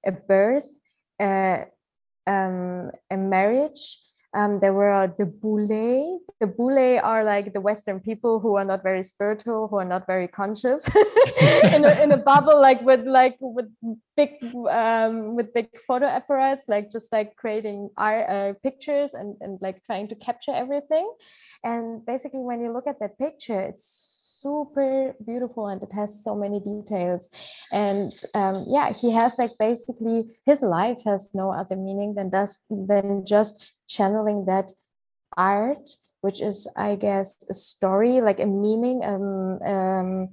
a 0.05 0.11
birth 0.11 0.69
uh, 1.19 1.65
um, 2.27 2.91
a 3.09 3.17
marriage 3.17 3.99
um, 4.35 4.59
there 4.59 4.73
were 4.73 5.13
the 5.17 5.25
bule. 5.25 6.21
The 6.41 6.47
bule 6.47 6.99
are 7.01 7.23
like 7.23 7.53
the 7.53 7.61
Western 7.61 8.01
people 8.01 8.39
who 8.39 8.55
are 8.55 8.65
not 8.65 8.83
very 8.83 9.01
spiritual, 9.01 9.69
who 9.69 9.77
are 9.77 9.85
not 9.85 10.05
very 10.05 10.27
conscious, 10.27 10.87
in, 11.63 11.85
a, 11.85 12.03
in 12.03 12.11
a 12.11 12.17
bubble, 12.17 12.59
like 12.61 12.81
with 12.81 13.07
like 13.07 13.37
with 13.39 13.71
big 14.17 14.31
um, 14.69 15.35
with 15.35 15.53
big 15.53 15.69
photo 15.87 16.05
apparatus, 16.07 16.65
like 16.67 16.91
just 16.91 17.13
like 17.13 17.37
creating 17.37 17.89
art 17.97 18.29
uh, 18.29 18.53
pictures 18.61 19.13
and 19.13 19.37
and 19.39 19.57
like 19.61 19.81
trying 19.85 20.09
to 20.09 20.15
capture 20.15 20.51
everything. 20.51 21.09
And 21.63 22.05
basically, 22.05 22.41
when 22.41 22.59
you 22.59 22.73
look 22.73 22.87
at 22.87 22.99
that 22.99 23.17
picture, 23.17 23.61
it's 23.61 24.24
super 24.45 25.15
beautiful 25.25 25.65
and 25.67 25.81
it 25.81 25.91
has 25.91 26.23
so 26.23 26.35
many 26.35 26.59
details 26.59 27.31
and 27.71 28.13
um, 28.35 28.63
yeah 28.69 28.93
he 28.93 29.11
has 29.11 29.39
like 29.39 29.53
basically 29.57 30.37
his 30.45 30.61
life 30.61 30.99
has 31.03 31.29
no 31.33 31.51
other 31.51 31.75
meaning 31.75 32.13
than 32.13 32.29
does 32.29 32.59
than 32.69 33.25
just 33.25 33.73
channeling 33.87 34.45
that 34.45 34.71
art 35.35 35.89
which 36.21 36.41
is 36.41 36.67
i 36.77 36.95
guess 36.95 37.35
a 37.49 37.55
story 37.55 38.21
like 38.21 38.39
a 38.39 38.45
meaning 38.45 39.01
um, 39.03 39.59
um 39.65 40.29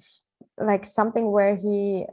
like 0.59 0.85
something 0.85 1.33
where 1.33 1.57
he 1.57 2.05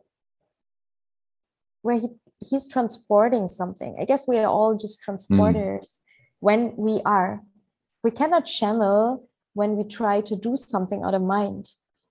where 1.82 2.00
he 2.00 2.08
he's 2.50 2.66
transporting 2.70 3.50
something 3.50 3.98
i 4.00 4.06
guess 4.06 4.26
we 4.26 4.38
are 4.38 4.48
all 4.48 4.78
just 4.78 5.00
hmm. 5.04 5.12
transporters 5.12 5.88
mm. 5.88 5.98
when 6.40 6.74
we 6.78 7.02
are 7.04 7.42
we 8.06 8.12
cannot 8.12 8.46
channel 8.46 9.28
when 9.54 9.76
we 9.76 9.84
try 9.84 10.22
to 10.22 10.36
do 10.38 10.56
something 10.56 11.04
out 11.04 11.14
of 11.14 11.22
mind 11.22 11.68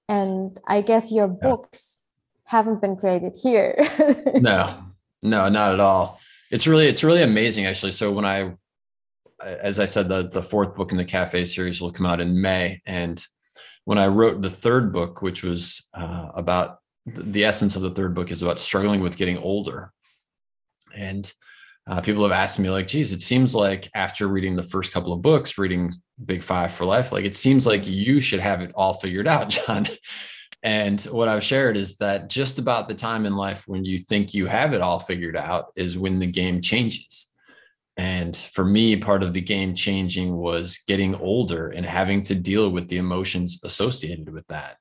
and 0.09 0.59
i 0.67 0.81
guess 0.81 1.11
your 1.11 1.29
books 1.29 2.03
yeah. 2.47 2.59
haven't 2.59 2.81
been 2.81 2.97
created 2.97 3.35
here 3.41 3.77
no 4.35 4.83
no 5.23 5.49
not 5.49 5.73
at 5.73 5.81
all 5.81 6.21
it's 6.51 6.67
really 6.67 6.87
it's 6.87 7.05
really 7.05 7.23
amazing 7.23 7.67
actually 7.67 7.93
so 7.93 8.11
when 8.11 8.25
i 8.25 8.53
as 9.41 9.79
I 9.79 9.85
said, 9.85 10.09
the, 10.09 10.29
the 10.29 10.43
fourth 10.43 10.75
book 10.75 10.93
in 10.93 10.99
the 10.99 11.05
cafe 11.05 11.45
series 11.45 11.81
will 11.81 11.93
come 11.93 12.07
out 12.07 12.21
in 12.21 12.41
May. 12.41 12.81
And 12.87 13.25
when 13.85 13.99
I 13.99 14.09
wrote 14.09 14.43
the 14.43 14.51
third 14.51 14.93
book, 14.93 15.23
which 15.23 15.43
was 15.43 15.89
uh, 15.95 16.31
about 16.35 16.79
the 17.07 17.45
essence 17.45 17.77
of 17.77 17.83
the 17.83 17.91
third 17.91 18.15
book 18.15 18.31
is 18.31 18.43
about 18.43 18.59
struggling 18.59 19.01
with 19.01 19.17
getting 19.17 19.39
older. 19.39 19.93
And 20.95 21.33
uh, 21.87 22.01
people 22.01 22.23
have 22.25 22.33
asked 22.33 22.59
me, 22.59 22.69
like, 22.69 22.89
geez, 22.89 23.13
it 23.13 23.23
seems 23.23 23.55
like 23.55 23.89
after 23.95 24.27
reading 24.27 24.57
the 24.57 24.63
first 24.63 24.93
couple 24.93 25.13
of 25.13 25.23
books, 25.23 25.57
reading 25.57 25.95
Big 26.25 26.43
Five 26.43 26.73
for 26.73 26.85
Life, 26.85 27.13
like 27.13 27.25
it 27.25 27.37
seems 27.37 27.67
like 27.67 27.87
you 27.87 28.21
should 28.21 28.41
have 28.41 28.61
it 28.61 28.73
all 28.75 28.95
figured 28.95 29.29
out, 29.35 29.49
John. 29.49 29.87
And 30.63 31.01
what 31.03 31.29
I've 31.29 31.45
shared 31.45 31.77
is 31.77 31.97
that 31.99 32.29
just 32.29 32.59
about 32.59 32.89
the 32.89 32.95
time 32.95 33.27
in 33.27 33.37
life 33.37 33.69
when 33.69 33.85
you 33.85 34.01
think 34.01 34.35
you 34.35 34.47
have 34.47 34.73
it 34.73 34.81
all 34.81 34.99
figured 34.99 35.37
out 35.37 35.67
is 35.77 35.97
when 35.97 36.19
the 36.19 36.27
game 36.27 36.61
changes 36.61 37.29
and 37.99 38.37
for 38.37 38.65
me, 38.65 38.97
part 38.97 39.25
of 39.25 39.35
the 39.35 39.41
game 39.41 39.75
changing 39.75 40.37
was 40.37 40.79
getting 40.87 41.17
older 41.17 41.69
and 41.71 41.85
having 41.85 42.23
to 42.23 42.35
deal 42.37 42.71
with 42.71 42.89
the 42.89 42.97
emotions 42.97 43.61
associated 43.65 44.33
with 44.33 44.47
that. 44.47 44.77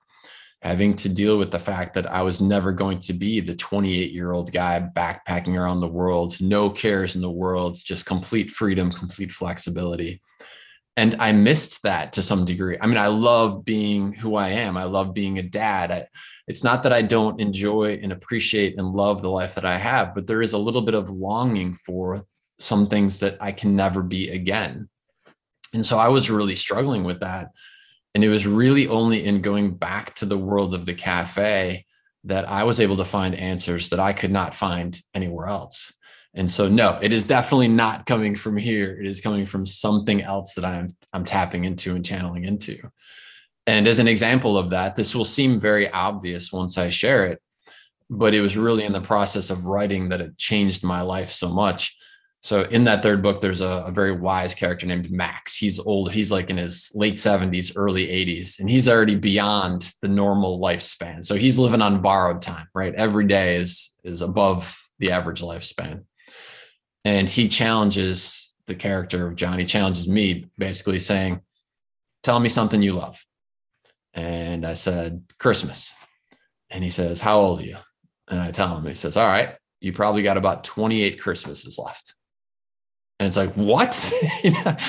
Having 0.61 0.97
to 0.97 1.09
deal 1.09 1.39
with 1.39 1.49
the 1.49 1.59
fact 1.59 1.95
that 1.95 2.05
I 2.05 2.21
was 2.21 2.41
never 2.41 2.71
going 2.71 2.99
to 2.99 3.13
be 3.13 3.39
the 3.39 3.55
28 3.55 4.11
year 4.11 4.33
old 4.33 4.51
guy 4.51 4.87
backpacking 4.95 5.57
around 5.57 5.81
the 5.81 5.87
world, 5.87 6.39
no 6.39 6.69
cares 6.69 7.15
in 7.15 7.21
the 7.21 7.29
world, 7.29 7.77
just 7.83 8.05
complete 8.05 8.51
freedom, 8.51 8.91
complete 8.91 9.31
flexibility. 9.31 10.21
And 10.97 11.15
I 11.19 11.31
missed 11.31 11.83
that 11.83 12.13
to 12.13 12.23
some 12.23 12.43
degree. 12.43 12.77
I 12.81 12.87
mean, 12.87 12.97
I 12.97 13.07
love 13.07 13.63
being 13.63 14.13
who 14.13 14.35
I 14.35 14.49
am. 14.49 14.75
I 14.75 14.85
love 14.85 15.13
being 15.13 15.37
a 15.37 15.43
dad. 15.43 15.91
I, 15.91 16.07
it's 16.47 16.63
not 16.63 16.81
that 16.83 16.91
I 16.91 17.03
don't 17.03 17.39
enjoy 17.39 17.99
and 18.01 18.11
appreciate 18.11 18.79
and 18.79 18.93
love 18.93 19.21
the 19.21 19.29
life 19.29 19.55
that 19.55 19.65
I 19.65 19.77
have, 19.77 20.15
but 20.15 20.25
there 20.25 20.41
is 20.41 20.53
a 20.53 20.57
little 20.57 20.81
bit 20.81 20.95
of 20.95 21.11
longing 21.11 21.75
for 21.75 22.25
some 22.57 22.87
things 22.87 23.19
that 23.19 23.37
I 23.39 23.51
can 23.51 23.75
never 23.75 24.01
be 24.01 24.29
again. 24.29 24.89
And 25.73 25.85
so 25.85 25.99
I 25.99 26.07
was 26.07 26.31
really 26.31 26.55
struggling 26.55 27.03
with 27.03 27.19
that. 27.19 27.51
And 28.15 28.23
it 28.23 28.29
was 28.29 28.47
really 28.47 28.87
only 28.87 29.23
in 29.23 29.41
going 29.41 29.75
back 29.75 30.15
to 30.15 30.25
the 30.25 30.37
world 30.37 30.73
of 30.73 30.87
the 30.87 30.95
cafe 30.95 31.85
that 32.23 32.49
I 32.49 32.63
was 32.63 32.79
able 32.79 32.97
to 32.97 33.05
find 33.05 33.35
answers 33.35 33.89
that 33.89 33.99
I 33.99 34.13
could 34.13 34.31
not 34.31 34.55
find 34.55 34.99
anywhere 35.13 35.47
else. 35.47 35.93
And 36.37 36.49
so 36.49 36.69
no, 36.69 36.99
it 37.01 37.11
is 37.11 37.23
definitely 37.23 37.67
not 37.67 38.05
coming 38.05 38.35
from 38.35 38.57
here. 38.57 38.99
It 38.99 39.07
is 39.07 39.21
coming 39.21 39.45
from 39.45 39.65
something 39.65 40.21
else 40.21 40.53
that 40.53 40.65
I'm 40.65 40.95
I'm 41.13 41.25
tapping 41.25 41.65
into 41.65 41.95
and 41.95 42.05
channeling 42.05 42.45
into. 42.45 42.79
And 43.65 43.87
as 43.87 43.99
an 43.99 44.07
example 44.07 44.57
of 44.57 44.69
that, 44.69 44.95
this 44.95 45.13
will 45.13 45.25
seem 45.25 45.59
very 45.59 45.89
obvious 45.91 46.53
once 46.53 46.77
I 46.77 46.89
share 46.89 47.25
it, 47.25 47.41
but 48.09 48.33
it 48.33 48.41
was 48.41 48.55
really 48.55 48.85
in 48.85 48.93
the 48.93 49.01
process 49.01 49.49
of 49.49 49.65
writing 49.65 50.09
that 50.09 50.21
it 50.21 50.37
changed 50.37 50.83
my 50.83 51.01
life 51.01 51.31
so 51.33 51.49
much 51.49 51.97
so 52.41 52.61
in 52.61 52.83
that 52.85 53.03
third 53.03 53.21
book, 53.21 53.41
there's 53.41 53.61
a, 53.61 53.83
a, 53.87 53.91
very 53.91 54.11
wise 54.11 54.53
character 54.53 54.85
named 54.85 55.11
Max. 55.11 55.55
He's 55.57 55.79
old. 55.79 56.13
He's 56.13 56.31
like 56.31 56.49
in 56.49 56.57
his 56.57 56.91
late 56.93 57.15
70s, 57.15 57.73
early 57.75 58.07
80s, 58.07 58.59
and 58.59 58.69
he's 58.69 58.87
already 58.87 59.15
beyond 59.15 59.91
the 60.01 60.07
normal 60.07 60.59
lifespan. 60.59 61.25
So 61.25 61.35
he's 61.35 61.57
living 61.59 61.81
on 61.81 62.01
borrowed 62.01 62.41
time, 62.41 62.67
right? 62.73 62.93
Every 62.95 63.25
day 63.25 63.57
is 63.57 63.91
is 64.03 64.21
above 64.21 64.81
the 64.99 65.11
average 65.11 65.41
lifespan. 65.41 66.03
And 67.07 67.29
he 67.29 67.47
challenges 67.47 68.55
the 68.67 68.75
character 68.75 69.27
of 69.27 69.37
John. 69.37 69.59
He 69.59 69.65
challenges 69.65 70.09
me, 70.09 70.49
basically 70.57 70.99
saying, 70.99 71.41
"Tell 72.21 72.39
me 72.39 72.49
something 72.49 72.81
you 72.81 72.93
love." 72.93 73.23
And 74.13 74.65
I 74.65 74.73
said, 74.73 75.23
"Christmas." 75.39 75.93
And 76.69 76.83
he 76.83 76.89
says, 76.89 77.21
"How 77.21 77.39
old 77.39 77.61
are 77.61 77.65
you?" 77.65 77.77
And 78.27 78.41
I 78.41 78.51
tell 78.51 78.75
him. 78.77 78.85
He 78.85 78.93
says, 78.93 79.15
"All 79.15 79.27
right, 79.27 79.55
you 79.79 79.93
probably 79.93 80.21
got 80.21 80.35
about 80.35 80.65
28 80.65 81.21
Christmases 81.21 81.79
left." 81.79 82.13
And 83.19 83.27
it's 83.27 83.37
like, 83.37 83.53
what? 83.53 84.13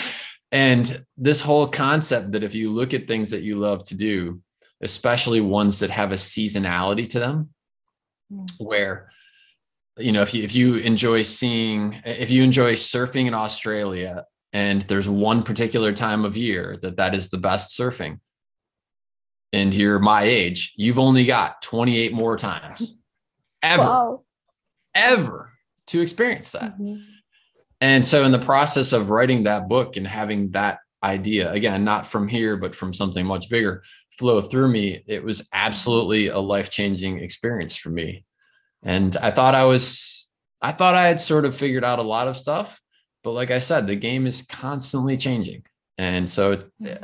and 0.53 1.05
this 1.17 1.41
whole 1.41 1.69
concept 1.69 2.33
that 2.33 2.43
if 2.43 2.55
you 2.55 2.73
look 2.73 2.95
at 2.95 3.07
things 3.07 3.31
that 3.31 3.43
you 3.43 3.57
love 3.57 3.85
to 3.85 3.95
do, 3.95 4.43
especially 4.83 5.41
ones 5.41 5.79
that 5.79 5.91
have 5.91 6.13
a 6.13 6.17
seasonality 6.17 7.09
to 7.11 7.19
them, 7.21 7.51
mm. 8.33 8.49
where 8.59 9.11
you 9.99 10.13
know 10.13 10.23
if 10.23 10.35
you 10.35 10.43
if 10.43 10.55
you 10.55 10.77
enjoy 10.77 11.23
seeing 11.23 12.01
if 12.05 12.31
you 12.31 12.43
enjoy 12.43 12.75
surfing 12.75 13.27
in 13.27 13.35
Australia 13.35 14.25
and 14.53 14.83
there's 14.83 15.09
one 15.09 15.43
particular 15.43 15.93
time 15.93 16.25
of 16.25 16.37
year 16.37 16.79
that 16.83 16.97
that 16.97 17.15
is 17.15 17.29
the 17.29 17.39
best 17.39 17.79
surfing 17.79 18.19
and 19.53 19.75
you're 19.75 19.99
my 19.99 20.23
age 20.23 20.73
you've 20.77 20.99
only 20.99 21.25
got 21.25 21.63
28 21.63 22.13
more 22.13 22.37
times 22.37 23.01
ever 23.63 23.83
wow. 23.83 24.23
ever 24.95 25.53
to 25.87 26.01
experience 26.01 26.53
that 26.53 26.79
mm-hmm. 26.79 27.01
And 27.81 28.05
so, 28.05 28.25
in 28.25 28.33
the 28.33 28.39
process 28.39 28.93
of 28.93 29.11
writing 29.11 29.45
that 29.45 29.69
book 29.69 29.97
and 29.97 30.07
having 30.07 30.51
that 30.51 30.79
idea, 31.03 31.53
again, 31.53 31.85
not 31.85 32.07
from 32.07 32.27
here, 32.27 32.57
but 32.57 32.75
from 32.75 32.93
something 32.93 33.25
much 33.25 33.49
bigger, 33.49 33.85
flow 34.19 34.41
through 34.41 34.69
me, 34.69 35.05
it 35.07 35.23
was 35.23 35.49
absolutely 35.53 36.27
a 36.29 36.39
life 36.39 36.71
changing 36.71 37.21
experience 37.21 37.77
for 37.77 37.91
me. 37.91 38.25
And 38.83 39.17
I 39.17 39.31
thought 39.31 39.55
I 39.55 39.65
was, 39.65 40.29
I 40.63 40.73
thought 40.73 40.95
I 40.95 41.07
had 41.07 41.21
sort 41.21 41.45
of 41.45 41.57
figured 41.57 41.85
out 41.85 41.99
a 41.99 42.03
lot 42.03 42.29
of 42.29 42.37
stuff. 42.37 42.81
But 43.25 43.33
like 43.33 43.51
I 43.51 43.59
said, 43.59 43.87
the 43.87 43.97
game 43.97 44.27
is 44.27 44.43
constantly 44.43 45.17
changing. 45.17 45.65
And 45.99 46.29
so 46.31 46.63
uh, 46.85 46.95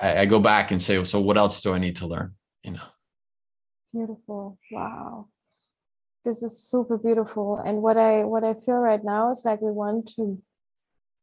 I, 0.00 0.18
I 0.18 0.26
go 0.26 0.38
back 0.38 0.70
and 0.70 0.80
say, 0.80 1.02
so 1.04 1.20
what 1.20 1.38
else 1.38 1.62
do 1.62 1.72
I 1.72 1.78
need 1.78 1.96
to 1.96 2.06
learn? 2.06 2.34
You 2.62 2.72
know? 2.72 2.88
Beautiful. 3.92 4.58
Wow 4.70 5.28
this 6.24 6.42
is 6.42 6.62
super 6.62 6.96
beautiful 6.96 7.58
and 7.58 7.82
what 7.82 7.96
i 7.96 8.24
what 8.24 8.44
i 8.44 8.54
feel 8.54 8.76
right 8.76 9.04
now 9.04 9.30
is 9.30 9.44
like 9.44 9.60
we 9.60 9.70
want 9.70 10.08
to 10.14 10.40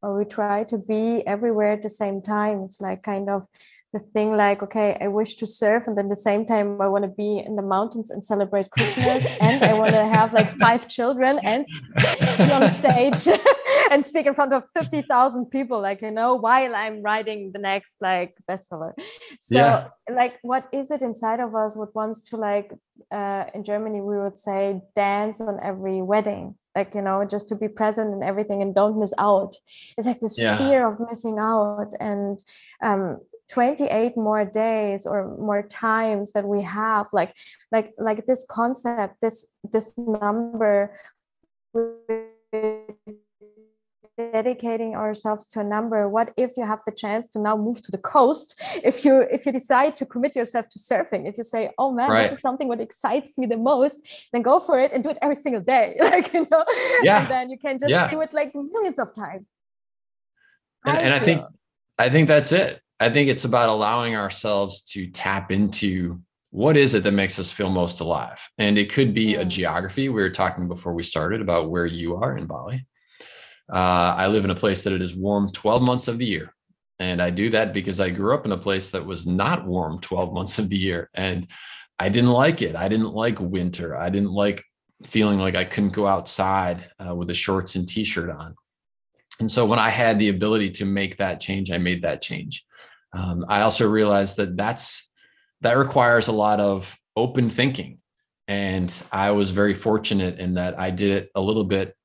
or 0.01 0.17
we 0.17 0.25
try 0.25 0.63
to 0.63 0.77
be 0.77 1.25
everywhere 1.25 1.71
at 1.71 1.81
the 1.81 1.89
same 1.89 2.21
time 2.21 2.63
it's 2.63 2.81
like 2.81 3.03
kind 3.03 3.29
of 3.29 3.45
the 3.93 3.99
thing 3.99 4.35
like 4.37 4.61
okay 4.61 4.97
i 5.01 5.07
wish 5.07 5.35
to 5.35 5.47
surf 5.47 5.87
and 5.87 5.97
then 5.97 6.09
the 6.09 6.15
same 6.15 6.45
time 6.45 6.79
i 6.81 6.87
want 6.87 7.03
to 7.03 7.09
be 7.09 7.39
in 7.45 7.55
the 7.55 7.61
mountains 7.61 8.11
and 8.11 8.23
celebrate 8.23 8.69
christmas 8.71 9.25
and 9.41 9.63
i 9.63 9.73
want 9.73 9.91
to 9.91 10.05
have 10.05 10.33
like 10.33 10.51
five 10.57 10.87
children 10.87 11.39
and 11.43 11.65
be 12.37 12.51
on 12.51 12.71
stage 12.81 13.27
and 13.91 14.05
speak 14.05 14.27
in 14.27 14.33
front 14.33 14.53
of 14.53 14.63
50,000 14.73 15.47
people 15.47 15.81
like 15.81 16.01
you 16.01 16.11
know 16.11 16.35
while 16.35 16.75
i'm 16.75 17.01
writing 17.01 17.51
the 17.51 17.59
next 17.59 17.97
like 18.01 18.35
bestseller 18.49 18.93
so 19.39 19.55
yeah. 19.55 19.87
like 20.11 20.37
what 20.43 20.67
is 20.71 20.91
it 20.91 21.01
inside 21.01 21.39
of 21.39 21.55
us 21.55 21.75
what 21.75 21.93
wants 21.95 22.21
to 22.29 22.37
like 22.37 22.71
uh, 23.11 23.45
in 23.53 23.63
germany 23.63 24.01
we 24.01 24.17
would 24.17 24.37
say 24.37 24.81
dance 24.95 25.41
on 25.41 25.59
every 25.63 26.01
wedding 26.01 26.55
like 26.75 26.93
you 26.93 27.01
know 27.01 27.25
just 27.25 27.49
to 27.49 27.55
be 27.55 27.67
present 27.67 28.13
in 28.13 28.21
everything 28.21 28.61
and 28.61 28.75
don't 28.75 28.99
miss 28.99 29.13
out 29.17 29.55
it's 29.97 30.05
like 30.05 30.19
this 30.19 30.37
yeah. 30.37 30.57
fear 30.57 30.87
of 30.87 30.99
missing 31.09 31.37
out 31.39 31.91
and 31.99 32.43
um 32.83 33.19
28 33.49 34.15
more 34.15 34.45
days 34.45 35.05
or 35.05 35.35
more 35.37 35.63
times 35.63 36.31
that 36.33 36.45
we 36.45 36.61
have 36.61 37.07
like 37.11 37.33
like 37.71 37.93
like 37.97 38.25
this 38.25 38.45
concept 38.49 39.15
this 39.21 39.55
this 39.71 39.93
number 39.97 40.91
dedicating 44.17 44.95
ourselves 44.95 45.47
to 45.47 45.61
a 45.61 45.63
number 45.63 46.09
what 46.09 46.31
if 46.35 46.51
you 46.57 46.65
have 46.65 46.79
the 46.85 46.91
chance 46.91 47.27
to 47.27 47.39
now 47.39 47.55
move 47.55 47.81
to 47.81 47.89
the 47.89 47.97
coast 47.97 48.53
if 48.83 49.05
you 49.05 49.21
if 49.31 49.45
you 49.45 49.51
decide 49.51 49.95
to 49.95 50.05
commit 50.05 50.35
yourself 50.35 50.67
to 50.69 50.77
surfing 50.77 51.27
if 51.27 51.37
you 51.37 51.43
say 51.43 51.69
oh 51.77 51.91
man 51.91 52.09
right. 52.09 52.23
this 52.29 52.37
is 52.37 52.41
something 52.41 52.67
what 52.67 52.81
excites 52.81 53.37
me 53.37 53.47
the 53.47 53.57
most 53.57 53.97
then 54.33 54.41
go 54.41 54.59
for 54.59 54.79
it 54.79 54.91
and 54.91 55.03
do 55.03 55.09
it 55.09 55.17
every 55.21 55.35
single 55.35 55.61
day 55.61 55.95
like 55.99 56.33
you 56.33 56.45
know 56.51 56.65
yeah. 57.01 57.21
and 57.21 57.31
then 57.31 57.49
you 57.49 57.57
can 57.57 57.79
just 57.79 57.89
yeah. 57.89 58.09
do 58.09 58.21
it 58.21 58.33
like 58.33 58.53
millions 58.53 58.99
of 58.99 59.13
times 59.15 59.45
and, 60.85 60.97
I, 60.97 61.01
and 61.01 61.13
I 61.13 61.19
think 61.19 61.41
i 61.97 62.09
think 62.09 62.27
that's 62.27 62.51
it 62.51 62.81
I 62.99 63.09
think 63.09 63.29
it's 63.29 63.45
about 63.45 63.69
allowing 63.69 64.15
ourselves 64.15 64.81
to 64.91 65.07
tap 65.07 65.51
into 65.51 66.21
what 66.51 66.75
is 66.75 66.93
it 66.93 67.03
that 67.03 67.13
makes 67.13 67.39
us 67.39 67.51
feel 67.51 67.69
most 67.69 68.01
alive? 68.01 68.49
And 68.57 68.77
it 68.77 68.91
could 68.91 69.13
be 69.13 69.35
a 69.35 69.45
geography. 69.45 70.09
We 70.09 70.21
were 70.21 70.29
talking 70.29 70.67
before 70.67 70.93
we 70.93 71.03
started 71.03 71.41
about 71.41 71.69
where 71.69 71.85
you 71.85 72.15
are 72.15 72.37
in 72.37 72.45
Bali. 72.45 72.85
Uh, 73.71 74.15
I 74.17 74.27
live 74.27 74.43
in 74.43 74.51
a 74.51 74.55
place 74.55 74.83
that 74.83 74.93
it 74.93 75.01
is 75.01 75.15
warm 75.15 75.51
12 75.51 75.83
months 75.83 76.07
of 76.07 76.17
the 76.17 76.25
year. 76.25 76.53
And 76.97 77.21
I 77.21 77.29
do 77.29 77.49
that 77.51 77.73
because 77.73 77.99
I 77.99 78.09
grew 78.09 78.33
up 78.33 78.45
in 78.45 78.51
a 78.51 78.57
place 78.57 78.89
that 78.89 79.05
was 79.05 79.25
not 79.25 79.65
warm 79.65 80.01
12 80.01 80.33
months 80.33 80.59
of 80.59 80.69
the 80.69 80.77
year. 80.77 81.09
And 81.13 81.47
I 81.99 82.09
didn't 82.09 82.31
like 82.31 82.61
it. 82.61 82.75
I 82.75 82.89
didn't 82.89 83.13
like 83.13 83.39
winter. 83.39 83.95
I 83.95 84.09
didn't 84.09 84.33
like 84.33 84.63
feeling 85.05 85.39
like 85.39 85.55
I 85.55 85.63
couldn't 85.63 85.93
go 85.93 86.07
outside 86.07 86.89
uh, 86.99 87.15
with 87.15 87.29
a 87.29 87.33
shorts 87.33 87.75
and 87.75 87.87
t 87.87 88.03
shirt 88.03 88.29
on. 88.29 88.55
And 89.39 89.49
so 89.49 89.65
when 89.65 89.79
I 89.79 89.89
had 89.89 90.19
the 90.19 90.29
ability 90.29 90.71
to 90.71 90.85
make 90.85 91.17
that 91.17 91.39
change, 91.39 91.71
I 91.71 91.77
made 91.77 92.01
that 92.01 92.21
change 92.21 92.65
um, 93.13 93.45
I 93.47 93.61
also 93.61 93.89
realized 93.89 94.37
that 94.37 94.55
that's 94.55 95.09
that 95.61 95.77
requires 95.77 96.27
a 96.27 96.33
lot 96.33 96.59
of 96.59 96.97
open 97.15 97.49
thinking, 97.49 97.99
and 98.47 98.91
I 99.11 99.31
was 99.31 99.51
very 99.51 99.73
fortunate 99.73 100.39
in 100.39 100.55
that 100.55 100.79
I 100.79 100.91
did 100.91 101.23
it 101.23 101.31
a 101.35 101.41
little 101.41 101.63
bit 101.63 101.95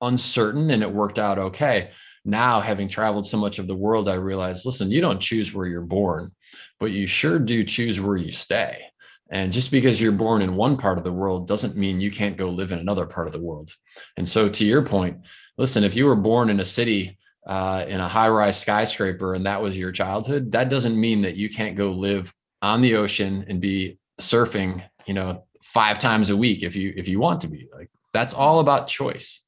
uncertain, 0.00 0.70
and 0.70 0.82
it 0.82 0.92
worked 0.92 1.18
out 1.18 1.38
okay. 1.38 1.90
Now, 2.24 2.60
having 2.60 2.88
traveled 2.88 3.26
so 3.26 3.36
much 3.36 3.58
of 3.58 3.66
the 3.66 3.74
world, 3.74 4.08
I 4.08 4.14
realized, 4.14 4.64
listen, 4.64 4.90
you 4.90 5.00
don't 5.00 5.20
choose 5.20 5.54
where 5.54 5.66
you're 5.66 5.82
born, 5.82 6.32
but 6.80 6.90
you 6.90 7.06
sure 7.06 7.38
do 7.38 7.64
choose 7.64 8.00
where 8.00 8.16
you 8.16 8.32
stay. 8.32 8.82
And 9.30 9.52
just 9.52 9.70
because 9.70 10.00
you're 10.00 10.12
born 10.12 10.42
in 10.42 10.54
one 10.54 10.76
part 10.76 10.96
of 10.96 11.04
the 11.04 11.12
world 11.12 11.48
doesn't 11.48 11.76
mean 11.76 12.00
you 12.00 12.10
can't 12.10 12.36
go 12.36 12.48
live 12.50 12.72
in 12.72 12.78
another 12.78 13.06
part 13.06 13.26
of 13.26 13.32
the 13.32 13.40
world. 13.40 13.72
And 14.16 14.28
so, 14.28 14.48
to 14.48 14.64
your 14.64 14.82
point, 14.82 15.18
listen, 15.58 15.84
if 15.84 15.96
you 15.96 16.06
were 16.06 16.16
born 16.16 16.50
in 16.50 16.60
a 16.60 16.64
city 16.64 17.18
uh, 17.46 17.84
in 17.86 18.00
a 18.00 18.08
high 18.08 18.28
rise 18.28 18.58
skyscraper 18.58 19.34
and 19.34 19.46
that 19.46 19.62
was 19.62 19.78
your 19.78 19.92
childhood, 19.92 20.52
that 20.52 20.68
doesn't 20.68 20.98
mean 20.98 21.22
that 21.22 21.36
you 21.36 21.48
can't 21.48 21.76
go 21.76 21.90
live 21.90 22.32
on 22.62 22.80
the 22.80 22.94
ocean 22.96 23.44
and 23.48 23.60
be 23.60 23.98
surfing, 24.20 24.82
you 25.06 25.14
know, 25.14 25.44
five 25.62 25.98
times 25.98 26.30
a 26.30 26.36
week 26.36 26.62
if 26.62 26.76
you 26.76 26.94
if 26.96 27.08
you 27.08 27.18
want 27.18 27.40
to 27.42 27.48
be. 27.48 27.68
Like 27.76 27.90
that's 28.12 28.34
all 28.34 28.60
about 28.60 28.88
choice. 28.88 29.42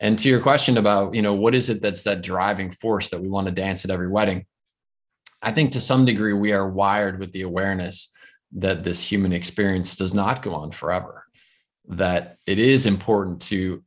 And 0.00 0.18
to 0.20 0.28
your 0.28 0.40
question 0.40 0.78
about, 0.78 1.14
you 1.14 1.22
know, 1.22 1.34
what 1.34 1.54
is 1.54 1.70
it 1.70 1.82
that's 1.82 2.04
that 2.04 2.22
driving 2.22 2.70
force 2.70 3.10
that 3.10 3.20
we 3.20 3.28
want 3.28 3.46
to 3.46 3.52
dance 3.52 3.84
at 3.84 3.90
every 3.90 4.08
wedding? 4.08 4.46
I 5.42 5.52
think 5.52 5.72
to 5.72 5.80
some 5.80 6.04
degree 6.04 6.32
we 6.32 6.52
are 6.52 6.68
wired 6.68 7.18
with 7.18 7.32
the 7.32 7.42
awareness 7.42 8.12
that 8.52 8.82
this 8.82 9.02
human 9.02 9.32
experience 9.32 9.96
does 9.96 10.14
not 10.14 10.42
go 10.42 10.54
on 10.54 10.70
forever. 10.70 11.24
That 11.88 12.38
it 12.46 12.58
is 12.58 12.86
important 12.86 13.42
to 13.42 13.82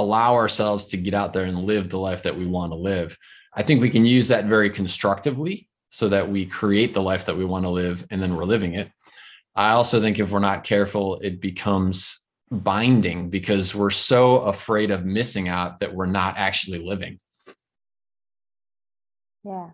allow 0.00 0.34
ourselves 0.34 0.86
to 0.86 0.96
get 0.96 1.14
out 1.14 1.32
there 1.32 1.44
and 1.44 1.64
live 1.64 1.90
the 1.90 1.98
life 1.98 2.22
that 2.24 2.36
we 2.36 2.46
want 2.46 2.72
to 2.72 2.76
live. 2.76 3.16
I 3.54 3.62
think 3.62 3.80
we 3.80 3.90
can 3.90 4.04
use 4.04 4.28
that 4.28 4.44
very 4.44 4.70
constructively 4.70 5.68
so 5.90 6.08
that 6.08 6.30
we 6.30 6.46
create 6.46 6.94
the 6.94 7.02
life 7.02 7.26
that 7.26 7.36
we 7.36 7.44
want 7.44 7.64
to 7.64 7.70
live 7.70 8.06
and 8.10 8.22
then 8.22 8.36
we're 8.36 8.44
living 8.44 8.74
it. 8.74 8.90
I 9.56 9.72
also 9.72 10.00
think 10.00 10.18
if 10.18 10.30
we're 10.30 10.38
not 10.38 10.64
careful, 10.64 11.18
it 11.18 11.40
becomes 11.40 12.20
binding 12.50 13.30
because 13.30 13.74
we're 13.74 13.90
so 13.90 14.38
afraid 14.42 14.90
of 14.90 15.04
missing 15.04 15.48
out 15.48 15.80
that 15.80 15.94
we're 15.94 16.06
not 16.06 16.36
actually 16.36 16.78
living. 16.78 17.18
Yeah, 19.44 19.70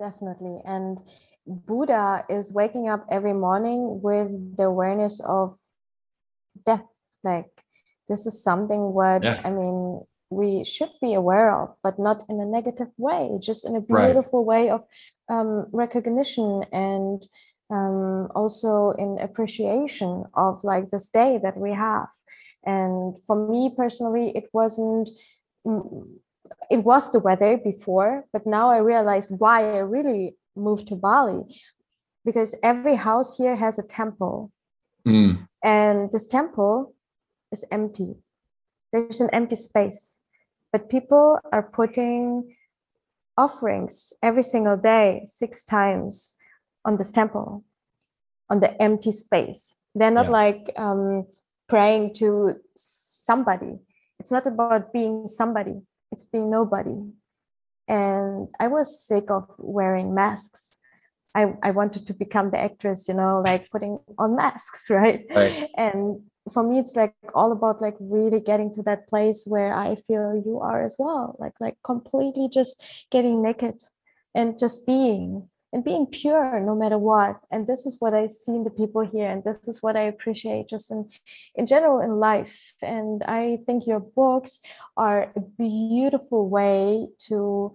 definitely. 0.00 0.60
And 0.64 0.98
Buddha 1.46 2.24
is 2.28 2.52
waking 2.52 2.88
up 2.88 3.06
every 3.10 3.34
morning 3.34 4.00
with 4.02 4.56
the 4.56 4.64
awareness 4.64 5.20
of 5.20 5.56
death. 6.66 6.84
Like 7.24 7.46
this 8.12 8.26
is 8.26 8.42
something 8.42 8.92
what 8.92 9.24
yeah. 9.24 9.40
I 9.44 9.50
mean 9.50 10.02
we 10.32 10.64
should 10.64 10.90
be 11.00 11.14
aware 11.14 11.54
of, 11.54 11.74
but 11.82 11.98
not 11.98 12.24
in 12.28 12.40
a 12.40 12.46
negative 12.46 12.88
way, 12.96 13.30
just 13.38 13.66
in 13.66 13.76
a 13.76 13.80
beautiful 13.80 14.44
right. 14.44 14.64
way 14.64 14.70
of 14.70 14.82
um, 15.28 15.66
recognition 15.72 16.64
and 16.72 17.26
um, 17.70 18.28
also 18.34 18.92
in 18.98 19.18
appreciation 19.20 20.24
of 20.34 20.60
like 20.64 20.90
this 20.90 21.08
day 21.08 21.38
that 21.42 21.56
we 21.56 21.72
have. 21.72 22.08
And 22.64 23.14
for 23.26 23.48
me 23.48 23.72
personally, 23.76 24.32
it 24.34 24.48
wasn't, 24.52 25.10
mm, 25.66 26.08
it 26.70 26.78
was 26.78 27.12
the 27.12 27.18
weather 27.18 27.56
before, 27.56 28.24
but 28.32 28.46
now 28.46 28.70
I 28.70 28.78
realized 28.78 29.30
why 29.38 29.76
I 29.76 29.78
really 29.78 30.36
moved 30.56 30.88
to 30.88 30.96
Bali 30.96 31.42
because 32.24 32.54
every 32.62 32.96
house 32.96 33.36
here 33.36 33.56
has 33.56 33.78
a 33.78 33.82
temple. 33.82 34.52
Mm. 35.06 35.48
And 35.64 36.10
this 36.12 36.26
temple 36.26 36.94
is 37.52 37.64
empty. 37.70 38.16
There's 38.92 39.20
an 39.20 39.30
empty 39.32 39.56
space. 39.56 40.20
But 40.72 40.88
people 40.88 41.38
are 41.52 41.62
putting 41.62 42.56
offerings 43.36 44.12
every 44.22 44.42
single 44.42 44.76
day, 44.76 45.22
six 45.26 45.62
times 45.64 46.34
on 46.84 46.96
this 46.96 47.10
temple, 47.10 47.64
on 48.50 48.60
the 48.60 48.80
empty 48.82 49.12
space. 49.12 49.76
They're 49.94 50.10
not 50.10 50.26
yeah. 50.26 50.30
like 50.30 50.72
um, 50.76 51.26
praying 51.68 52.14
to 52.14 52.54
somebody. 52.76 53.78
It's 54.18 54.32
not 54.32 54.46
about 54.46 54.92
being 54.92 55.26
somebody, 55.26 55.82
it's 56.10 56.24
being 56.24 56.50
nobody. 56.50 56.96
And 57.88 58.48
I 58.60 58.68
was 58.68 59.04
sick 59.04 59.30
of 59.30 59.44
wearing 59.58 60.14
masks. 60.14 60.78
I, 61.34 61.54
I 61.62 61.70
wanted 61.70 62.06
to 62.06 62.14
become 62.14 62.50
the 62.50 62.58
actress, 62.58 63.08
you 63.08 63.14
know, 63.14 63.42
like 63.44 63.70
putting 63.70 63.98
on 64.18 64.36
masks, 64.36 64.88
right? 64.90 65.24
right? 65.34 65.68
And 65.76 66.20
for 66.52 66.62
me, 66.62 66.78
it's 66.78 66.96
like 66.96 67.14
all 67.34 67.52
about 67.52 67.80
like 67.80 67.96
really 67.98 68.40
getting 68.40 68.74
to 68.74 68.82
that 68.82 69.08
place 69.08 69.44
where 69.46 69.74
I 69.74 69.96
feel 70.06 70.42
you 70.44 70.60
are 70.60 70.84
as 70.84 70.96
well, 70.98 71.36
like 71.38 71.54
like 71.60 71.76
completely 71.84 72.48
just 72.52 72.84
getting 73.10 73.42
naked 73.42 73.76
and 74.34 74.58
just 74.58 74.86
being 74.86 75.48
and 75.72 75.82
being 75.82 76.06
pure 76.06 76.60
no 76.60 76.74
matter 76.74 76.98
what. 76.98 77.40
And 77.50 77.66
this 77.66 77.86
is 77.86 77.96
what 77.98 78.12
I 78.14 78.26
see 78.26 78.52
in 78.52 78.64
the 78.64 78.70
people 78.70 79.02
here, 79.02 79.30
and 79.30 79.42
this 79.42 79.66
is 79.66 79.82
what 79.82 79.96
I 79.96 80.02
appreciate 80.02 80.68
just 80.68 80.90
in 80.90 81.08
in 81.54 81.66
general 81.66 82.00
in 82.00 82.18
life. 82.18 82.74
And 82.82 83.22
I 83.24 83.58
think 83.66 83.86
your 83.86 84.00
books 84.00 84.60
are 84.96 85.32
a 85.34 85.40
beautiful 85.40 86.48
way 86.48 87.08
to 87.28 87.72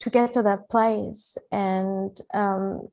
to 0.00 0.10
get 0.10 0.34
to 0.34 0.42
that 0.42 0.68
place 0.68 1.38
and 1.50 2.20
um, 2.34 2.88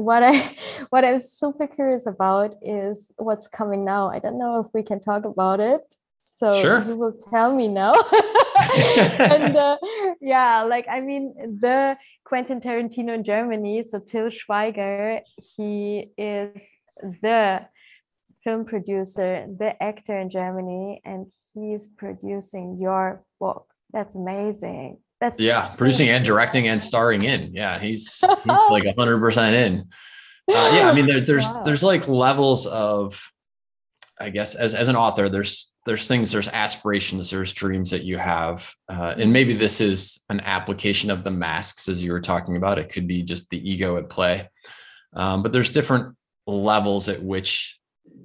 what 0.00 0.22
i 0.22 0.56
what 0.90 1.04
i'm 1.04 1.20
super 1.20 1.66
curious 1.66 2.06
about 2.06 2.56
is 2.62 3.12
what's 3.16 3.46
coming 3.46 3.84
now. 3.84 4.10
I 4.10 4.18
don't 4.18 4.38
know 4.38 4.60
if 4.60 4.66
we 4.72 4.82
can 4.82 5.00
talk 5.00 5.24
about 5.24 5.60
it. 5.60 5.82
So 6.24 6.52
sure. 6.52 6.82
you 6.84 6.96
will 6.96 7.16
tell 7.30 7.54
me 7.54 7.68
now. 7.68 7.94
And 9.18 9.56
uh, 9.56 9.78
yeah 10.20 10.62
like 10.62 10.86
i 10.88 11.00
mean 11.00 11.34
the 11.60 11.96
quentin 12.24 12.60
tarantino 12.60 13.14
in 13.14 13.24
germany 13.24 13.82
so 13.82 13.98
Til 13.98 14.30
Schweiger 14.30 15.20
he 15.56 16.10
is 16.18 16.62
the 17.22 17.66
film 18.44 18.64
producer 18.66 19.46
the 19.58 19.82
actor 19.82 20.16
in 20.18 20.28
germany 20.28 21.00
and 21.04 21.26
he's 21.54 21.86
producing 21.86 22.78
your 22.80 23.24
book. 23.38 23.66
That's 23.92 24.14
amazing 24.14 24.98
that's 25.20 25.38
yeah, 25.40 25.66
so 25.66 25.76
producing 25.76 26.08
and 26.08 26.24
directing 26.24 26.66
and 26.68 26.82
starring 26.82 27.22
in. 27.22 27.52
Yeah, 27.52 27.78
he's, 27.78 28.20
he's 28.20 28.46
like 28.46 28.84
hundred 28.96 29.18
percent 29.18 29.54
in. 29.54 29.80
Uh, 30.48 30.72
yeah, 30.74 30.88
I 30.88 30.94
mean, 30.94 31.06
there, 31.06 31.20
there's 31.20 31.46
wow. 31.46 31.62
there's 31.62 31.82
like 31.82 32.08
levels 32.08 32.66
of, 32.66 33.30
I 34.18 34.30
guess, 34.30 34.54
as 34.54 34.74
as 34.74 34.88
an 34.88 34.96
author, 34.96 35.28
there's 35.28 35.72
there's 35.84 36.08
things, 36.08 36.32
there's 36.32 36.48
aspirations, 36.48 37.30
there's 37.30 37.52
dreams 37.52 37.90
that 37.90 38.02
you 38.02 38.16
have, 38.16 38.72
uh, 38.88 39.14
and 39.18 39.32
maybe 39.32 39.54
this 39.54 39.80
is 39.80 40.20
an 40.30 40.40
application 40.40 41.10
of 41.10 41.22
the 41.22 41.30
masks 41.30 41.88
as 41.88 42.02
you 42.02 42.12
were 42.12 42.20
talking 42.20 42.56
about. 42.56 42.78
It 42.78 42.90
could 42.90 43.06
be 43.06 43.22
just 43.22 43.50
the 43.50 43.70
ego 43.70 43.98
at 43.98 44.08
play, 44.08 44.48
um, 45.12 45.42
but 45.42 45.52
there's 45.52 45.70
different 45.70 46.16
levels 46.46 47.10
at 47.10 47.22
which 47.22 47.78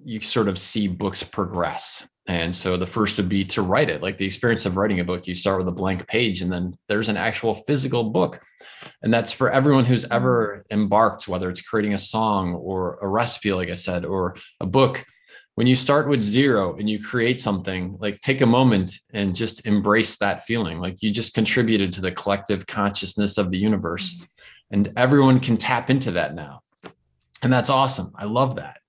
you 0.05 0.19
sort 0.21 0.47
of 0.47 0.57
see 0.57 0.87
books 0.87 1.23
progress 1.23 2.07
and 2.27 2.55
so 2.55 2.75
the 2.75 2.87
first 2.87 3.17
would 3.17 3.29
be 3.29 3.45
to 3.45 3.61
write 3.61 3.89
it, 3.89 4.01
like 4.01 4.17
the 4.17 4.25
experience 4.25 4.65
of 4.65 4.77
writing 4.77 4.99
a 4.99 5.03
book. 5.03 5.27
You 5.27 5.35
start 5.35 5.59
with 5.59 5.67
a 5.67 5.71
blank 5.71 6.07
page 6.07 6.41
and 6.41 6.51
then 6.51 6.75
there's 6.87 7.09
an 7.09 7.17
actual 7.17 7.55
physical 7.67 8.05
book. 8.05 8.41
And 9.03 9.13
that's 9.13 9.31
for 9.31 9.51
everyone 9.51 9.85
who's 9.85 10.05
ever 10.09 10.65
embarked, 10.71 11.27
whether 11.27 11.49
it's 11.49 11.61
creating 11.61 11.93
a 11.93 11.99
song 11.99 12.55
or 12.55 12.97
a 13.01 13.07
recipe, 13.07 13.53
like 13.53 13.69
I 13.69 13.75
said, 13.75 14.05
or 14.05 14.35
a 14.59 14.65
book. 14.65 15.05
When 15.53 15.67
you 15.67 15.75
start 15.75 16.09
with 16.09 16.23
zero 16.23 16.75
and 16.75 16.89
you 16.89 17.01
create 17.01 17.39
something, 17.39 17.95
like 17.99 18.19
take 18.21 18.41
a 18.41 18.47
moment 18.47 18.97
and 19.13 19.35
just 19.35 19.65
embrace 19.67 20.17
that 20.17 20.43
feeling. 20.45 20.79
Like 20.79 21.03
you 21.03 21.11
just 21.11 21.35
contributed 21.35 21.93
to 21.93 22.01
the 22.01 22.11
collective 22.11 22.65
consciousness 22.65 23.37
of 23.37 23.51
the 23.51 23.59
universe. 23.59 24.19
And 24.71 24.91
everyone 24.97 25.39
can 25.39 25.57
tap 25.57 25.91
into 25.91 26.11
that 26.11 26.33
now. 26.33 26.61
And 27.43 27.53
that's 27.53 27.69
awesome. 27.69 28.11
I 28.15 28.25
love 28.25 28.55
that. 28.55 28.79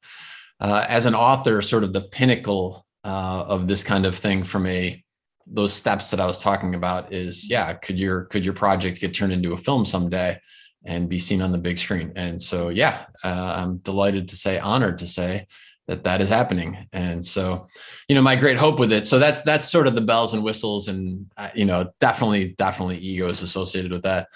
Uh, 0.59 0.87
as 0.89 1.05
an 1.05 1.15
author, 1.15 1.61
sort 1.61 1.85
of 1.85 1.93
the 1.93 2.01
pinnacle 2.01 2.86
uh, 3.07 3.45
of 3.47 3.69
this 3.69 3.85
kind 3.85 4.05
of 4.05 4.17
thing 4.17 4.43
from 4.43 4.67
a 4.67 5.03
those 5.47 5.73
steps 5.73 6.11
that 6.11 6.19
I 6.19 6.27
was 6.27 6.39
talking 6.39 6.75
about 6.75 7.13
is 7.13 7.49
yeah 7.49 7.73
could 7.75 8.01
your 8.01 8.25
could 8.25 8.45
your 8.45 8.55
project 8.55 9.01
get 9.01 9.15
turned 9.15 9.33
into 9.33 9.53
a 9.53 9.57
film 9.57 9.85
someday 9.85 10.41
and 10.85 11.09
be 11.09 11.19
seen 11.19 11.41
on 11.41 11.53
the 11.53 11.59
big 11.59 11.79
screen? 11.79 12.13
And 12.17 12.43
so 12.43 12.69
yeah 12.69 13.07
uh, 13.23 13.29
I'm 13.29 13.77
delighted 13.77 14.29
to 14.31 14.37
say 14.37 14.59
honored 14.59 14.99
to 14.99 15.07
say 15.07 15.47
that 15.87 16.03
that 16.03 16.21
is 16.21 16.29
happening. 16.29 16.89
And 16.93 17.25
so 17.25 17.69
you 18.09 18.17
know 18.17 18.23
my 18.23 18.35
great 18.35 18.57
hope 18.57 18.81
with 18.81 18.91
it 18.91 19.07
so 19.07 19.21
that's 19.21 19.43
that's 19.43 19.71
sort 19.71 19.87
of 19.87 19.95
the 19.95 20.01
bells 20.01 20.35
and 20.35 20.43
whistles 20.43 20.89
and 20.89 21.27
uh, 21.37 21.51
you 21.55 21.65
know 21.65 21.93
definitely 22.01 22.55
definitely 22.59 22.99
egos 22.99 23.41
associated 23.41 23.93
with 23.93 24.03
that. 24.03 24.27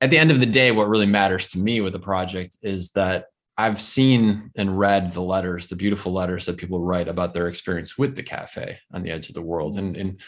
At 0.00 0.08
the 0.08 0.18
end 0.18 0.30
of 0.30 0.40
the 0.40 0.46
day 0.46 0.72
what 0.72 0.88
really 0.88 1.06
matters 1.06 1.48
to 1.48 1.58
me 1.58 1.82
with 1.82 1.92
the 1.92 2.00
project 2.00 2.56
is 2.62 2.92
that 2.92 3.26
I've 3.58 3.82
seen 3.82 4.52
and 4.54 4.78
read 4.78 5.10
the 5.10 5.20
letters, 5.20 5.66
the 5.66 5.74
beautiful 5.74 6.12
letters 6.12 6.46
that 6.46 6.56
people 6.56 6.80
write 6.80 7.08
about 7.08 7.34
their 7.34 7.48
experience 7.48 7.98
with 7.98 8.14
the 8.14 8.22
cafe 8.22 8.78
on 8.92 9.02
the 9.02 9.10
edge 9.10 9.28
of 9.28 9.34
the 9.34 9.42
world. 9.42 9.76
And, 9.76 9.96
and 9.96 10.20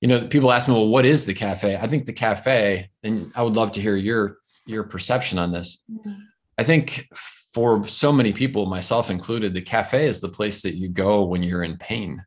you 0.00 0.08
know, 0.08 0.26
people 0.26 0.50
ask 0.50 0.66
me, 0.66 0.74
well, 0.74 0.88
what 0.88 1.04
is 1.04 1.26
the 1.26 1.34
cafe? 1.34 1.76
I 1.76 1.86
think 1.86 2.06
the 2.06 2.14
cafe, 2.14 2.88
and 3.02 3.30
I 3.36 3.42
would 3.42 3.56
love 3.56 3.72
to 3.72 3.80
hear 3.80 3.94
your 3.94 4.38
your 4.66 4.84
perception 4.84 5.38
on 5.38 5.52
this. 5.52 5.82
Mm-hmm. 5.90 6.20
I 6.58 6.64
think 6.64 7.08
for 7.54 7.86
so 7.88 8.12
many 8.12 8.32
people, 8.32 8.66
myself 8.66 9.10
included, 9.10 9.54
the 9.54 9.62
cafe 9.62 10.06
is 10.06 10.20
the 10.20 10.28
place 10.28 10.62
that 10.62 10.76
you 10.76 10.88
go 10.88 11.24
when 11.24 11.42
you're 11.42 11.64
in 11.64 11.76
pain. 11.78 12.22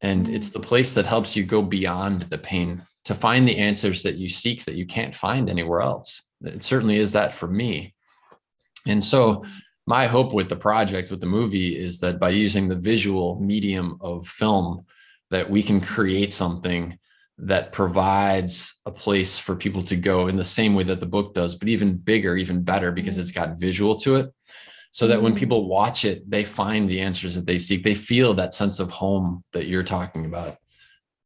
And 0.00 0.26
mm-hmm. 0.26 0.34
it's 0.34 0.50
the 0.50 0.60
place 0.60 0.94
that 0.94 1.06
helps 1.06 1.36
you 1.36 1.44
go 1.44 1.62
beyond 1.62 2.22
the 2.22 2.38
pain 2.38 2.82
to 3.04 3.14
find 3.14 3.48
the 3.48 3.58
answers 3.58 4.02
that 4.02 4.16
you 4.16 4.28
seek 4.28 4.64
that 4.64 4.74
you 4.74 4.86
can't 4.86 5.14
find 5.14 5.48
anywhere 5.48 5.80
else. 5.80 6.22
It 6.42 6.64
certainly 6.64 6.96
is 6.96 7.12
that 7.12 7.34
for 7.34 7.46
me. 7.46 7.94
And 8.86 9.02
so 9.04 9.44
my 9.86 10.06
hope 10.06 10.32
with 10.32 10.48
the 10.48 10.56
project 10.56 11.10
with 11.10 11.20
the 11.20 11.26
movie 11.26 11.76
is 11.76 12.00
that 12.00 12.18
by 12.18 12.30
using 12.30 12.68
the 12.68 12.76
visual 12.76 13.38
medium 13.40 13.98
of 14.00 14.26
film 14.26 14.84
that 15.30 15.48
we 15.48 15.62
can 15.62 15.80
create 15.80 16.32
something 16.32 16.98
that 17.36 17.72
provides 17.72 18.80
a 18.86 18.92
place 18.92 19.38
for 19.38 19.56
people 19.56 19.82
to 19.82 19.96
go 19.96 20.28
in 20.28 20.36
the 20.36 20.44
same 20.44 20.74
way 20.74 20.84
that 20.84 21.00
the 21.00 21.06
book 21.06 21.34
does 21.34 21.54
but 21.56 21.68
even 21.68 21.96
bigger 21.96 22.36
even 22.36 22.62
better 22.62 22.92
because 22.92 23.18
it's 23.18 23.32
got 23.32 23.58
visual 23.58 23.98
to 23.98 24.16
it. 24.16 24.32
So 24.92 25.08
that 25.08 25.20
when 25.20 25.32
mm-hmm. 25.32 25.40
people 25.40 25.68
watch 25.68 26.04
it 26.04 26.30
they 26.30 26.44
find 26.44 26.88
the 26.88 27.00
answers 27.00 27.34
that 27.34 27.46
they 27.46 27.58
seek. 27.58 27.82
They 27.82 27.96
feel 27.96 28.34
that 28.34 28.54
sense 28.54 28.78
of 28.78 28.90
home 28.90 29.42
that 29.52 29.66
you're 29.66 29.82
talking 29.82 30.24
about. 30.24 30.56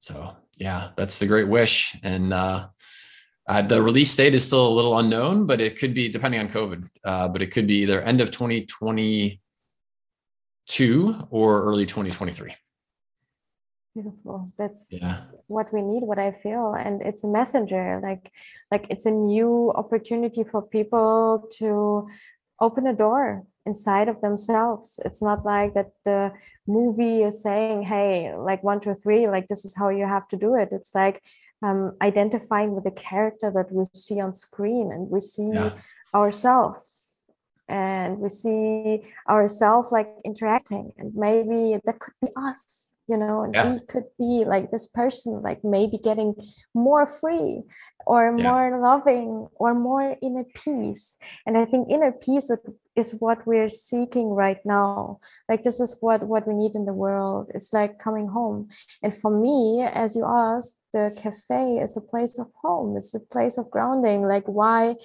So 0.00 0.34
yeah 0.56 0.90
that's 0.96 1.18
the 1.18 1.26
great 1.26 1.48
wish. 1.48 1.94
And 2.02 2.32
uh 2.32 2.68
uh, 3.48 3.62
the 3.62 3.80
release 3.80 4.14
date 4.14 4.34
is 4.34 4.44
still 4.44 4.68
a 4.68 4.74
little 4.74 4.98
unknown, 4.98 5.46
but 5.46 5.58
it 5.60 5.78
could 5.78 5.94
be 5.94 6.10
depending 6.10 6.40
on 6.40 6.48
COVID. 6.48 6.86
Uh, 7.02 7.28
but 7.28 7.40
it 7.40 7.50
could 7.50 7.66
be 7.66 7.76
either 7.76 8.02
end 8.02 8.20
of 8.20 8.30
2022 8.30 11.26
or 11.30 11.62
early 11.62 11.86
2023. 11.86 12.54
Beautiful. 13.94 14.52
That's 14.58 14.90
yeah. 14.92 15.22
what 15.46 15.72
we 15.72 15.80
need. 15.80 16.02
What 16.02 16.18
I 16.18 16.32
feel, 16.32 16.74
and 16.74 17.00
it's 17.00 17.24
a 17.24 17.28
messenger. 17.28 18.00
Like, 18.02 18.30
like 18.70 18.86
it's 18.90 19.06
a 19.06 19.10
new 19.10 19.72
opportunity 19.74 20.44
for 20.44 20.60
people 20.62 21.48
to 21.58 22.06
open 22.60 22.86
a 22.86 22.92
door 22.92 23.44
inside 23.64 24.08
of 24.08 24.20
themselves. 24.20 25.00
It's 25.04 25.22
not 25.22 25.44
like 25.44 25.74
that 25.74 25.90
the 26.04 26.32
movie 26.66 27.22
is 27.22 27.42
saying, 27.42 27.84
"Hey, 27.84 28.34
like 28.36 28.62
one, 28.62 28.78
two, 28.78 28.94
three, 28.94 29.26
like 29.26 29.48
this 29.48 29.64
is 29.64 29.74
how 29.74 29.88
you 29.88 30.06
have 30.06 30.28
to 30.28 30.36
do 30.36 30.54
it." 30.54 30.68
It's 30.70 30.94
like 30.94 31.22
um, 31.62 31.96
identifying 32.00 32.74
with 32.74 32.84
the 32.84 32.90
character 32.90 33.50
that 33.54 33.72
we 33.72 33.84
see 33.92 34.20
on 34.20 34.32
screen 34.32 34.90
and 34.92 35.10
we 35.10 35.20
see 35.20 35.50
yeah. 35.52 35.72
ourselves 36.14 37.18
and 37.68 38.18
we 38.18 38.28
see 38.28 39.02
ourselves 39.28 39.92
like 39.92 40.08
interacting 40.24 40.90
and 40.96 41.14
maybe 41.14 41.78
that 41.84 41.98
could 41.98 42.14
be 42.22 42.28
us 42.36 42.94
you 43.08 43.16
know 43.16 43.42
and 43.42 43.54
yeah. 43.54 43.72
we 43.72 43.80
could 43.80 44.04
be 44.18 44.44
like 44.46 44.70
this 44.70 44.86
person 44.86 45.42
like 45.42 45.62
maybe 45.62 45.98
getting 45.98 46.34
more 46.74 47.06
free 47.06 47.62
or 48.06 48.34
yeah. 48.36 48.50
more 48.50 48.80
loving 48.80 49.46
or 49.56 49.74
more 49.74 50.16
inner 50.22 50.44
peace 50.54 51.18
and 51.46 51.58
i 51.58 51.64
think 51.64 51.90
inner 51.90 52.12
peace 52.12 52.50
is 52.96 53.14
what 53.18 53.46
we're 53.46 53.68
seeking 53.68 54.30
right 54.30 54.64
now 54.64 55.20
like 55.48 55.62
this 55.62 55.78
is 55.78 55.96
what 56.00 56.22
what 56.22 56.48
we 56.48 56.54
need 56.54 56.74
in 56.74 56.86
the 56.86 56.92
world 56.92 57.50
it's 57.54 57.72
like 57.74 57.98
coming 57.98 58.28
home 58.28 58.66
and 59.02 59.14
for 59.14 59.30
me 59.30 59.86
as 59.92 60.16
you 60.16 60.24
asked 60.24 60.80
the 60.92 61.12
cafe 61.16 61.78
is 61.78 61.96
a 61.96 62.00
place 62.00 62.38
of 62.38 62.46
home 62.62 62.96
it's 62.96 63.14
a 63.14 63.20
place 63.20 63.58
of 63.58 63.70
grounding. 63.70 64.22
Like 64.22 64.44
why 64.46 64.96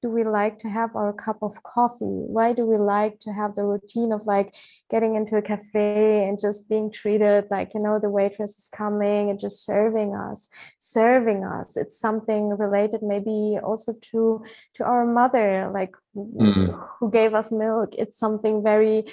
do 0.00 0.08
we 0.08 0.24
like 0.24 0.58
to 0.60 0.68
have 0.68 0.94
our 0.94 1.12
cup 1.12 1.38
of 1.42 1.62
coffee? 1.62 2.24
Why 2.36 2.52
do 2.52 2.64
we 2.66 2.76
like 2.76 3.20
to 3.20 3.32
have 3.32 3.54
the 3.54 3.64
routine 3.64 4.12
of 4.12 4.26
like 4.26 4.54
getting 4.90 5.14
into 5.14 5.36
a 5.36 5.42
cafe 5.42 6.26
and 6.28 6.38
just 6.40 6.68
being 6.68 6.90
treated 6.90 7.46
like 7.50 7.74
you 7.74 7.80
know 7.80 7.98
the 7.98 8.10
waitress 8.10 8.58
is 8.58 8.68
coming 8.68 9.30
and 9.30 9.38
just 9.38 9.64
serving 9.64 10.14
us 10.14 10.48
serving 10.78 11.44
us? 11.44 11.76
It's 11.76 11.98
something 11.98 12.50
related 12.50 13.02
maybe 13.02 13.58
also 13.62 13.94
to 14.10 14.44
to 14.74 14.84
our 14.84 15.06
mother 15.06 15.70
like 15.72 15.94
mm. 16.16 16.88
who 16.98 17.10
gave 17.10 17.34
us 17.34 17.52
milk. 17.52 17.90
It's 17.96 18.18
something 18.18 18.62
very 18.62 19.04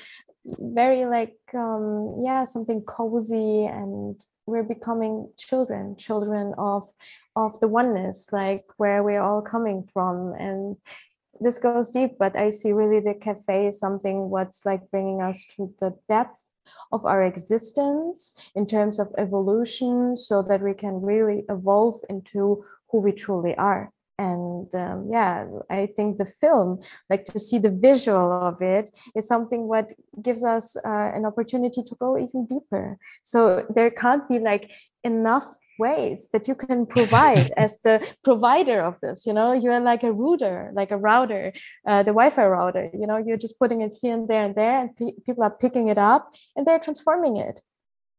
very 0.58 1.06
like 1.06 1.38
um 1.54 2.22
yeah 2.24 2.46
something 2.46 2.82
cozy 2.82 3.66
and 3.66 4.16
we're 4.50 4.64
becoming 4.64 5.30
children 5.38 5.96
children 5.96 6.54
of 6.58 6.90
of 7.36 7.60
the 7.60 7.68
oneness 7.68 8.30
like 8.32 8.66
where 8.78 9.04
we're 9.04 9.22
all 9.22 9.42
coming 9.42 9.88
from. 9.94 10.34
And 10.34 10.78
this 11.40 11.58
goes 11.58 11.92
deep 11.92 12.18
but 12.20 12.36
i 12.36 12.50
see 12.50 12.72
really 12.72 13.00
the 13.00 13.14
cafe 13.14 13.68
is 13.68 13.80
something 13.80 14.30
what's 14.30 14.66
like 14.66 14.90
bringing 14.92 15.22
us 15.22 15.46
to 15.56 15.74
the 15.80 15.96
depth 16.08 16.38
of 16.92 17.06
our 17.06 17.24
existence 17.24 18.36
in 18.56 18.66
terms 18.66 19.00
of 19.00 19.08
evolution 19.18 20.18
so 20.18 20.42
that 20.42 20.62
we 20.62 20.74
can 20.74 21.02
really 21.02 21.46
evolve 21.50 22.00
into 22.10 22.64
who 22.90 23.00
we 23.00 23.12
truly 23.12 23.56
are 23.56 23.92
and 24.28 24.68
um, 24.76 25.08
yeah 25.10 25.46
i 25.70 25.88
think 25.96 26.18
the 26.18 26.26
film 26.42 26.80
like 27.10 27.26
to 27.26 27.40
see 27.40 27.58
the 27.58 27.72
visual 27.72 28.32
of 28.50 28.62
it 28.62 28.94
is 29.16 29.28
something 29.28 29.68
what 29.68 29.92
gives 30.22 30.44
us 30.44 30.76
uh, 30.78 31.12
an 31.16 31.26
opportunity 31.26 31.82
to 31.84 31.96
go 31.96 32.18
even 32.18 32.46
deeper. 32.46 32.98
So 33.24 33.66
there 33.74 33.90
can't 33.90 34.28
be 34.28 34.40
like 34.40 34.72
enough 35.04 35.46
ways 35.78 36.30
that 36.34 36.48
you 36.48 36.56
can 36.56 36.86
provide 36.86 37.52
as 37.58 37.80
the 37.86 38.06
provider 38.24 38.82
of 38.82 39.00
this 39.02 39.26
you 39.26 39.34
know? 39.34 39.54
You're 39.54 39.80
like 39.80 40.04
a 40.04 40.12
router 40.12 40.72
like 40.74 40.92
a 40.92 40.98
router 40.98 41.54
uh, 41.88 42.04
the 42.04 42.12
wi-fi 42.12 42.46
router 42.46 42.90
you 42.94 43.08
know? 43.08 43.18
You're 43.18 43.38
just 43.38 43.58
putting 43.60 43.82
it 43.82 43.98
here 44.02 44.14
and 44.14 44.28
there 44.28 44.46
and 44.46 44.56
there 44.56 44.82
and 44.82 44.96
pe- 44.96 45.20
people 45.26 45.44
are 45.44 45.58
picking 45.64 45.88
it 45.88 45.98
up 45.98 46.32
and 46.56 46.66
they're 46.66 46.80
transforming 46.80 47.38
it. 47.38 47.62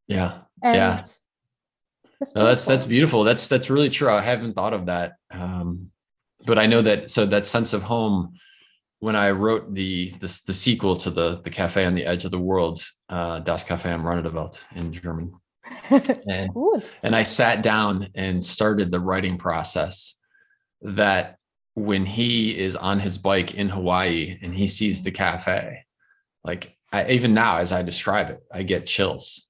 Yeah. 0.08 0.40
And 0.62 0.76
yeah 0.76 1.02
that's 2.20 2.34
no, 2.34 2.44
that's 2.44 2.66
that's 2.66 2.84
beautiful. 2.84 3.24
That's 3.24 3.48
that's 3.48 3.70
really 3.70 3.88
true. 3.88 4.10
I 4.10 4.20
haven't 4.20 4.52
thought 4.52 4.74
of 4.74 4.86
that, 4.86 5.14
um, 5.30 5.90
but 6.44 6.58
I 6.58 6.66
know 6.66 6.82
that. 6.82 7.08
So 7.08 7.26
that 7.26 7.46
sense 7.46 7.72
of 7.72 7.82
home. 7.82 8.34
When 8.98 9.16
I 9.16 9.30
wrote 9.30 9.72
the 9.72 10.10
the, 10.20 10.40
the 10.46 10.52
sequel 10.52 10.94
to 10.98 11.10
the 11.10 11.40
the 11.40 11.48
cafe 11.48 11.86
on 11.86 11.94
the 11.94 12.04
edge 12.04 12.26
of 12.26 12.30
the 12.30 12.38
world, 12.38 12.84
uh, 13.08 13.38
Das 13.38 13.64
Café 13.64 13.86
am 13.86 14.06
Rande 14.06 14.24
der 14.24 14.30
Welt 14.30 14.62
in 14.76 14.92
German, 14.92 15.32
and 16.28 16.50
and 17.02 17.16
I 17.16 17.22
sat 17.22 17.62
down 17.62 18.08
and 18.14 18.44
started 18.44 18.90
the 18.90 19.00
writing 19.00 19.38
process. 19.38 20.16
That 20.82 21.38
when 21.72 22.04
he 22.04 22.58
is 22.58 22.76
on 22.76 23.00
his 23.00 23.16
bike 23.16 23.54
in 23.54 23.70
Hawaii 23.70 24.38
and 24.42 24.54
he 24.54 24.66
sees 24.66 25.02
the 25.02 25.10
cafe, 25.10 25.86
like 26.44 26.76
I, 26.92 27.12
even 27.12 27.32
now 27.32 27.56
as 27.56 27.72
I 27.72 27.80
describe 27.80 28.28
it, 28.28 28.40
I 28.52 28.64
get 28.64 28.84
chills 28.84 29.48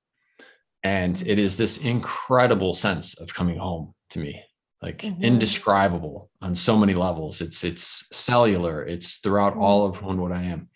and 0.82 1.22
it 1.26 1.38
is 1.38 1.56
this 1.56 1.78
incredible 1.78 2.74
sense 2.74 3.14
of 3.20 3.34
coming 3.34 3.58
home 3.58 3.94
to 4.10 4.18
me 4.18 4.42
like 4.82 4.98
mm-hmm. 4.98 5.22
indescribable 5.22 6.30
on 6.40 6.54
so 6.54 6.76
many 6.76 6.94
levels. 6.94 7.40
It's 7.40 7.64
it's 7.64 8.06
cellular. 8.12 8.84
It's 8.84 9.18
throughout 9.18 9.52
mm-hmm. 9.52 9.62
all 9.62 9.86
of 9.86 9.96
who 9.96 10.10
and 10.10 10.20
what 10.20 10.32
i 10.32 10.42
am. 10.42 10.68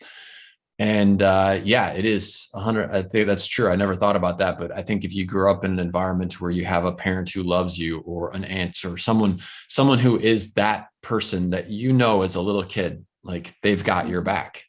And 0.79 1.23
uh, 1.23 1.61
yeah 1.63 1.93
it 1.93 2.05
is 2.05 2.49
100 2.51 2.91
i 2.91 3.03
think 3.03 3.27
that's 3.27 3.47
true. 3.47 3.71
I 3.71 3.77
never 3.77 3.95
thought 3.95 4.17
about 4.17 4.39
that 4.39 4.59
but 4.59 4.77
i 4.77 4.83
think 4.83 5.05
if 5.05 5.15
you 5.15 5.25
grew 5.25 5.51
up 5.51 5.65
in 5.65 5.73
an 5.73 5.79
environment 5.79 6.41
where 6.41 6.51
you 6.51 6.65
have 6.65 6.85
a 6.85 6.93
parent 6.93 7.31
who 7.31 7.45
loves 7.45 7.79
you 7.79 8.01
or 8.01 8.35
an 8.35 8.45
aunt 8.45 8.85
or 8.85 8.99
someone 8.99 9.41
someone 9.69 10.01
who 10.01 10.19
is 10.19 10.55
that 10.55 10.89
person 11.01 11.51
that 11.51 11.71
you 11.71 11.93
know 11.93 12.23
as 12.23 12.35
a 12.35 12.41
little 12.41 12.65
kid 12.65 13.07
like 13.23 13.55
they've 13.63 13.85
got 13.85 14.09
your 14.09 14.21
back 14.21 14.65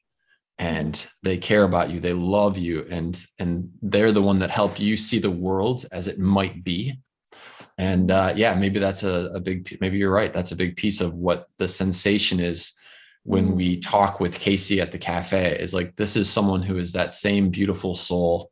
and 0.57 1.07
they 1.21 1.37
care 1.37 1.63
about 1.63 1.89
you 1.89 1.99
they 1.99 2.13
love 2.13 2.57
you 2.57 2.85
and 2.89 3.25
and 3.39 3.69
they're 3.81 4.11
the 4.11 4.21
one 4.21 4.39
that 4.39 4.49
helped 4.49 4.79
you 4.79 4.95
see 4.95 5.19
the 5.19 5.29
world 5.29 5.85
as 5.91 6.07
it 6.07 6.17
might 6.17 6.63
be 6.63 6.97
and 7.77 8.09
uh, 8.09 8.31
yeah 8.35 8.55
maybe 8.55 8.79
that's 8.79 9.03
a, 9.03 9.31
a 9.33 9.39
big 9.39 9.77
maybe 9.81 9.97
you're 9.97 10.11
right 10.11 10.33
that's 10.33 10.51
a 10.51 10.55
big 10.55 10.77
piece 10.77 11.01
of 11.01 11.13
what 11.13 11.47
the 11.57 11.67
sensation 11.67 12.39
is 12.39 12.73
when 13.23 13.49
mm. 13.49 13.55
we 13.55 13.79
talk 13.79 14.19
with 14.19 14.39
casey 14.39 14.79
at 14.79 14.91
the 14.91 14.97
cafe 14.97 15.57
is 15.59 15.73
like 15.73 15.95
this 15.97 16.15
is 16.15 16.29
someone 16.29 16.61
who 16.61 16.77
is 16.77 16.93
that 16.93 17.13
same 17.13 17.49
beautiful 17.49 17.95
soul 17.95 18.51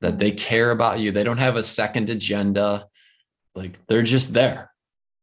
that 0.00 0.18
they 0.18 0.32
care 0.32 0.72
about 0.72 0.98
you 0.98 1.12
they 1.12 1.24
don't 1.24 1.38
have 1.38 1.56
a 1.56 1.62
second 1.62 2.10
agenda 2.10 2.86
like 3.54 3.78
they're 3.86 4.02
just 4.02 4.32
there 4.32 4.72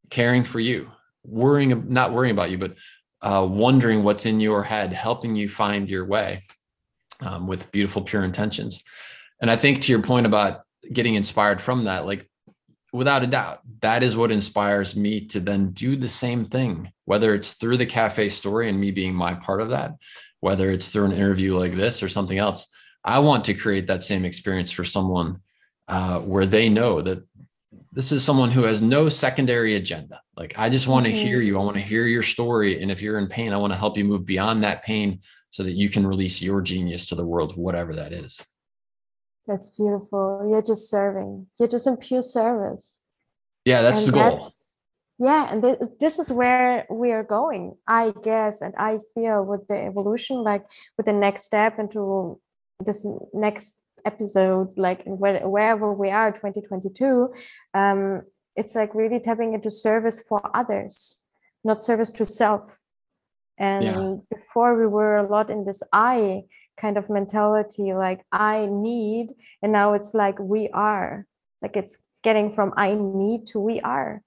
caring 0.10 0.46
for 0.46 0.62
you 0.62 0.89
worrying 1.24 1.89
not 1.89 2.13
worrying 2.13 2.34
about 2.34 2.52
you 2.52 2.58
but 2.58 2.76
uh, 3.22 3.48
wondering 3.50 4.04
what's 4.04 4.26
in 4.26 4.40
your 4.40 4.64
head, 4.64 4.92
helping 4.94 5.36
you 5.36 5.48
find 5.48 5.90
your 5.90 6.06
way 6.06 6.44
um, 7.22 7.48
with 7.48 7.72
beautiful, 7.72 8.02
pure 8.02 8.24
intentions. 8.24 8.84
And 9.42 9.50
I 9.50 9.56
think 9.56 9.82
to 9.82 9.92
your 9.92 10.02
point 10.02 10.26
about 10.26 10.62
getting 10.92 11.16
inspired 11.16 11.62
from 11.62 11.86
that, 11.86 12.06
like 12.06 12.30
without 12.94 13.24
a 13.24 13.28
doubt, 13.28 13.62
that 13.82 14.04
is 14.04 14.18
what 14.18 14.32
inspires 14.32 14.96
me 14.96 15.22
to 15.28 15.40
then 15.40 15.72
do 15.72 15.96
the 15.96 16.10
same 16.10 16.46
thing, 16.46 16.92
whether 17.06 17.34
it's 17.34 17.54
through 17.54 17.78
the 17.78 17.86
cafe 17.86 18.30
story 18.30 18.70
and 18.70 18.80
me 18.80 18.92
being 18.92 19.14
my 19.14 19.34
part 19.34 19.62
of 19.62 19.70
that, 19.70 19.96
whether 20.40 20.70
it's 20.72 20.90
through 20.90 21.06
an 21.06 21.12
interview 21.12 21.56
like 21.58 21.74
this 21.74 22.04
or 22.04 22.10
something 22.10 22.38
else. 22.38 22.68
I 23.04 23.20
want 23.20 23.46
to 23.46 23.54
create 23.54 23.88
that 23.88 24.04
same 24.04 24.26
experience 24.26 24.72
for 24.72 24.84
someone 24.84 25.42
uh, 25.88 26.20
where 26.20 26.46
they 26.46 26.70
know 26.70 27.02
that 27.02 27.26
this 27.91 28.12
is 28.12 28.23
someone 28.23 28.51
who 28.51 28.63
has 28.63 28.82
no 28.82 29.10
secondary 29.10 29.75
agenda. 29.75 30.21
Like, 30.38 30.54
I 30.58 30.69
just 30.69 30.88
want 30.88 31.06
mm-hmm. 31.06 31.15
to 31.15 31.21
hear 31.21 31.41
you. 31.41 31.60
I 31.60 31.63
want 31.63 31.75
to 31.75 31.82
hear 31.82 32.06
your 32.06 32.23
story. 32.23 32.82
And 32.82 32.89
if 32.89 33.01
you're 33.01 33.19
in 33.19 33.27
pain, 33.27 33.51
I 33.51 33.58
want 33.58 33.73
to 33.73 33.77
help 33.77 33.97
you 33.97 34.06
move 34.06 34.25
beyond 34.25 34.63
that 34.63 34.84
pain 34.84 35.19
so 35.49 35.63
that 35.63 35.73
you 35.73 35.89
can 35.89 36.08
release 36.08 36.41
your 36.41 36.62
genius 36.62 37.06
to 37.08 37.15
the 37.15 37.25
world, 37.25 37.58
whatever 37.58 37.93
that 37.95 38.13
is. 38.13 38.41
That's 39.47 39.69
beautiful. 39.71 40.47
You're 40.49 40.62
just 40.62 40.89
serving, 40.89 41.47
you're 41.60 41.67
just 41.67 41.88
in 41.88 41.97
pure 41.97 42.21
service. 42.21 42.97
Yeah, 43.65 43.82
that's 43.82 44.06
and 44.06 44.08
the 44.08 44.12
goal. 44.13 44.38
That's, 44.38 44.77
yeah, 45.19 45.51
and 45.51 45.62
th- 45.62 45.80
this 45.99 46.19
is 46.19 46.32
where 46.32 46.86
we 46.89 47.12
are 47.12 47.23
going, 47.23 47.75
I 47.86 48.13
guess. 48.23 48.62
And 48.62 48.73
I 48.77 48.99
feel 49.13 49.43
with 49.43 49.67
the 49.67 49.75
evolution, 49.75 50.38
like 50.38 50.63
with 50.97 51.08
the 51.08 51.13
next 51.13 51.43
step 51.43 51.77
into 51.77 52.39
this 52.80 53.06
next 53.34 53.81
episode 54.06 54.70
like 54.78 55.02
wherever 55.06 55.94
we 55.94 56.10
are 56.10 56.32
2022 56.32 57.34
um, 57.74 58.22
it's 58.56 58.76
like 58.76 58.94
really 58.94 59.20
tapping 59.20 59.54
into 59.54 59.72
service 59.72 60.24
for 60.28 60.42
others 60.54 61.22
not 61.64 61.84
service 61.84 62.10
to 62.12 62.26
self. 62.26 62.78
And 63.58 63.84
yeah. 63.84 64.38
before 64.38 64.78
we 64.78 64.88
were 64.88 65.18
a 65.18 65.28
lot 65.28 65.50
in 65.50 65.66
this 65.66 65.84
i 65.94 66.42
kind 66.78 66.98
of 66.98 67.10
mentality 67.10 67.94
like 67.94 68.26
i 68.32 68.66
need 68.66 69.28
and 69.62 69.72
now 69.72 69.94
it's 69.94 70.13
like 70.13 70.40
we 70.40 70.69
are. 70.69 71.28
Like 71.62 71.78
it's 71.78 72.04
getting 72.23 72.52
from 72.52 72.73
i 72.78 72.96
need 72.96 73.48
to 73.48 73.60
we 73.60 73.80
are. 73.82 74.23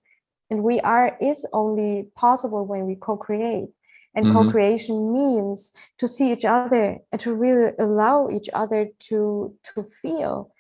And 0.51 0.63
we 0.63 0.79
are 0.81 1.17
is 1.21 1.47
only 1.53 2.11
possible 2.15 2.65
when 2.67 2.87
we 2.87 2.95
co-create 2.95 3.71
and 4.15 4.27
mm-hmm. 4.27 4.37
co-creation 4.37 5.13
means 5.13 5.73
to 5.99 6.07
see 6.07 6.33
each 6.33 6.45
other 6.45 6.99
and 7.11 7.21
to 7.21 7.35
really 7.35 7.73
allow 7.79 8.29
each 8.31 8.49
other 8.53 8.89
to 9.01 9.55
to 9.75 9.87
feel 10.03 10.51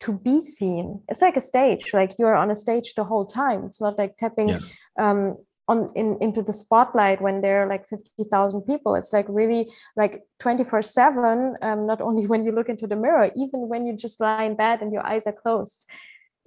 to 0.00 0.12
be 0.12 0.40
seen 0.40 1.00
it's 1.08 1.22
like 1.22 1.36
a 1.36 1.40
stage 1.40 1.94
like 1.94 2.12
you're 2.18 2.34
on 2.34 2.50
a 2.50 2.56
stage 2.56 2.94
the 2.94 3.04
whole 3.04 3.24
time 3.24 3.64
it's 3.64 3.80
not 3.80 3.96
like 3.96 4.16
tapping 4.16 4.48
yeah. 4.48 4.58
um 4.98 5.36
on 5.66 5.88
in 5.94 6.18
into 6.20 6.42
the 6.42 6.52
spotlight 6.52 7.22
when 7.22 7.40
there 7.40 7.62
are 7.62 7.68
like 7.68 7.88
50,000 7.88 8.62
people 8.62 8.94
it's 8.94 9.12
like 9.12 9.26
really 9.28 9.70
like 9.96 10.22
24 10.40 10.82
7 10.82 11.56
um, 11.62 11.86
not 11.86 12.00
only 12.00 12.26
when 12.30 12.44
you 12.44 12.52
look 12.52 12.68
into 12.68 12.86
the 12.86 12.96
mirror 12.96 13.30
even 13.36 13.68
when 13.68 13.86
you 13.86 13.96
just 13.96 14.20
lie 14.20 14.44
in 14.44 14.56
bed 14.56 14.82
and 14.82 14.92
your 14.92 15.06
eyes 15.06 15.26
are 15.26 15.32
closed 15.32 15.86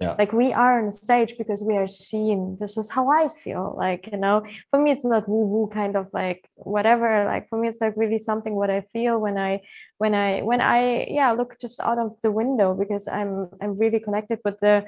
yeah. 0.00 0.14
like 0.18 0.32
we 0.32 0.52
are 0.52 0.84
on 0.84 0.92
stage 0.92 1.36
because 1.38 1.62
we 1.62 1.76
are 1.76 1.88
seen. 1.88 2.56
This 2.60 2.76
is 2.76 2.90
how 2.90 3.10
i 3.10 3.28
feel 3.42 3.74
like 3.76 4.08
you 4.10 4.18
know? 4.18 4.44
For 4.70 4.80
me 4.80 4.92
it's 4.92 5.04
not 5.04 5.28
woo 5.28 5.46
woo 5.46 5.70
kind 5.72 5.96
of 5.96 6.08
like 6.12 6.48
whatever. 6.54 7.24
Like 7.24 7.48
for 7.48 7.58
me 7.58 7.68
it's 7.68 7.80
like 7.80 7.94
really 7.96 8.18
something 8.18 8.54
what 8.54 8.70
i 8.70 8.82
feel 8.92 9.18
when 9.18 9.36
i 9.38 9.60
when 9.98 10.14
i 10.14 10.42
when 10.42 10.60
i 10.60 11.06
yeah 11.08 11.32
look 11.32 11.58
just 11.60 11.80
out 11.80 11.98
of 11.98 12.16
the 12.22 12.30
window 12.30 12.74
because 12.74 13.08
i'm 13.08 13.48
i'm 13.60 13.76
really 13.76 14.00
connected 14.00 14.38
with 14.44 14.60
the 14.60 14.84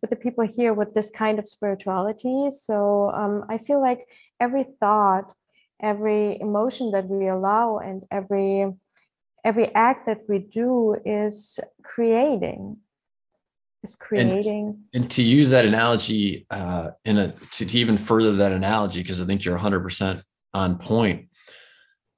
with 0.00 0.10
the 0.10 0.16
people 0.16 0.44
here 0.44 0.74
with 0.74 0.94
this 0.94 1.10
kind 1.10 1.38
of 1.38 1.48
spirituality. 1.48 2.48
So 2.50 3.10
um, 3.10 3.44
i 3.48 3.58
feel 3.58 3.80
like 3.80 4.06
every 4.40 4.64
thought 4.80 5.34
every 5.82 6.40
emotion 6.40 6.92
that 6.92 7.08
we 7.08 7.26
allow 7.26 7.78
and 7.78 8.04
every 8.10 8.72
every 9.44 9.74
act 9.74 10.06
that 10.06 10.20
we 10.28 10.38
do 10.38 10.96
is 11.04 11.58
creating 11.82 12.76
is 13.82 13.94
creating. 13.94 14.88
And, 14.94 15.02
and 15.02 15.10
to 15.12 15.22
use 15.22 15.50
that 15.50 15.64
analogy 15.64 16.46
uh, 16.50 16.90
in 17.04 17.18
a 17.18 17.32
to, 17.52 17.66
to 17.66 17.78
even 17.78 17.98
further 17.98 18.32
that 18.36 18.52
analogy, 18.52 19.02
because 19.02 19.20
I 19.20 19.24
think 19.24 19.44
you're 19.44 19.58
100% 19.58 20.22
on 20.54 20.78
point. 20.78 21.28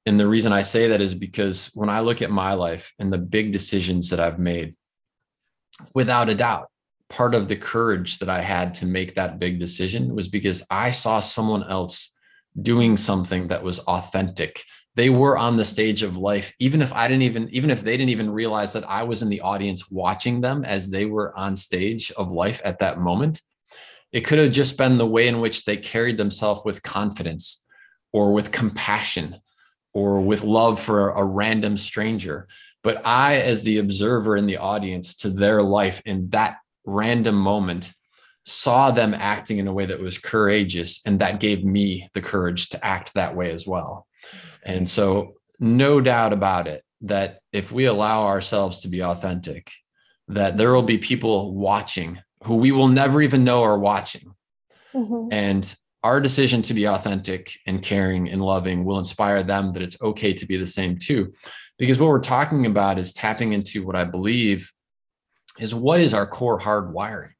And 0.07 0.21
the 0.21 0.29
reason 0.29 0.53
I 0.53 0.63
say 0.63 0.89
that 0.89 1.01
is 1.01 1.15
because 1.15 1.71
when 1.75 1.89
I 1.89 2.01
look 2.01 2.21
at 2.21 2.31
my 2.31 2.53
life 2.53 2.93
and 2.99 3.13
the 3.13 3.19
big 3.19 3.53
decisions 3.53 4.11
that 4.11 4.21
I've 4.21 4.39
made, 4.39 4.75
without 5.95 6.29
a 6.29 6.35
doubt, 6.35 6.69
part 7.09 7.35
of 7.35 7.49
the 7.49 7.57
courage 7.57 8.19
that 8.19 8.29
I 8.29 8.43
had 8.43 8.75
to 8.77 8.87
make 8.87 9.15
that 9.15 9.39
big 9.39 9.59
decision 9.59 10.15
was 10.15 10.29
because 10.29 10.65
I 10.71 10.91
saw 10.91 11.21
someone 11.21 11.65
else 11.71 12.13
doing 12.61 12.97
something 12.97 13.49
that 13.49 13.63
was 13.63 13.79
authentic. 13.81 14.63
They 14.97 15.11
were 15.11 15.37
on 15.37 15.57
the 15.57 15.65
stage 15.65 16.03
of 16.03 16.17
life, 16.17 16.53
even 16.61 16.81
if 16.81 16.93
I 16.93 17.09
didn't 17.09 17.23
even, 17.23 17.49
even 17.51 17.71
if 17.71 17.83
they 17.83 17.97
didn't 17.97 18.11
even 18.11 18.31
realize 18.31 18.73
that 18.75 18.89
I 18.89 19.03
was 19.03 19.23
in 19.23 19.29
the 19.29 19.41
audience 19.41 19.91
watching 19.91 20.41
them 20.41 20.65
as 20.65 20.89
they 20.89 21.05
were 21.05 21.37
on 21.37 21.57
stage 21.57 22.13
of 22.13 22.31
life 22.31 22.61
at 22.65 22.79
that 22.79 23.01
moment. 23.01 23.41
It 24.13 24.21
could 24.21 24.39
have 24.39 24.53
just 24.53 24.79
been 24.79 24.97
the 24.97 25.07
way 25.07 25.27
in 25.27 25.41
which 25.41 25.65
they 25.65 25.77
carried 25.77 26.17
themselves 26.17 26.63
with 26.65 26.85
confidence 26.85 27.65
or 28.13 28.33
with 28.33 28.53
compassion 28.53 29.37
or 29.93 30.21
with 30.21 30.45
love 30.45 30.81
for 30.81 31.11
a 31.11 31.25
random 31.25 31.77
stranger. 31.77 32.47
But 32.85 33.05
I, 33.05 33.39
as 33.39 33.65
the 33.65 33.79
observer 33.79 34.37
in 34.37 34.47
the 34.47 34.59
audience 34.59 35.17
to 35.17 35.31
their 35.31 35.61
life 35.63 36.01
in 36.07 36.29
that 36.29 36.59
random 36.85 37.35
moment, 37.35 37.93
saw 38.47 38.93
them 38.93 39.15
acting 39.15 39.59
in 39.59 39.67
a 39.67 39.73
way 39.73 39.87
that 39.87 39.99
was 39.99 40.19
courageous 40.19 41.01
and 41.07 41.19
that 41.19 41.41
gave 41.41 41.65
me 41.65 42.09
the 42.15 42.21
courage 42.21 42.69
to 42.69 42.85
act 42.85 43.15
that 43.15 43.35
way 43.35 43.51
as 43.51 43.67
well 43.67 44.07
and 44.65 44.89
so 44.89 45.35
no 45.61 46.01
doubt 46.01 46.33
about 46.33 46.67
it 46.67 46.85
that 47.03 47.41
if 47.53 47.71
we 47.71 47.85
allow 47.85 48.25
ourselves 48.25 48.81
to 48.81 48.89
be 48.89 49.03
authentic 49.03 49.71
that 50.29 50.57
there 50.57 50.73
will 50.73 50.83
be 50.83 50.99
people 50.99 51.55
watching 51.55 52.19
who 52.45 52.57
we 52.57 52.73
will 52.73 52.89
never 52.89 53.21
even 53.23 53.45
know 53.45 53.63
are 53.63 53.79
watching 53.79 54.35
mm-hmm. 54.95 55.29
and 55.33 55.75
our 56.03 56.21
decision 56.21 56.61
to 56.63 56.75
be 56.75 56.87
authentic 56.87 57.53
and 57.67 57.83
caring 57.83 58.29
and 58.29 58.43
loving 58.43 58.85
will 58.85 58.99
inspire 58.99 59.43
them 59.43 59.73
that 59.73 59.83
it's 59.83 60.01
okay 60.03 60.33
to 60.33 60.47
be 60.47 60.57
the 60.57 60.67
same 60.67 60.99
too 60.99 61.33
because 61.79 61.99
what 61.99 62.09
we're 62.09 62.21
talking 62.21 62.67
about 62.67 62.99
is 62.99 63.13
tapping 63.13 63.53
into 63.53 63.85
what 63.85 63.97
i 63.97 64.05
believe 64.05 64.73
is 65.59 65.75
what 65.75 66.01
is 66.01 66.15
our 66.15 66.27
core 66.27 66.59
hard 66.59 66.93
wiring 66.93 67.31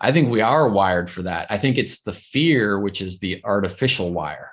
I 0.00 0.12
think 0.12 0.30
we 0.30 0.40
are 0.40 0.68
wired 0.68 1.10
for 1.10 1.22
that. 1.22 1.46
I 1.50 1.58
think 1.58 1.76
it's 1.76 2.02
the 2.02 2.14
fear, 2.14 2.80
which 2.80 3.02
is 3.02 3.18
the 3.18 3.42
artificial 3.44 4.12
wire. 4.12 4.52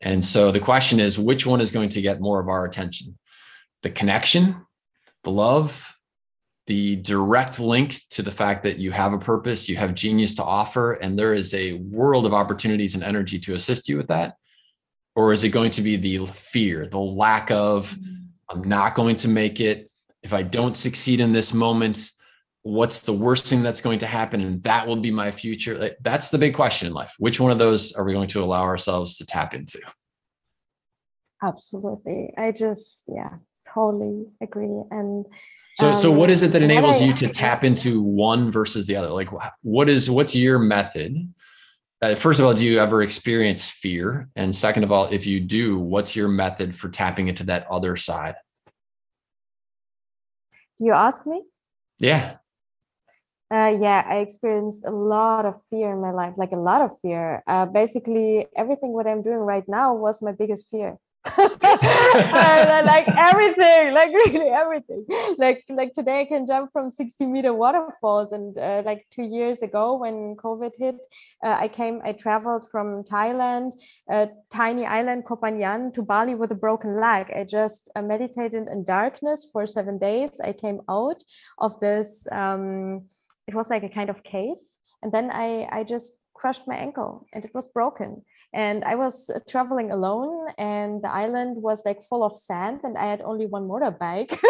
And 0.00 0.24
so 0.24 0.52
the 0.52 0.60
question 0.60 1.00
is 1.00 1.18
which 1.18 1.46
one 1.46 1.60
is 1.60 1.70
going 1.70 1.88
to 1.90 2.02
get 2.02 2.20
more 2.20 2.40
of 2.40 2.48
our 2.48 2.64
attention? 2.64 3.18
The 3.82 3.90
connection, 3.90 4.64
the 5.24 5.30
love, 5.30 5.96
the 6.66 6.96
direct 6.96 7.58
link 7.58 7.98
to 8.10 8.22
the 8.22 8.30
fact 8.30 8.62
that 8.64 8.78
you 8.78 8.92
have 8.92 9.12
a 9.12 9.18
purpose, 9.18 9.68
you 9.68 9.76
have 9.76 9.94
genius 9.94 10.34
to 10.34 10.44
offer, 10.44 10.92
and 10.92 11.18
there 11.18 11.32
is 11.32 11.54
a 11.54 11.74
world 11.74 12.26
of 12.26 12.34
opportunities 12.34 12.94
and 12.94 13.02
energy 13.02 13.38
to 13.40 13.54
assist 13.54 13.88
you 13.88 13.96
with 13.96 14.08
that? 14.08 14.34
Or 15.16 15.32
is 15.32 15.44
it 15.44 15.48
going 15.48 15.70
to 15.72 15.82
be 15.82 15.96
the 15.96 16.26
fear, 16.26 16.86
the 16.86 16.98
lack 16.98 17.50
of, 17.50 17.90
mm-hmm. 17.90 18.14
I'm 18.50 18.68
not 18.68 18.94
going 18.94 19.16
to 19.16 19.28
make 19.28 19.60
it? 19.60 19.90
If 20.22 20.32
I 20.32 20.42
don't 20.42 20.76
succeed 20.76 21.20
in 21.20 21.32
this 21.32 21.54
moment, 21.54 22.10
what's 22.62 23.00
the 23.00 23.12
worst 23.12 23.46
thing 23.46 23.62
that's 23.62 23.80
going 23.80 24.00
to 24.00 24.06
happen? 24.06 24.40
And 24.40 24.62
that 24.62 24.86
will 24.86 24.96
be 24.96 25.10
my 25.10 25.30
future. 25.30 25.94
That's 26.02 26.30
the 26.30 26.38
big 26.38 26.54
question 26.54 26.86
in 26.86 26.94
life. 26.94 27.14
Which 27.18 27.40
one 27.40 27.50
of 27.50 27.58
those 27.58 27.92
are 27.92 28.04
we 28.04 28.12
going 28.12 28.28
to 28.28 28.42
allow 28.42 28.62
ourselves 28.62 29.16
to 29.16 29.26
tap 29.26 29.54
into? 29.54 29.80
Absolutely. 31.42 32.32
I 32.36 32.52
just 32.52 33.04
yeah 33.08 33.36
totally 33.72 34.26
agree. 34.42 34.82
And 34.90 35.24
so 35.76 35.90
um, 35.90 35.96
so 35.96 36.10
what 36.10 36.30
is 36.30 36.42
it 36.42 36.48
that 36.52 36.62
enables 36.62 37.00
I, 37.00 37.06
you 37.06 37.14
to 37.14 37.28
tap 37.28 37.62
into 37.62 38.02
one 38.02 38.50
versus 38.50 38.86
the 38.86 38.96
other? 38.96 39.10
Like 39.10 39.28
what 39.62 39.88
is 39.88 40.10
what's 40.10 40.34
your 40.34 40.58
method? 40.58 41.32
Uh, 42.00 42.14
first 42.14 42.40
of 42.40 42.46
all 42.46 42.54
do 42.54 42.64
you 42.64 42.80
ever 42.80 43.02
experience 43.02 43.68
fear? 43.68 44.28
And 44.34 44.54
second 44.54 44.82
of 44.82 44.90
all 44.90 45.06
if 45.06 45.26
you 45.26 45.38
do 45.38 45.78
what's 45.78 46.16
your 46.16 46.28
method 46.28 46.74
for 46.74 46.88
tapping 46.88 47.28
into 47.28 47.44
that 47.44 47.68
other 47.70 47.94
side? 47.94 48.34
You 50.80 50.92
ask 50.92 51.24
me? 51.24 51.44
Yeah 52.00 52.38
uh, 53.50 53.76
yeah, 53.80 54.04
I 54.06 54.18
experienced 54.18 54.84
a 54.84 54.90
lot 54.90 55.46
of 55.46 55.54
fear 55.70 55.92
in 55.92 56.00
my 56.00 56.10
life, 56.10 56.34
like 56.36 56.52
a 56.52 56.56
lot 56.56 56.82
of 56.82 56.90
fear. 57.00 57.42
Uh, 57.46 57.64
basically, 57.64 58.46
everything 58.54 58.92
what 58.92 59.06
I'm 59.06 59.22
doing 59.22 59.38
right 59.38 59.66
now 59.66 59.94
was 59.94 60.20
my 60.20 60.32
biggest 60.32 60.68
fear. 60.68 60.98
like 61.38 63.08
everything 63.16 63.92
like 63.92 64.10
really 64.12 64.48
everything 64.48 65.04
like 65.36 65.64
like 65.68 65.92
today 65.92 66.20
i 66.20 66.24
can 66.24 66.46
jump 66.46 66.72
from 66.72 66.90
60 66.90 67.26
meter 67.26 67.52
waterfalls 67.52 68.32
and 68.32 68.56
uh, 68.56 68.82
like 68.86 69.04
two 69.10 69.24
years 69.24 69.60
ago 69.60 69.96
when 69.96 70.36
covid 70.36 70.70
hit 70.78 70.94
uh, 71.44 71.56
i 71.58 71.68
came 71.68 72.00
i 72.04 72.12
traveled 72.12 72.68
from 72.70 73.02
thailand 73.02 73.72
a 74.08 74.28
tiny 74.50 74.86
island 74.86 75.24
Koh 75.24 75.36
Phangan 75.36 75.92
to 75.94 76.02
bali 76.02 76.34
with 76.34 76.52
a 76.52 76.60
broken 76.66 77.00
leg 77.00 77.30
i 77.34 77.44
just 77.44 77.90
uh, 77.96 78.02
meditated 78.02 78.68
in 78.68 78.84
darkness 78.84 79.46
for 79.52 79.66
seven 79.66 79.98
days 79.98 80.40
i 80.42 80.52
came 80.52 80.80
out 80.88 81.22
of 81.58 81.78
this 81.80 82.26
um, 82.32 83.02
it 83.48 83.54
was 83.54 83.70
like 83.70 83.82
a 83.82 83.88
kind 83.88 84.10
of 84.10 84.22
cave. 84.22 84.56
And 85.02 85.10
then 85.12 85.30
i 85.30 85.68
i 85.78 85.84
just 85.84 86.18
crushed 86.34 86.68
my 86.68 86.76
ankle 86.76 87.26
and 87.32 87.44
it 87.44 87.52
was 87.54 87.66
broken. 87.78 88.22
And 88.52 88.84
i 88.84 88.94
was 88.94 89.30
uh, 89.30 89.40
traveling 89.48 89.90
alone 89.90 90.52
and 90.58 91.02
the 91.02 91.12
island 91.24 91.52
was 91.68 91.84
like 91.84 91.98
full 92.08 92.22
of 92.24 92.36
sand 92.36 92.80
and 92.84 92.96
i 92.96 93.06
had 93.12 93.22
only 93.22 93.46
one 93.46 93.66
motorbike. 93.72 94.38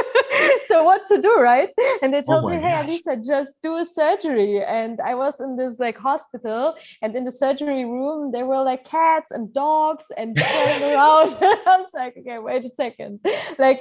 So 0.67 0.83
what 0.85 1.07
to 1.07 1.21
do 1.21 1.35
right? 1.41 1.71
And 2.03 2.13
they 2.13 2.23
oh 2.29 2.29
told 2.31 2.45
oh 2.45 2.49
me 2.49 2.57
hey 2.57 2.75
gosh. 2.77 2.89
alica 2.89 3.15
just 3.33 3.53
do 3.63 3.77
a 3.85 3.87
surgery. 4.01 4.63
And 4.79 5.01
i 5.11 5.15
was 5.15 5.41
in 5.41 5.57
this 5.61 5.79
like 5.85 5.99
hospital 6.11 6.75
and 7.03 7.11
in 7.19 7.25
the 7.29 7.33
surgery 7.43 7.85
room 7.85 8.33
there 8.33 8.47
were 8.47 8.63
like 8.71 8.85
cats 8.85 9.31
and 9.31 9.53
dogs 9.53 10.07
and 10.17 10.37
going 10.37 10.83
around. 10.93 11.31
I 11.73 11.77
was 11.83 11.93
like 12.03 12.15
okay 12.21 12.39
wait 12.39 12.65
a 12.71 12.73
second. 12.83 13.21
Like 13.59 13.81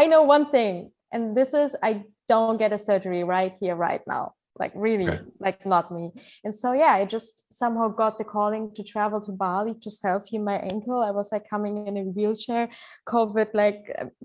i 0.00 0.06
know 0.06 0.22
one 0.36 0.46
thing 0.56 0.90
and 1.12 1.36
this 1.36 1.54
is 1.54 1.76
i 1.82 2.02
don't 2.32 2.58
get 2.58 2.72
a 2.72 2.78
surgery 2.78 3.24
right 3.24 3.54
here 3.60 3.76
right 3.76 4.00
now. 4.06 4.32
Like 4.58 4.72
really 4.74 5.08
okay. 5.08 5.22
like 5.40 5.64
not 5.64 5.90
me. 5.90 6.12
And 6.44 6.54
so 6.54 6.72
yeah 6.72 6.92
i 7.00 7.04
just 7.16 7.42
somehow 7.50 7.88
got 7.88 8.18
the 8.18 8.24
calling 8.24 8.64
to 8.76 8.82
travel 8.92 9.20
to 9.22 9.32
bali 9.32 9.74
to 9.82 9.88
selfie 9.88 10.42
my 10.50 10.56
ankle. 10.72 11.00
I 11.02 11.10
was 11.18 11.32
like 11.32 11.48
coming 11.48 11.86
in 11.88 11.96
a 11.96 12.04
wheelchair 12.16 12.68
covid 13.12 13.48
like 13.62 13.80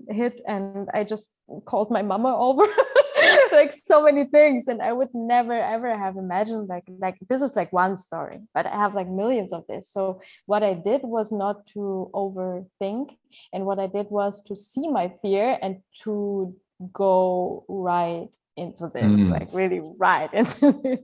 hit 0.08 0.40
and 0.46 0.88
i 0.98 1.00
just 1.12 1.26
called 1.70 1.90
my 1.90 2.02
mama 2.02 2.32
over 2.48 2.66
like 3.58 3.72
so 3.72 3.96
many 4.08 4.24
things. 4.36 4.68
And 4.68 4.80
i 4.88 4.92
would 4.98 5.12
never 5.14 5.56
ever 5.74 5.90
have 6.04 6.16
imagined 6.16 6.68
like 6.74 6.86
like 7.04 7.16
this 7.30 7.40
is 7.46 7.56
like 7.60 7.72
one 7.72 7.96
story 7.96 8.38
but 8.54 8.64
i 8.66 8.76
have 8.84 8.94
like 8.94 9.08
millions 9.22 9.52
of 9.56 9.62
this. 9.70 9.84
So 9.96 10.02
what 10.44 10.62
i 10.62 10.74
did 10.88 11.00
was 11.16 11.28
not 11.42 11.56
to 11.74 12.10
overthink. 12.22 13.06
And 13.52 13.64
what 13.68 13.78
i 13.84 13.88
did 13.96 14.06
was 14.18 14.32
to 14.48 14.54
see 14.54 14.86
my 14.98 15.06
fear 15.22 15.58
and 15.62 15.74
to 16.04 16.54
go 16.92 17.64
right 17.68 18.28
into 18.56 18.90
this, 18.92 19.02
mm. 19.02 19.30
like 19.30 19.48
really 19.52 19.80
right 19.80 20.32
into 20.32 20.72
this. 20.82 21.00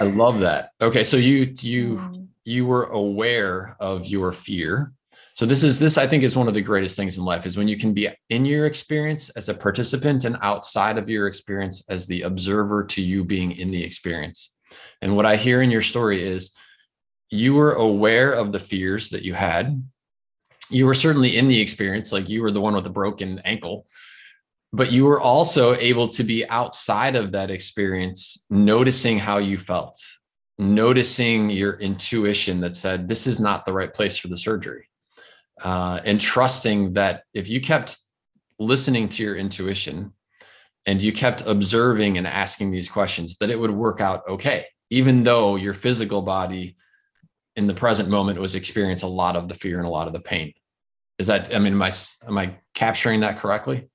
I 0.00 0.04
love 0.04 0.40
that. 0.40 0.70
Okay, 0.80 1.04
so 1.04 1.16
you 1.16 1.54
you 1.60 1.96
mm. 1.96 2.26
you 2.44 2.66
were 2.66 2.84
aware 2.84 3.76
of 3.80 4.06
your 4.06 4.32
fear. 4.32 4.92
So 5.34 5.46
this 5.46 5.62
is 5.64 5.78
this 5.78 5.98
I 5.98 6.06
think 6.06 6.22
is 6.22 6.36
one 6.36 6.48
of 6.48 6.54
the 6.54 6.60
greatest 6.60 6.96
things 6.96 7.16
in 7.16 7.24
life 7.24 7.46
is 7.46 7.56
when 7.56 7.68
you 7.68 7.78
can 7.78 7.94
be 7.94 8.08
in 8.28 8.44
your 8.44 8.66
experience 8.66 9.30
as 9.30 9.48
a 9.48 9.54
participant 9.54 10.24
and 10.24 10.36
outside 10.42 10.98
of 10.98 11.08
your 11.08 11.26
experience 11.26 11.84
as 11.88 12.06
the 12.06 12.22
observer 12.22 12.84
to 12.84 13.02
you 13.02 13.24
being 13.24 13.52
in 13.52 13.70
the 13.70 13.82
experience. 13.82 14.56
And 15.00 15.16
what 15.16 15.26
I 15.26 15.36
hear 15.36 15.62
in 15.62 15.70
your 15.70 15.82
story 15.82 16.22
is 16.22 16.52
you 17.30 17.54
were 17.54 17.72
aware 17.72 18.32
of 18.32 18.52
the 18.52 18.60
fears 18.60 19.10
that 19.10 19.22
you 19.22 19.32
had. 19.32 19.82
You 20.70 20.86
were 20.86 20.94
certainly 20.94 21.36
in 21.36 21.48
the 21.48 21.60
experience, 21.60 22.12
like 22.12 22.28
you 22.28 22.42
were 22.42 22.50
the 22.50 22.60
one 22.60 22.74
with 22.74 22.84
the 22.84 22.90
broken 22.90 23.40
ankle 23.44 23.86
but 24.72 24.90
you 24.90 25.04
were 25.04 25.20
also 25.20 25.74
able 25.74 26.08
to 26.08 26.24
be 26.24 26.48
outside 26.48 27.14
of 27.14 27.32
that 27.32 27.50
experience, 27.50 28.44
noticing 28.48 29.18
how 29.18 29.38
you 29.38 29.58
felt, 29.58 30.00
noticing 30.58 31.50
your 31.50 31.74
intuition 31.74 32.60
that 32.60 32.74
said, 32.74 33.08
this 33.08 33.26
is 33.26 33.38
not 33.38 33.66
the 33.66 33.72
right 33.72 33.92
place 33.92 34.16
for 34.16 34.28
the 34.28 34.36
surgery. 34.36 34.88
Uh, 35.62 36.00
and 36.04 36.20
trusting 36.20 36.94
that 36.94 37.24
if 37.34 37.48
you 37.48 37.60
kept 37.60 37.98
listening 38.58 39.08
to 39.08 39.22
your 39.22 39.36
intuition 39.36 40.12
and 40.86 41.02
you 41.02 41.12
kept 41.12 41.46
observing 41.46 42.16
and 42.16 42.26
asking 42.26 42.70
these 42.70 42.88
questions, 42.88 43.36
that 43.36 43.50
it 43.50 43.58
would 43.58 43.70
work 43.70 44.00
out 44.00 44.26
okay, 44.26 44.66
even 44.88 45.22
though 45.22 45.56
your 45.56 45.74
physical 45.74 46.22
body 46.22 46.76
in 47.56 47.66
the 47.66 47.74
present 47.74 48.08
moment 48.08 48.40
was 48.40 48.54
experiencing 48.54 49.08
a 49.08 49.12
lot 49.12 49.36
of 49.36 49.48
the 49.48 49.54
fear 49.54 49.76
and 49.76 49.86
a 49.86 49.90
lot 49.90 50.06
of 50.06 50.14
the 50.14 50.20
pain. 50.20 50.54
Is 51.18 51.26
that, 51.26 51.54
I 51.54 51.58
mean, 51.58 51.74
am 51.74 51.82
I, 51.82 51.92
am 52.26 52.38
I 52.38 52.54
capturing 52.74 53.20
that 53.20 53.38
correctly? 53.38 53.88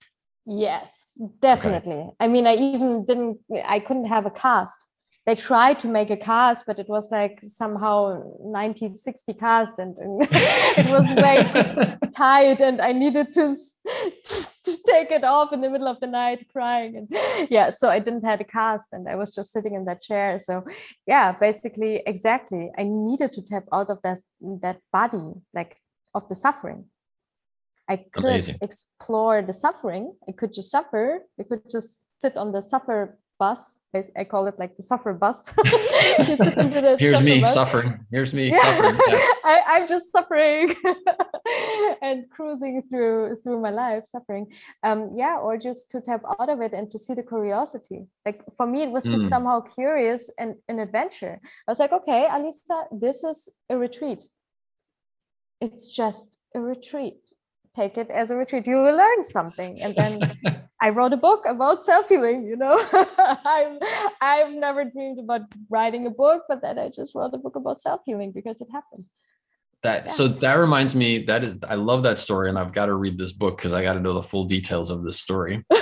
Yes, 0.48 1.20
definitely. 1.42 1.94
Okay. 1.94 2.12
I 2.20 2.28
mean, 2.28 2.48
I 2.48 2.56
even 2.56 3.06
didn't, 3.06 3.40
I 3.66 3.80
couldn't 3.80 4.06
have 4.06 4.26
a 4.26 4.32
cast 4.32 4.88
they 5.28 5.36
tried 5.36 5.78
to 5.82 5.88
make 5.88 6.10
a 6.10 6.18
cast 6.18 6.66
but 6.66 6.80
it 6.80 6.88
was 6.88 7.12
like 7.12 7.38
somehow 7.44 8.24
1960 8.40 9.34
cast 9.34 9.78
and, 9.78 9.96
and 9.98 10.22
it 10.32 10.90
was 10.90 11.12
way 11.12 11.38
too 11.54 12.10
tight 12.16 12.62
and 12.62 12.82
i 12.82 12.92
needed 12.92 13.32
to, 13.34 13.56
to 14.64 14.78
take 14.88 15.12
it 15.12 15.24
off 15.24 15.54
in 15.54 15.62
the 15.62 15.70
middle 15.70 15.88
of 15.88 16.00
the 16.00 16.08
night 16.08 16.48
crying 16.52 16.96
and 16.98 17.08
yeah 17.52 17.70
so 17.70 17.90
i 17.90 18.00
didn't 18.00 18.24
have 18.24 18.40
a 18.40 18.46
cast 18.46 18.88
and 18.94 19.08
i 19.08 19.16
was 19.16 19.36
just 19.36 19.52
sitting 19.52 19.76
in 19.76 19.86
that 19.86 20.02
chair 20.02 20.40
so 20.40 20.64
yeah 21.06 21.34
basically 21.34 22.02
exactly 22.08 22.72
i 22.78 22.84
needed 22.84 23.32
to 23.34 23.42
tap 23.42 23.66
out 23.72 23.90
of 23.90 24.02
that 24.02 24.20
that 24.62 24.80
body 24.92 25.34
like 25.54 25.76
of 26.16 26.28
the 26.30 26.36
suffering 26.36 26.86
I 27.90 27.98
could 27.98 28.26
Amazing. 28.26 28.58
explore 28.62 29.42
the 29.42 29.54
suffering. 29.54 30.14
I 30.28 30.34
could 30.34 30.54
just 30.54 30.70
suffer. 30.70 31.24
I 31.40 31.44
could 31.44 31.70
just 31.70 32.06
sit 32.22 32.36
on 32.36 32.52
the 32.52 32.62
suffer 32.62 33.18
bus. 33.40 33.80
I, 33.96 34.04
I 34.18 34.24
call 34.24 34.48
it 34.48 34.56
like 34.60 34.76
the 34.76 34.84
suffer 34.84 35.14
bus. 35.14 35.54
Here's 35.66 37.16
suffer 37.16 37.24
me 37.24 37.42
bus. 37.42 37.54
suffering. 37.54 38.06
Here's 38.12 38.34
me 38.34 38.52
yeah. 38.52 38.62
suffering. 38.62 39.00
Yeah. 39.08 39.28
I, 39.46 39.62
I'm 39.68 39.88
just 39.88 40.12
suffering 40.12 40.76
and 42.02 42.30
cruising 42.30 42.84
through 42.90 43.38
through 43.44 43.62
my 43.62 43.70
life, 43.70 44.04
suffering. 44.10 44.48
Um, 44.84 45.14
yeah, 45.16 45.38
or 45.38 45.58
just 45.58 45.92
to 45.92 46.02
tap 46.02 46.24
out 46.40 46.50
of 46.50 46.60
it 46.62 46.74
and 46.74 46.92
to 46.92 47.00
see 47.00 47.14
the 47.14 47.24
curiosity. 47.24 48.08
Like 48.26 48.42
for 48.58 48.68
me, 48.68 48.84
it 48.84 48.92
was 48.92 49.06
just 49.06 49.26
mm. 49.26 49.30
somehow 49.30 49.62
curious 49.62 50.30
and 50.38 50.56
an 50.68 50.80
adventure. 50.80 51.40
I 51.68 51.72
was 51.72 51.80
like, 51.80 51.94
okay, 51.94 52.28
Alica, 52.30 52.88
this 52.92 53.24
is 53.24 53.50
a 53.70 53.78
retreat. 53.78 54.20
It's 55.62 55.88
just 55.88 56.36
a 56.54 56.60
retreat 56.60 57.27
take 57.78 57.98
it 57.98 58.10
as 58.10 58.32
a 58.32 58.36
retreat. 58.36 58.68
You 58.68 58.78
will 58.78 58.98
learn 58.98 59.24
something. 59.24 59.82
And 59.82 59.96
then 59.96 60.38
i 60.82 60.90
wrote 60.90 61.14
a 61.14 61.18
book 61.18 61.44
about 61.48 61.84
self-healing 61.84 62.46
you 62.46 62.56
know? 62.56 62.78
I've 63.56 63.78
i've 64.22 64.54
never 64.54 64.86
dreamed 64.86 65.20
about 65.20 65.42
writing 65.70 66.06
a 66.06 66.12
book 66.12 66.44
but 66.48 66.62
then 66.62 66.78
i 66.78 66.90
just 66.90 67.16
wrote 67.16 67.34
a 67.34 67.38
book 67.38 67.56
about 67.56 67.82
self-healing 67.82 68.32
because 68.32 68.62
it 68.62 68.68
happened. 68.72 69.06
That 69.84 70.06
yeah. 70.06 70.12
so 70.12 70.28
that 70.28 70.54
reminds 70.56 70.96
me 70.96 71.20
that 71.26 71.44
is 71.44 71.58
i 71.68 71.76
love 71.76 72.04
that 72.04 72.20
story 72.20 72.50
and 72.50 72.58
i've 72.60 72.74
got 72.74 72.88
to 72.88 72.96
read 72.96 73.18
this 73.18 73.34
book 73.34 73.58
because 73.58 73.74
i 73.74 73.82
got 73.82 73.94
to 73.94 74.00
know 74.00 74.14
the 74.14 74.24
full 74.24 74.46
details 74.46 74.90
of 74.90 75.04
this 75.04 75.20
story. 75.20 75.64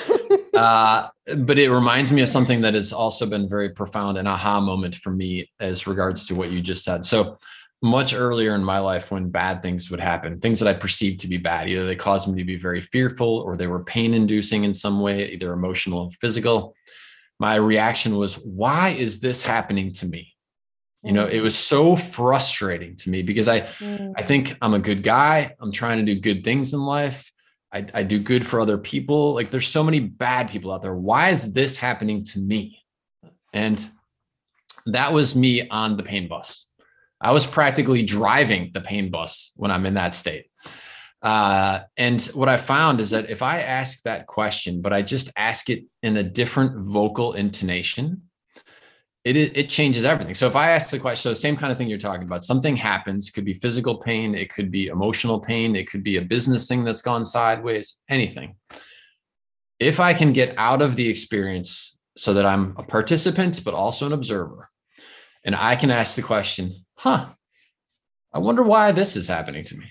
Uh, 0.55 1.09
but 1.39 1.59
it 1.59 1.69
reminds 1.69 2.13
me 2.13 2.21
of 2.21 2.29
something 2.29 2.61
that 2.61 2.73
has 2.73 2.93
also 2.93 3.25
been 3.25 3.49
very 3.49 3.69
profound 3.69 4.17
and 4.17 4.25
aha 4.25 4.61
moment 4.61 4.95
for 4.95 5.11
me 5.11 5.51
as 5.59 5.85
regards 5.85 6.25
to 6.25 6.33
what 6.33 6.49
you 6.49 6.61
just 6.61 6.85
said. 6.85 7.03
So 7.03 7.37
much 7.85 8.15
earlier 8.15 8.55
in 8.55 8.63
my 8.63 8.79
life 8.79 9.11
when 9.11 9.29
bad 9.29 9.61
things 9.61 9.91
would 9.91 9.99
happen, 9.99 10.39
things 10.39 10.59
that 10.59 10.67
I 10.67 10.73
perceived 10.73 11.19
to 11.21 11.27
be 11.27 11.37
bad. 11.37 11.69
Either 11.69 11.85
they 11.85 11.95
caused 11.95 12.27
me 12.27 12.39
to 12.39 12.43
be 12.43 12.57
very 12.57 12.81
fearful 12.81 13.37
or 13.39 13.55
they 13.55 13.67
were 13.67 13.83
pain 13.83 14.13
inducing 14.13 14.63
in 14.63 14.73
some 14.73 14.99
way, 14.99 15.29
either 15.29 15.53
emotional 15.53 15.99
or 15.99 16.11
physical. 16.19 16.75
My 17.39 17.55
reaction 17.55 18.17
was, 18.17 18.35
why 18.39 18.89
is 18.89 19.19
this 19.19 19.43
happening 19.43 19.93
to 19.93 20.07
me? 20.07 20.33
You 21.03 21.11
know, 21.11 21.27
it 21.27 21.41
was 21.41 21.55
so 21.55 21.95
frustrating 21.95 22.95
to 22.95 23.11
me 23.11 23.21
because 23.21 23.47
I, 23.47 23.61
mm. 23.61 24.13
I 24.17 24.23
think 24.23 24.57
I'm 24.59 24.73
a 24.73 24.79
good 24.79 25.03
guy. 25.03 25.53
I'm 25.59 25.71
trying 25.71 26.03
to 26.03 26.13
do 26.13 26.19
good 26.19 26.43
things 26.43 26.73
in 26.73 26.79
life. 26.79 27.31
I, 27.71 27.85
I 27.93 28.01
do 28.01 28.17
good 28.17 28.47
for 28.47 28.59
other 28.59 28.79
people. 28.79 29.35
Like 29.35 29.51
there's 29.51 29.67
so 29.67 29.83
many 29.83 29.99
bad 29.99 30.49
people 30.49 30.71
out 30.71 30.81
there. 30.81 30.95
Why 30.95 31.29
is 31.29 31.53
this 31.53 31.77
happening 31.77 32.23
to 32.23 32.39
me? 32.39 32.83
And 33.53 33.87
that 34.87 35.13
was 35.13 35.35
me 35.35 35.69
on 35.69 35.95
the 35.95 36.03
pain 36.03 36.27
bus 36.27 36.69
I 37.21 37.31
was 37.31 37.45
practically 37.45 38.03
driving 38.03 38.71
the 38.73 38.81
pain 38.81 39.09
bus 39.09 39.51
when 39.55 39.71
I'm 39.71 39.85
in 39.85 39.95
that 39.95 40.15
state. 40.15 40.45
Uh, 41.21 41.79
and 41.97 42.21
what 42.33 42.49
I 42.49 42.57
found 42.57 42.99
is 43.01 43.09
that 43.09 43.29
if 43.29 43.41
I 43.41 43.61
ask 43.61 44.03
that 44.03 44.27
question, 44.27 44.81
but 44.81 44.93
I 44.93 45.01
just 45.01 45.31
ask 45.35 45.69
it 45.69 45.85
in 46.03 46.17
a 46.17 46.23
different 46.23 46.77
vocal 46.77 47.33
intonation, 47.33 48.21
it, 49.23 49.35
it 49.35 49.69
changes 49.69 50.05
everything. 50.05 50.35
So 50.35 50.45
if 50.45 50.55
I 50.55 50.69
ask 50.69 50.91
the 50.91 50.99
question, 50.99 51.23
so 51.23 51.29
the 51.29 51.35
same 51.35 51.57
kind 51.57 51.71
of 51.71 51.79
thing 51.79 51.87
you're 51.87 51.97
talking 51.97 52.27
about, 52.27 52.45
something 52.45 52.77
happens, 52.77 53.31
could 53.31 53.43
be 53.43 53.55
physical 53.55 53.97
pain, 53.97 54.35
it 54.35 54.53
could 54.53 54.69
be 54.69 54.87
emotional 54.87 55.39
pain, 55.39 55.75
it 55.75 55.89
could 55.89 56.03
be 56.03 56.17
a 56.17 56.21
business 56.21 56.67
thing 56.67 56.83
that's 56.83 57.01
gone 57.01 57.25
sideways, 57.25 57.95
anything. 58.07 58.55
If 59.79 59.99
I 59.99 60.13
can 60.13 60.31
get 60.31 60.53
out 60.57 60.83
of 60.83 60.95
the 60.95 61.09
experience 61.09 61.97
so 62.15 62.35
that 62.35 62.45
I'm 62.45 62.75
a 62.77 62.83
participant, 62.83 63.63
but 63.65 63.73
also 63.73 64.05
an 64.05 64.13
observer, 64.13 64.69
and 65.43 65.55
I 65.55 65.75
can 65.75 65.89
ask 65.89 66.15
the 66.15 66.21
question, 66.21 66.84
huh, 67.05 67.27
I 68.33 68.39
wonder 68.39 68.63
why 68.63 68.91
this 68.91 69.15
is 69.15 69.27
happening 69.27 69.63
to 69.65 69.77
me. 69.77 69.85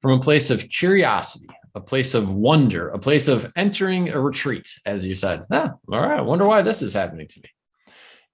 From 0.00 0.12
a 0.12 0.22
place 0.22 0.50
of 0.50 0.68
curiosity, 0.68 1.48
a 1.74 1.80
place 1.80 2.14
of 2.14 2.30
wonder, 2.30 2.88
a 2.90 3.00
place 3.00 3.26
of 3.26 3.52
entering 3.56 4.08
a 4.10 4.20
retreat, 4.20 4.68
as 4.86 5.04
you 5.04 5.16
said. 5.16 5.44
Ah, 5.50 5.72
all 5.92 6.00
right, 6.00 6.20
I 6.20 6.22
wonder 6.22 6.46
why 6.46 6.62
this 6.62 6.82
is 6.82 6.94
happening 6.94 7.26
to 7.26 7.40
me. 7.40 7.50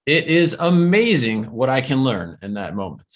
It 0.05 0.27
is 0.27 0.55
amazing 0.59 1.45
what 1.45 1.69
I 1.69 1.81
can 1.81 2.03
learn 2.03 2.37
in 2.43 2.53
that 2.53 2.75
moment. 2.75 3.11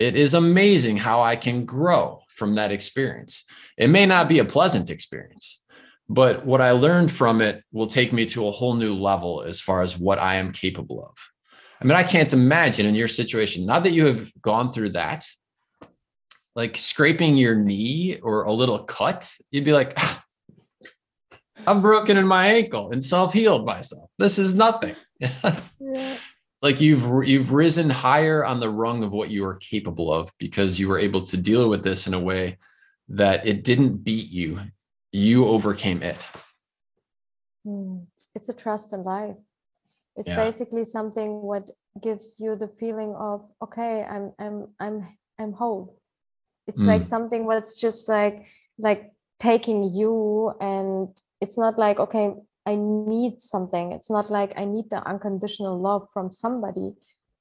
It 0.00 0.16
is 0.16 0.34
amazing 0.34 0.96
how 0.96 1.22
I 1.22 1.36
can 1.36 1.64
grow 1.64 2.22
from 2.26 2.56
that 2.56 2.72
experience. 2.72 3.44
It 3.78 3.88
may 3.88 4.04
not 4.04 4.28
be 4.28 4.40
a 4.40 4.44
pleasant 4.44 4.90
experience, 4.90 5.62
but 6.08 6.44
what 6.44 6.60
I 6.60 6.72
learned 6.72 7.12
from 7.12 7.40
it 7.40 7.62
will 7.70 7.86
take 7.86 8.12
me 8.12 8.26
to 8.26 8.48
a 8.48 8.50
whole 8.50 8.74
new 8.74 8.94
level 8.94 9.42
as 9.42 9.60
far 9.60 9.82
as 9.82 9.96
what 9.96 10.18
I 10.18 10.34
am 10.34 10.50
capable 10.50 11.06
of. 11.06 11.33
I 11.80 11.84
mean, 11.84 11.96
I 11.96 12.02
can't 12.02 12.32
imagine 12.32 12.86
in 12.86 12.94
your 12.94 13.08
situation, 13.08 13.66
not 13.66 13.84
that 13.84 13.92
you 13.92 14.06
have 14.06 14.32
gone 14.40 14.72
through 14.72 14.90
that, 14.90 15.26
like 16.54 16.76
scraping 16.76 17.36
your 17.36 17.54
knee 17.54 18.18
or 18.22 18.44
a 18.44 18.52
little 18.52 18.84
cut, 18.84 19.30
you'd 19.50 19.64
be 19.64 19.72
like, 19.72 19.98
I'm 21.66 21.80
broken 21.80 22.16
in 22.16 22.26
my 22.26 22.46
ankle 22.46 22.90
and 22.92 23.02
self-healed 23.02 23.64
myself. 23.64 24.10
This 24.18 24.38
is 24.38 24.54
nothing. 24.54 24.96
yeah. 25.18 26.16
Like 26.62 26.80
you've 26.80 27.28
you've 27.28 27.52
risen 27.52 27.90
higher 27.90 28.42
on 28.42 28.58
the 28.58 28.70
rung 28.70 29.04
of 29.04 29.12
what 29.12 29.28
you 29.28 29.44
are 29.44 29.56
capable 29.56 30.10
of 30.10 30.32
because 30.38 30.80
you 30.80 30.88
were 30.88 30.98
able 30.98 31.22
to 31.24 31.36
deal 31.36 31.68
with 31.68 31.84
this 31.84 32.06
in 32.06 32.14
a 32.14 32.18
way 32.18 32.56
that 33.10 33.46
it 33.46 33.64
didn't 33.64 33.98
beat 33.98 34.30
you. 34.30 34.60
You 35.12 35.46
overcame 35.46 36.02
it. 36.02 36.30
Hmm. 37.66 38.04
It's 38.34 38.48
a 38.48 38.54
trust 38.54 38.94
in 38.94 39.04
life 39.04 39.36
it's 40.16 40.30
yeah. 40.30 40.36
basically 40.36 40.84
something 40.84 41.42
what 41.42 41.70
gives 42.02 42.38
you 42.40 42.56
the 42.56 42.68
feeling 42.80 43.14
of 43.14 43.42
okay 43.62 44.04
i'm 44.04 44.32
i'm 44.38 44.66
i'm 44.80 45.06
i'm 45.38 45.52
whole 45.52 45.98
it's 46.66 46.82
mm. 46.82 46.86
like 46.86 47.02
something 47.02 47.44
what's 47.44 47.80
just 47.80 48.08
like 48.08 48.46
like 48.78 49.12
taking 49.40 49.94
you 49.94 50.52
and 50.60 51.08
it's 51.40 51.58
not 51.58 51.78
like 51.78 52.00
okay 52.00 52.34
i 52.66 52.74
need 52.74 53.40
something 53.40 53.92
it's 53.92 54.10
not 54.10 54.30
like 54.30 54.52
i 54.56 54.64
need 54.64 54.88
the 54.90 55.02
unconditional 55.08 55.78
love 55.78 56.08
from 56.12 56.30
somebody 56.30 56.94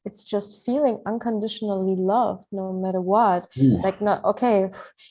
it's 0.05 0.23
just 0.23 0.65
feeling 0.65 0.99
unconditionally 1.05 1.95
loved 1.95 2.45
no 2.51 2.73
matter 2.73 3.01
what 3.01 3.47
Ooh. 3.57 3.81
like 3.81 4.01
not 4.01 4.23
okay 4.23 4.69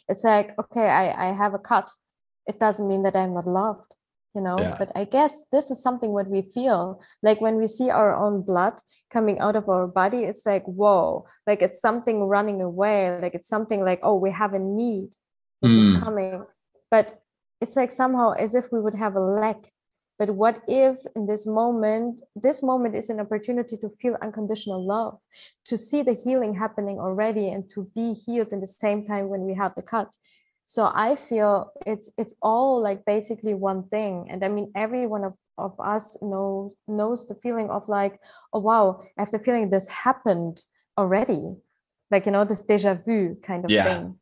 it's 0.09 0.25
like 0.25 0.55
okay 0.59 0.89
i 0.89 1.29
i 1.29 1.33
have 1.33 1.55
a 1.55 1.59
cut 1.59 1.91
it 2.47 2.59
doesn't 2.61 2.89
mean 2.89 3.03
that 3.03 3.17
i'm 3.17 3.35
not 3.35 3.47
loved 3.47 3.95
you 4.35 4.41
know 4.41 4.59
yeah. 4.59 4.77
but 4.79 4.91
i 4.95 5.05
guess 5.05 5.47
this 5.53 5.71
is 5.71 5.83
something 5.83 6.11
what 6.11 6.29
we 6.29 6.43
feel 6.43 7.01
like 7.23 7.41
when 7.41 7.57
we 7.57 7.69
see 7.69 7.91
our 7.91 8.15
own 8.15 8.43
blood 8.43 8.75
coming 9.11 9.39
out 9.41 9.57
of 9.57 9.69
our 9.69 9.87
body 9.87 10.25
it's 10.25 10.47
like 10.47 10.65
whoa 10.65 11.25
like 11.47 11.61
it's 11.61 11.81
something 11.81 12.25
running 12.25 12.61
away 12.61 13.19
like 13.21 13.35
it's 13.35 13.49
something 13.49 13.85
like 13.85 14.01
oh 14.03 14.17
we 14.17 14.31
have 14.31 14.55
a 14.55 14.59
need 14.59 15.09
which 15.61 15.73
mm. 15.73 15.79
is 15.79 16.01
coming 16.01 16.45
but 16.91 17.23
it's 17.61 17.77
like 17.77 17.91
somehow 17.91 18.33
as 18.33 18.55
if 18.55 18.73
we 18.73 18.81
would 18.81 18.95
have 18.95 19.17
a 19.17 19.21
lack 19.21 19.73
but 20.19 20.31
what 20.31 20.63
if 20.67 20.97
in 21.15 21.27
this 21.27 21.47
moment 21.47 22.21
this 22.35 22.63
moment 22.63 22.95
is 22.95 23.11
an 23.11 23.21
opportunity 23.21 23.77
to 23.77 23.89
feel 24.01 24.17
unconditional 24.23 24.85
love 24.85 25.19
to 25.67 25.77
see 25.77 26.03
the 26.03 26.15
healing 26.15 26.55
happening 26.55 26.99
already 26.99 27.49
and 27.49 27.69
to 27.69 27.91
be 27.95 28.15
healed 28.15 28.49
in 28.49 28.61
the 28.61 28.67
same 28.67 29.05
time 29.05 29.29
when 29.29 29.43
we 29.43 29.55
have 29.55 29.75
the 29.75 29.83
cut 29.83 30.17
so 30.73 30.91
i 30.95 31.15
feel 31.15 31.71
it's 31.85 32.09
it's 32.17 32.35
all 32.41 32.81
like 32.81 33.05
basically 33.05 33.53
one 33.53 33.83
thing 33.89 34.27
and 34.31 34.43
i 34.43 34.49
mean 34.49 34.73
every 34.75 35.07
one 35.07 35.23
of, 35.23 35.35
of 35.59 35.79
us 35.79 36.17
know 36.23 36.75
knows 36.89 37.27
the 37.27 37.35
feeling 37.35 37.69
of 37.69 37.87
like 37.89 38.19
oh 38.55 38.59
wow 38.59 38.99
i 39.19 39.21
have 39.21 39.31
the 39.31 39.39
feeling 39.39 39.69
this 39.69 39.87
happened 39.89 40.63
already 40.97 41.43
like 42.11 42.25
you 42.25 42.33
know 42.33 42.47
this 42.47 42.63
deja 42.63 42.95
vu 42.95 43.37
kind 43.43 43.67
of 43.67 43.71
yeah. 43.71 43.85
thing 43.85 44.19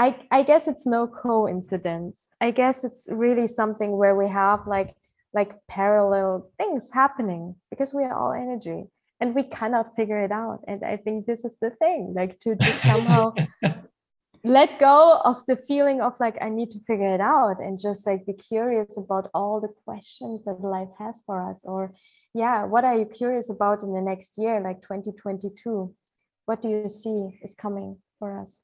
I, 0.00 0.14
I 0.30 0.44
guess 0.44 0.68
it's 0.68 0.86
no 0.86 1.08
coincidence. 1.08 2.28
I 2.40 2.52
guess 2.52 2.84
it's 2.84 3.08
really 3.10 3.48
something 3.48 3.90
where 3.96 4.14
we 4.14 4.28
have 4.28 4.60
like 4.64 4.94
like 5.34 5.50
parallel 5.66 6.52
things 6.56 6.90
happening 6.94 7.56
because 7.68 7.92
we 7.92 8.04
are 8.04 8.14
all 8.14 8.32
energy 8.32 8.84
and 9.20 9.34
we 9.34 9.42
cannot 9.42 9.96
figure 9.96 10.22
it 10.22 10.30
out. 10.30 10.60
And 10.68 10.84
I 10.84 10.98
think 10.98 11.26
this 11.26 11.44
is 11.44 11.56
the 11.60 11.70
thing, 11.70 12.14
like 12.14 12.38
to 12.40 12.54
just 12.54 12.80
somehow 12.92 13.34
let 14.44 14.78
go 14.78 15.20
of 15.24 15.44
the 15.46 15.56
feeling 15.56 16.00
of 16.00 16.18
like 16.20 16.36
i 16.40 16.48
need 16.48 16.70
to 16.70 16.80
figure 16.80 17.14
it 17.14 17.20
out 17.20 17.58
and 17.60 17.80
just 17.80 18.06
like 18.06 18.24
be 18.26 18.32
curious 18.32 18.96
about 18.96 19.30
all 19.34 19.60
the 19.60 19.72
questions 19.84 20.44
that 20.44 20.60
life 20.60 20.88
has 20.98 21.20
for 21.26 21.50
us 21.50 21.62
or 21.64 21.92
yeah 22.34 22.64
what 22.64 22.84
are 22.84 22.96
you 22.96 23.04
curious 23.04 23.50
about 23.50 23.82
in 23.82 23.92
the 23.92 24.00
next 24.00 24.38
year 24.38 24.60
like 24.60 24.80
2022 24.82 25.94
what 26.46 26.62
do 26.62 26.68
you 26.68 26.88
see 26.88 27.38
is 27.42 27.54
coming 27.54 27.98
for 28.18 28.40
us 28.40 28.62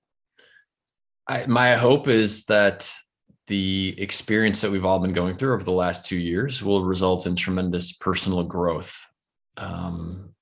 I, 1.26 1.46
my 1.46 1.74
hope 1.74 2.08
is 2.08 2.44
that 2.46 2.92
the 3.46 3.94
experience 3.98 4.60
that 4.60 4.70
we've 4.70 4.84
all 4.84 4.98
been 4.98 5.12
going 5.12 5.36
through 5.36 5.54
over 5.54 5.64
the 5.64 5.72
last 5.72 6.06
two 6.06 6.16
years 6.16 6.62
will 6.62 6.84
result 6.84 7.26
in 7.26 7.36
tremendous 7.36 7.92
personal 7.92 8.42
growth. 8.42 8.94
Um, 9.56 10.34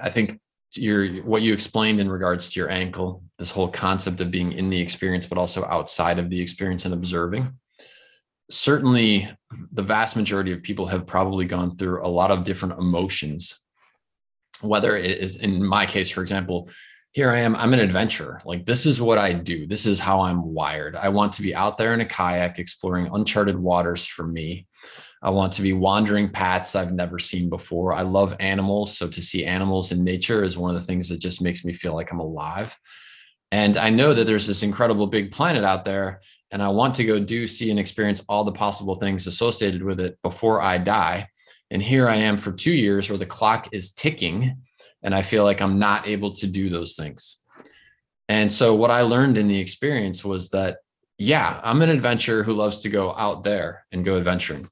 I 0.00 0.10
think 0.10 0.40
your 0.74 1.06
what 1.22 1.42
you 1.42 1.52
explained 1.52 2.00
in 2.00 2.10
regards 2.10 2.50
to 2.50 2.60
your 2.60 2.70
ankle, 2.70 3.22
this 3.38 3.50
whole 3.50 3.68
concept 3.68 4.20
of 4.20 4.30
being 4.30 4.52
in 4.52 4.70
the 4.70 4.80
experience, 4.80 5.26
but 5.26 5.38
also 5.38 5.64
outside 5.64 6.18
of 6.18 6.30
the 6.30 6.40
experience 6.40 6.84
and 6.84 6.94
observing. 6.94 7.52
Certainly, 8.50 9.30
the 9.72 9.82
vast 9.82 10.16
majority 10.16 10.52
of 10.52 10.62
people 10.62 10.86
have 10.86 11.06
probably 11.06 11.46
gone 11.46 11.76
through 11.76 12.04
a 12.04 12.08
lot 12.08 12.30
of 12.30 12.44
different 12.44 12.78
emotions. 12.78 13.58
Whether 14.60 14.96
it 14.96 15.18
is, 15.18 15.36
in 15.36 15.64
my 15.64 15.86
case, 15.86 16.10
for 16.10 16.22
example, 16.22 16.68
here 17.12 17.30
I 17.30 17.38
am, 17.40 17.54
I'm 17.56 17.74
an 17.74 17.80
adventurer. 17.80 18.40
Like, 18.44 18.64
this 18.64 18.86
is 18.86 19.00
what 19.00 19.18
I 19.18 19.32
do. 19.32 19.66
This 19.66 19.86
is 19.86 20.00
how 20.00 20.22
I'm 20.22 20.42
wired. 20.54 20.96
I 20.96 21.10
want 21.10 21.34
to 21.34 21.42
be 21.42 21.54
out 21.54 21.76
there 21.76 21.92
in 21.94 22.00
a 22.00 22.06
kayak 22.06 22.58
exploring 22.58 23.10
uncharted 23.12 23.58
waters 23.58 24.06
for 24.06 24.26
me. 24.26 24.66
I 25.22 25.30
want 25.30 25.52
to 25.54 25.62
be 25.62 25.72
wandering 25.72 26.28
paths 26.28 26.74
I've 26.74 26.92
never 26.92 27.18
seen 27.18 27.48
before. 27.48 27.92
I 27.92 28.02
love 28.02 28.34
animals. 28.40 28.96
So, 28.96 29.08
to 29.08 29.22
see 29.22 29.44
animals 29.44 29.92
in 29.92 30.02
nature 30.02 30.42
is 30.42 30.58
one 30.58 30.74
of 30.74 30.80
the 30.80 30.86
things 30.86 31.08
that 31.08 31.18
just 31.18 31.40
makes 31.40 31.64
me 31.64 31.72
feel 31.72 31.94
like 31.94 32.10
I'm 32.10 32.20
alive. 32.20 32.76
And 33.50 33.76
I 33.76 33.90
know 33.90 34.14
that 34.14 34.26
there's 34.26 34.46
this 34.46 34.62
incredible 34.62 35.06
big 35.06 35.30
planet 35.30 35.62
out 35.62 35.84
there, 35.84 36.22
and 36.50 36.62
I 36.62 36.68
want 36.68 36.94
to 36.96 37.04
go 37.04 37.18
do, 37.18 37.46
see, 37.46 37.70
and 37.70 37.78
experience 37.78 38.24
all 38.28 38.44
the 38.44 38.52
possible 38.52 38.96
things 38.96 39.26
associated 39.26 39.82
with 39.82 40.00
it 40.00 40.18
before 40.22 40.60
I 40.60 40.78
die. 40.78 41.28
And 41.70 41.82
here 41.82 42.08
I 42.08 42.16
am 42.16 42.36
for 42.36 42.52
two 42.52 42.72
years 42.72 43.08
where 43.08 43.18
the 43.18 43.26
clock 43.26 43.68
is 43.72 43.92
ticking 43.92 44.56
and 45.02 45.14
I 45.14 45.22
feel 45.22 45.44
like 45.44 45.60
I'm 45.60 45.78
not 45.78 46.06
able 46.06 46.34
to 46.36 46.46
do 46.46 46.68
those 46.68 46.94
things. 46.94 47.38
And 48.28 48.52
so 48.52 48.74
what 48.74 48.90
I 48.90 49.02
learned 49.02 49.36
in 49.36 49.48
the 49.48 49.58
experience 49.58 50.24
was 50.24 50.50
that, 50.50 50.78
yeah, 51.18 51.60
I'm 51.62 51.82
an 51.82 51.90
adventurer 51.90 52.42
who 52.42 52.54
loves 52.54 52.80
to 52.80 52.88
go 52.88 53.14
out 53.14 53.44
there 53.44 53.84
and 53.92 54.04
go 54.04 54.16
adventuring. 54.16 54.68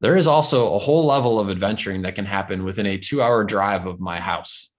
There 0.00 0.16
is 0.16 0.26
also 0.26 0.74
a 0.74 0.78
whole 0.78 1.06
level 1.06 1.40
of 1.40 1.50
adventuring 1.50 2.02
that 2.02 2.14
can 2.14 2.24
happen 2.24 2.64
within 2.64 2.86
a 2.86 2.98
two 2.98 3.20
hour 3.20 3.44
drive 3.44 3.86
of 3.86 4.00
my 4.00 4.20
house. 4.20 4.72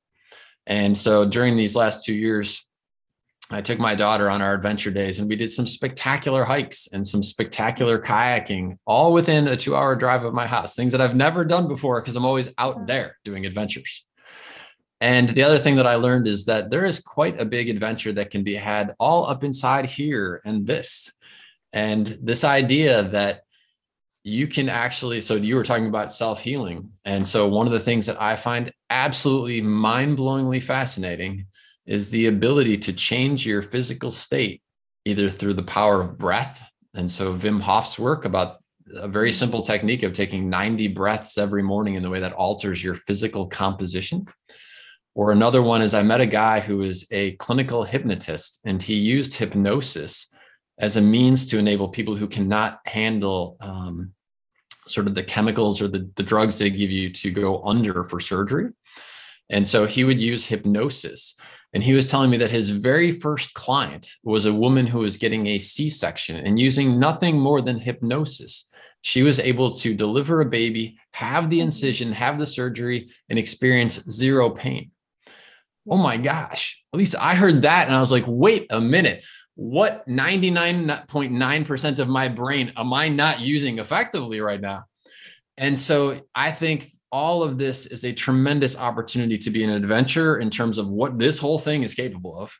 And 0.65 0.97
so 0.97 1.25
during 1.25 1.57
these 1.57 1.75
last 1.75 2.05
two 2.05 2.13
years, 2.13 2.65
I 3.51 3.61
took 3.61 3.79
my 3.79 3.95
daughter 3.95 4.29
on 4.29 4.43
our 4.43 4.53
adventure 4.53 4.91
days 4.91 5.17
and 5.17 5.27
we 5.27 5.35
did 5.35 5.51
some 5.51 5.65
spectacular 5.65 6.43
hikes 6.43 6.87
and 6.93 7.05
some 7.05 7.23
spectacular 7.23 7.99
kayaking, 7.99 8.77
all 8.85 9.11
within 9.11 9.47
a 9.47 9.57
two 9.57 9.75
hour 9.75 9.95
drive 9.95 10.23
of 10.23 10.35
my 10.35 10.45
house, 10.45 10.75
things 10.75 10.91
that 10.91 11.01
I've 11.01 11.15
never 11.15 11.43
done 11.43 11.67
before 11.67 11.99
because 11.99 12.15
I'm 12.15 12.25
always 12.25 12.53
out 12.59 12.77
mm. 12.77 12.87
there 12.87 13.17
doing 13.23 13.47
adventures. 13.47 14.05
And 15.01 15.29
the 15.29 15.43
other 15.43 15.57
thing 15.57 15.77
that 15.77 15.87
I 15.87 15.95
learned 15.95 16.27
is 16.27 16.45
that 16.45 16.69
there 16.69 16.85
is 16.85 16.99
quite 16.99 17.39
a 17.39 17.45
big 17.45 17.69
adventure 17.69 18.11
that 18.13 18.31
can 18.31 18.43
be 18.43 18.53
had 18.53 18.95
all 18.99 19.25
up 19.25 19.43
inside 19.43 19.85
here 19.85 20.41
and 20.45 20.67
this. 20.67 21.11
And 21.71 22.19
this 22.21 22.43
idea 22.43 23.03
that 23.03 23.43
you 24.29 24.47
can 24.47 24.69
actually, 24.69 25.21
so 25.21 25.35
you 25.35 25.55
were 25.55 25.63
talking 25.63 25.87
about 25.87 26.13
self 26.13 26.41
healing. 26.41 26.91
And 27.05 27.27
so 27.27 27.47
one 27.47 27.67
of 27.67 27.73
the 27.73 27.79
things 27.79 28.05
that 28.05 28.21
I 28.21 28.35
find 28.35 28.71
absolutely 28.89 29.61
mind 29.61 30.17
blowingly 30.17 30.61
fascinating 30.61 31.45
is 31.85 32.09
the 32.09 32.27
ability 32.27 32.77
to 32.77 32.93
change 32.93 33.45
your 33.45 33.61
physical 33.61 34.11
state 34.11 34.61
either 35.05 35.29
through 35.29 35.55
the 35.55 35.63
power 35.63 36.01
of 36.01 36.17
breath. 36.17 36.61
And 36.93 37.11
so 37.11 37.33
Wim 37.33 37.61
Hof's 37.61 37.97
work 37.97 38.25
about 38.25 38.57
a 38.95 39.07
very 39.07 39.31
simple 39.31 39.61
technique 39.61 40.03
of 40.03 40.13
taking 40.13 40.49
90 40.49 40.89
breaths 40.89 41.37
every 41.37 41.63
morning 41.63 41.95
in 41.95 42.03
the 42.03 42.09
way 42.09 42.19
that 42.19 42.33
alters 42.33 42.83
your 42.83 42.95
physical 42.95 43.47
composition 43.47 44.25
or 45.15 45.31
another 45.31 45.61
one 45.61 45.81
is 45.81 45.93
I 45.93 46.01
met 46.03 46.21
a 46.21 46.25
guy 46.25 46.59
who 46.59 46.81
is 46.81 47.05
a 47.11 47.33
clinical 47.33 47.83
hypnotist 47.83 48.61
and 48.65 48.81
he 48.81 48.95
used 48.95 49.33
hypnosis 49.35 50.33
as 50.77 50.95
a 50.95 51.01
means 51.01 51.47
to 51.47 51.57
enable 51.57 51.89
people 51.89 52.15
who 52.15 52.27
cannot 52.27 52.79
handle 52.85 53.57
um, 53.59 54.13
sort 54.89 55.07
of 55.07 55.15
the 55.15 55.23
chemicals 55.23 55.81
or 55.81 55.87
the, 55.87 56.09
the 56.15 56.23
drugs 56.23 56.57
they 56.57 56.69
give 56.69 56.91
you 56.91 57.11
to 57.13 57.31
go 57.31 57.61
under 57.63 58.03
for 58.03 58.19
surgery. 58.19 58.71
And 59.49 59.67
so 59.67 59.85
he 59.85 60.03
would 60.03 60.21
use 60.21 60.45
hypnosis. 60.45 61.35
And 61.73 61.83
he 61.83 61.93
was 61.93 62.09
telling 62.09 62.29
me 62.29 62.37
that 62.37 62.51
his 62.51 62.69
very 62.69 63.11
first 63.11 63.53
client 63.53 64.11
was 64.23 64.45
a 64.45 64.53
woman 64.53 64.87
who 64.87 64.99
was 64.99 65.17
getting 65.17 65.47
a 65.47 65.59
C 65.59 65.89
section 65.89 66.35
and 66.35 66.59
using 66.59 66.99
nothing 66.99 67.39
more 67.39 67.61
than 67.61 67.79
hypnosis. 67.79 68.71
She 69.01 69.23
was 69.23 69.39
able 69.39 69.73
to 69.75 69.93
deliver 69.93 70.41
a 70.41 70.45
baby, 70.45 70.97
have 71.13 71.49
the 71.49 71.57
mm-hmm. 71.57 71.65
incision, 71.65 72.11
have 72.11 72.37
the 72.37 72.47
surgery, 72.47 73.11
and 73.29 73.39
experience 73.39 74.03
zero 74.09 74.49
pain 74.49 74.91
oh 75.89 75.97
my 75.97 76.17
gosh, 76.17 76.81
at 76.93 76.97
least 76.97 77.15
I 77.19 77.35
heard 77.35 77.63
that. 77.63 77.87
And 77.87 77.95
I 77.95 77.99
was 77.99 78.11
like, 78.11 78.25
wait 78.27 78.67
a 78.69 78.79
minute. 78.79 79.23
What 79.59 80.07
99.9% 80.07 81.99
of 81.99 82.07
my 82.07 82.29
brain 82.29 82.71
am 82.77 82.93
I 82.93 83.09
not 83.09 83.41
using 83.41 83.79
effectively 83.79 84.39
right 84.39 84.61
now? 84.61 84.85
And 85.57 85.77
so 85.77 86.21
I 86.33 86.51
think 86.51 86.89
all 87.11 87.43
of 87.43 87.57
this 87.57 87.85
is 87.85 88.05
a 88.05 88.13
tremendous 88.13 88.77
opportunity 88.77 89.37
to 89.39 89.49
be 89.49 89.65
an 89.65 89.71
adventure 89.71 90.37
in 90.39 90.49
terms 90.49 90.77
of 90.77 90.87
what 90.87 91.19
this 91.19 91.39
whole 91.39 91.59
thing 91.59 91.83
is 91.83 91.93
capable 91.93 92.39
of, 92.39 92.57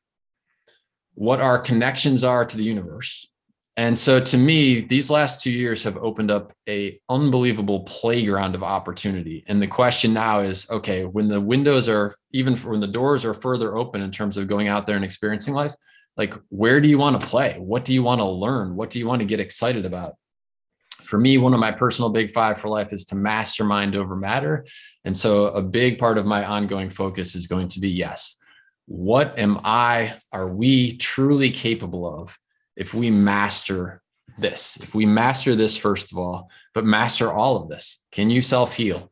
what 1.13 1.39
our 1.39 1.57
connections 1.57 2.25
are 2.25 2.43
to 2.43 2.57
the 2.57 2.63
universe, 2.63 3.29
and 3.79 3.97
so 3.97 4.19
to 4.19 4.37
me, 4.37 4.81
these 4.81 5.09
last 5.09 5.41
two 5.41 5.51
years 5.51 5.83
have 5.83 5.95
opened 5.95 6.31
up 6.31 6.51
a 6.67 6.99
unbelievable 7.07 7.79
playground 7.83 8.53
of 8.53 8.61
opportunity. 8.61 9.45
And 9.47 9.61
the 9.61 9.67
question 9.67 10.11
now 10.11 10.41
is, 10.41 10.69
okay, 10.69 11.05
when 11.05 11.29
the 11.29 11.39
windows 11.39 11.87
are 11.87 12.13
even 12.33 12.57
when 12.57 12.81
the 12.81 12.87
doors 12.87 13.23
are 13.23 13.33
further 13.33 13.77
open 13.77 14.01
in 14.01 14.11
terms 14.11 14.35
of 14.35 14.49
going 14.49 14.67
out 14.67 14.85
there 14.85 14.97
and 14.97 15.05
experiencing 15.05 15.53
life, 15.53 15.73
like 16.19 16.35
where 16.49 16.79
do 16.79 16.87
you 16.87 16.99
want 16.99 17.19
to 17.19 17.25
play? 17.25 17.55
What 17.57 17.83
do 17.83 17.93
you 17.95 18.03
want 18.03 18.21
to 18.21 18.25
learn? 18.25 18.75
What 18.75 18.91
do 18.91 18.99
you 18.99 19.07
want 19.07 19.21
to 19.21 19.25
get 19.25 19.39
excited 19.39 19.85
about? 19.85 20.13
For 21.01 21.17
me, 21.17 21.39
one 21.39 21.55
of 21.55 21.59
my 21.59 21.71
personal 21.71 22.11
big 22.11 22.31
five 22.31 22.59
for 22.59 22.69
life 22.69 22.93
is 22.93 23.05
to 23.05 23.15
mastermind 23.15 23.95
over 23.95 24.15
matter. 24.15 24.67
And 25.05 25.17
so 25.17 25.47
a 25.47 25.61
big 25.63 25.97
part 25.97 26.19
of 26.19 26.27
my 26.27 26.45
ongoing 26.45 26.91
focus 26.91 27.33
is 27.33 27.47
going 27.47 27.69
to 27.69 27.79
be 27.79 27.89
yes, 27.89 28.35
what 28.85 29.39
am 29.39 29.61
I, 29.63 30.21
are 30.31 30.47
we 30.47 30.97
truly 30.97 31.49
capable 31.49 32.21
of? 32.21 32.37
if 32.79 32.93
we 32.93 33.11
master 33.11 34.01
this, 34.37 34.77
if 34.81 34.95
we 34.95 35.05
master 35.05 35.53
this, 35.53 35.77
first 35.77 36.11
of 36.11 36.17
all, 36.17 36.49
but 36.73 36.85
master 36.85 37.31
all 37.31 37.61
of 37.61 37.69
this, 37.69 38.05
can 38.11 38.29
you 38.29 38.41
self 38.41 38.73
heal? 38.73 39.11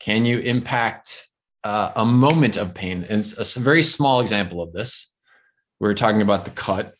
Can 0.00 0.26
you 0.26 0.40
impact 0.40 1.28
uh, 1.64 1.92
a 1.96 2.04
moment 2.04 2.56
of 2.56 2.74
pain? 2.74 3.06
And 3.08 3.34
a 3.38 3.44
very 3.60 3.84
small 3.84 4.20
example 4.20 4.60
of 4.60 4.72
this, 4.72 5.14
we 5.80 5.88
are 5.88 5.94
talking 5.94 6.22
about 6.22 6.44
the 6.44 6.50
cut, 6.50 6.94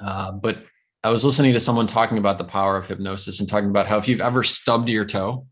uh, 0.00 0.32
but 0.32 0.64
I 1.02 1.10
was 1.10 1.24
listening 1.24 1.54
to 1.54 1.60
someone 1.60 1.86
talking 1.86 2.18
about 2.18 2.38
the 2.38 2.44
power 2.44 2.76
of 2.76 2.86
hypnosis 2.86 3.40
and 3.40 3.48
talking 3.48 3.70
about 3.70 3.86
how 3.86 3.98
if 3.98 4.08
you've 4.08 4.20
ever 4.20 4.42
stubbed 4.42 4.88
your 4.88 5.04
toe, 5.04 5.46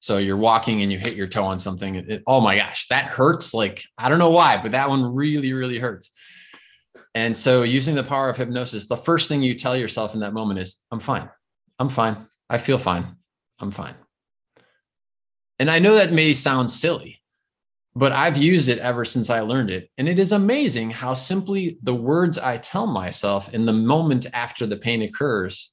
so 0.00 0.16
you're 0.16 0.36
walking 0.36 0.82
and 0.82 0.90
you 0.90 0.98
hit 0.98 1.14
your 1.14 1.26
toe 1.26 1.44
on 1.44 1.60
something, 1.60 1.94
it, 1.94 2.22
oh 2.26 2.40
my 2.40 2.56
gosh, 2.56 2.86
that 2.88 3.04
hurts. 3.04 3.52
Like, 3.52 3.82
I 3.98 4.08
don't 4.08 4.18
know 4.18 4.30
why, 4.30 4.60
but 4.60 4.72
that 4.72 4.88
one 4.88 5.04
really, 5.04 5.52
really 5.52 5.78
hurts. 5.78 6.10
And 7.14 7.36
so, 7.36 7.62
using 7.62 7.94
the 7.94 8.04
power 8.04 8.28
of 8.28 8.36
hypnosis, 8.36 8.86
the 8.86 8.96
first 8.96 9.28
thing 9.28 9.42
you 9.42 9.54
tell 9.54 9.76
yourself 9.76 10.14
in 10.14 10.20
that 10.20 10.32
moment 10.32 10.60
is, 10.60 10.78
I'm 10.90 11.00
fine. 11.00 11.28
I'm 11.78 11.88
fine. 11.88 12.26
I 12.48 12.58
feel 12.58 12.78
fine. 12.78 13.16
I'm 13.58 13.70
fine. 13.70 13.94
And 15.58 15.70
I 15.70 15.78
know 15.78 15.96
that 15.96 16.12
may 16.12 16.32
sound 16.32 16.70
silly, 16.70 17.19
but 18.00 18.12
I've 18.12 18.38
used 18.38 18.70
it 18.70 18.78
ever 18.78 19.04
since 19.04 19.28
I 19.28 19.40
learned 19.40 19.68
it. 19.68 19.90
And 19.98 20.08
it 20.08 20.18
is 20.18 20.32
amazing 20.32 20.88
how 20.90 21.12
simply 21.12 21.76
the 21.82 21.94
words 21.94 22.38
I 22.38 22.56
tell 22.56 22.86
myself 22.86 23.52
in 23.52 23.66
the 23.66 23.74
moment 23.74 24.26
after 24.32 24.64
the 24.64 24.78
pain 24.78 25.02
occurs 25.02 25.70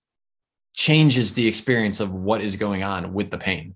changes 0.73 1.34
the 1.34 1.47
experience 1.47 2.01
of 2.01 2.11
what 2.11 2.41
is 2.41 2.57
going 2.57 2.84
on 2.84 3.13
with 3.13 3.32
the 3.32 3.38
pain. 3.38 3.75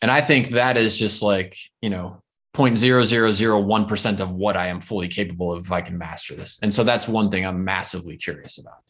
And 0.00 0.10
I 0.10 0.22
think 0.22 0.48
that 0.48 0.78
is 0.78 0.96
just 0.96 1.20
like, 1.20 1.54
you 1.82 1.90
know, 1.90 2.22
0.0001% 2.54 4.20
of 4.20 4.30
what 4.30 4.56
I 4.56 4.68
am 4.68 4.80
fully 4.80 5.08
capable 5.08 5.52
of 5.52 5.66
if 5.66 5.70
I 5.70 5.82
can 5.82 5.98
master 5.98 6.34
this. 6.34 6.58
And 6.62 6.72
so 6.72 6.82
that's 6.82 7.06
one 7.06 7.30
thing 7.30 7.44
I'm 7.44 7.62
massively 7.62 8.16
curious 8.16 8.56
about. 8.56 8.80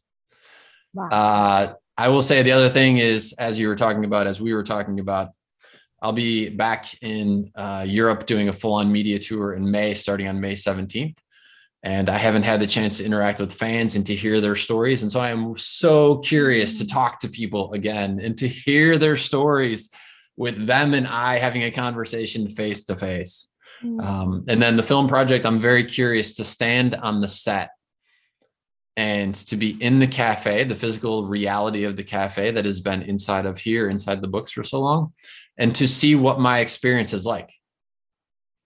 Wow. 0.94 1.08
Uh, 1.08 1.74
I 1.98 2.08
will 2.10 2.22
say 2.22 2.42
the 2.42 2.52
other 2.52 2.70
thing 2.70 2.98
is, 2.98 3.32
as 3.32 3.58
you 3.58 3.66
were 3.66 3.74
talking 3.74 4.04
about, 4.04 4.28
as 4.28 4.40
we 4.40 4.54
were 4.54 4.62
talking 4.62 5.00
about, 5.00 5.30
I'll 6.02 6.12
be 6.12 6.48
back 6.48 7.02
in 7.02 7.50
uh, 7.54 7.84
Europe 7.86 8.26
doing 8.26 8.48
a 8.48 8.52
full 8.52 8.74
on 8.74 8.92
media 8.92 9.18
tour 9.18 9.54
in 9.54 9.70
May, 9.70 9.94
starting 9.94 10.28
on 10.28 10.40
May 10.40 10.54
17th. 10.54 11.16
And 11.82 12.08
I 12.10 12.18
haven't 12.18 12.42
had 12.42 12.60
the 12.60 12.66
chance 12.66 12.98
to 12.98 13.04
interact 13.04 13.38
with 13.38 13.52
fans 13.52 13.94
and 13.94 14.04
to 14.06 14.14
hear 14.14 14.40
their 14.40 14.56
stories. 14.56 15.02
And 15.02 15.12
so 15.12 15.20
I 15.20 15.30
am 15.30 15.56
so 15.56 16.18
curious 16.18 16.78
to 16.78 16.86
talk 16.86 17.20
to 17.20 17.28
people 17.28 17.72
again 17.72 18.18
and 18.20 18.36
to 18.38 18.48
hear 18.48 18.98
their 18.98 19.16
stories 19.16 19.90
with 20.36 20.66
them 20.66 20.94
and 20.94 21.06
I 21.06 21.38
having 21.38 21.62
a 21.62 21.70
conversation 21.70 22.48
face 22.50 22.84
to 22.86 22.96
face. 22.96 23.48
Mm. 23.84 24.04
Um, 24.04 24.44
and 24.48 24.60
then 24.60 24.76
the 24.76 24.82
film 24.82 25.06
project, 25.08 25.46
I'm 25.46 25.58
very 25.58 25.84
curious 25.84 26.34
to 26.34 26.44
stand 26.44 26.94
on 26.94 27.20
the 27.20 27.28
set 27.28 27.70
and 28.96 29.34
to 29.34 29.56
be 29.56 29.70
in 29.82 29.98
the 29.98 30.06
cafe, 30.06 30.64
the 30.64 30.74
physical 30.74 31.26
reality 31.26 31.84
of 31.84 31.96
the 31.96 32.04
cafe 32.04 32.50
that 32.50 32.64
has 32.64 32.80
been 32.80 33.02
inside 33.02 33.44
of 33.44 33.58
here, 33.58 33.90
inside 33.90 34.22
the 34.22 34.28
books 34.28 34.50
for 34.50 34.64
so 34.64 34.80
long, 34.80 35.12
and 35.58 35.74
to 35.76 35.86
see 35.88 36.14
what 36.14 36.40
my 36.40 36.60
experience 36.60 37.12
is 37.12 37.24
like. 37.24 37.52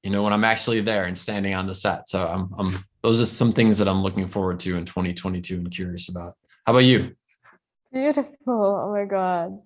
You 0.02 0.10
know, 0.10 0.22
when 0.22 0.32
I'm 0.32 0.44
actually 0.44 0.80
there 0.80 1.04
and 1.04 1.16
standing 1.16 1.54
on 1.54 1.66
the 1.66 1.74
set. 1.74 2.08
So 2.08 2.26
I'm, 2.26 2.50
I'm 2.58 2.84
those 3.02 3.20
are 3.20 3.26
some 3.26 3.52
things 3.52 3.78
that 3.78 3.88
I'm 3.88 4.02
looking 4.02 4.26
forward 4.26 4.60
to 4.60 4.76
in 4.76 4.84
2022 4.84 5.56
and 5.56 5.70
curious 5.70 6.08
about. 6.08 6.34
How 6.66 6.72
about 6.72 6.84
you? 6.84 7.14
beautiful 7.92 8.32
oh 8.46 8.92
my 8.92 9.04
god 9.04 9.58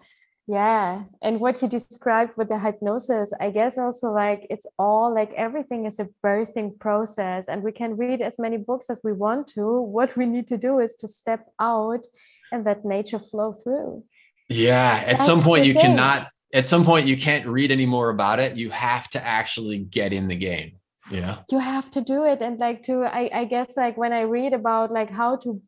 yeah 0.46 1.02
and 1.22 1.40
what 1.40 1.60
you 1.60 1.68
described 1.68 2.32
with 2.36 2.48
the 2.48 2.58
hypnosis 2.58 3.32
i 3.40 3.50
guess 3.50 3.76
also 3.76 4.10
like 4.10 4.46
it's 4.48 4.66
all 4.78 5.14
like 5.14 5.30
everything 5.34 5.84
is 5.84 5.98
a 5.98 6.08
birthing 6.24 6.78
process 6.78 7.48
and 7.48 7.62
we 7.62 7.72
can 7.72 7.96
read 7.96 8.22
as 8.22 8.38
many 8.38 8.56
books 8.56 8.88
as 8.88 9.00
we 9.04 9.12
want 9.12 9.46
to 9.46 9.80
what 9.80 10.16
we 10.16 10.24
need 10.26 10.46
to 10.48 10.56
do 10.56 10.78
is 10.80 10.94
to 10.94 11.06
step 11.08 11.46
out 11.60 12.06
and 12.52 12.64
let 12.64 12.84
nature 12.84 13.18
flow 13.18 13.52
through 13.52 14.02
yeah 14.48 15.02
at 15.06 15.06
That's 15.06 15.26
some 15.26 15.42
point 15.42 15.66
you 15.66 15.74
thing. 15.74 15.82
cannot 15.82 16.28
at 16.54 16.66
some 16.68 16.84
point 16.84 17.06
you 17.06 17.16
can't 17.16 17.46
read 17.46 17.70
any 17.70 17.84
more 17.84 18.08
about 18.08 18.38
it. 18.38 18.56
You 18.56 18.70
have 18.70 19.10
to 19.10 19.26
actually 19.26 19.80
get 19.80 20.12
in 20.12 20.28
the 20.28 20.36
game. 20.36 20.72
Yeah. 21.10 21.38
You 21.50 21.58
have 21.58 21.90
to 21.90 22.00
do 22.00 22.24
it. 22.24 22.40
And 22.40 22.58
like 22.58 22.84
to 22.84 23.04
I, 23.04 23.28
I 23.32 23.44
guess 23.44 23.76
like 23.76 23.98
when 23.98 24.12
i 24.14 24.22
read 24.22 24.54
about 24.54 24.90
like 24.90 25.10
how 25.10 25.36
to 25.36 25.60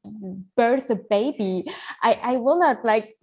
birth 0.56 0.88
a 0.88 0.94
baby 0.94 1.64
i 2.02 2.12
i 2.22 2.36
will 2.36 2.58
not 2.58 2.84
like 2.84 3.16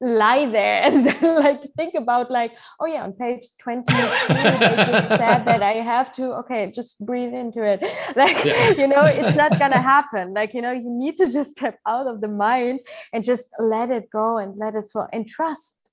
lie 0.00 0.46
there 0.46 0.82
and 0.82 1.06
then 1.06 1.42
like 1.42 1.60
think 1.76 1.94
about 1.94 2.30
like 2.30 2.52
oh 2.78 2.86
yeah 2.86 3.02
on 3.02 3.12
page 3.14 3.42
20 3.58 3.84
they 3.92 3.96
just 3.98 5.08
said 5.08 5.44
that 5.44 5.62
i 5.62 5.72
have 5.72 6.12
to 6.12 6.26
okay 6.40 6.70
just 6.72 7.04
breathe 7.04 7.34
into 7.34 7.62
it. 7.64 7.82
Like 8.16 8.44
yeah. 8.44 8.70
you 8.70 8.86
know 8.86 9.04
it's 9.04 9.36
not 9.36 9.58
gonna 9.58 9.80
happen. 9.80 10.34
Like 10.34 10.54
you 10.54 10.62
know 10.62 10.70
you 10.70 10.88
need 10.88 11.18
to 11.18 11.26
just 11.30 11.50
step 11.56 11.78
out 11.86 12.06
of 12.06 12.20
the 12.20 12.28
mind 12.28 12.80
and 13.12 13.24
just 13.24 13.48
let 13.58 13.90
it 13.90 14.08
go 14.10 14.38
and 14.38 14.56
let 14.56 14.74
it 14.76 14.84
flow. 14.92 15.06
And 15.12 15.26
trust 15.26 15.83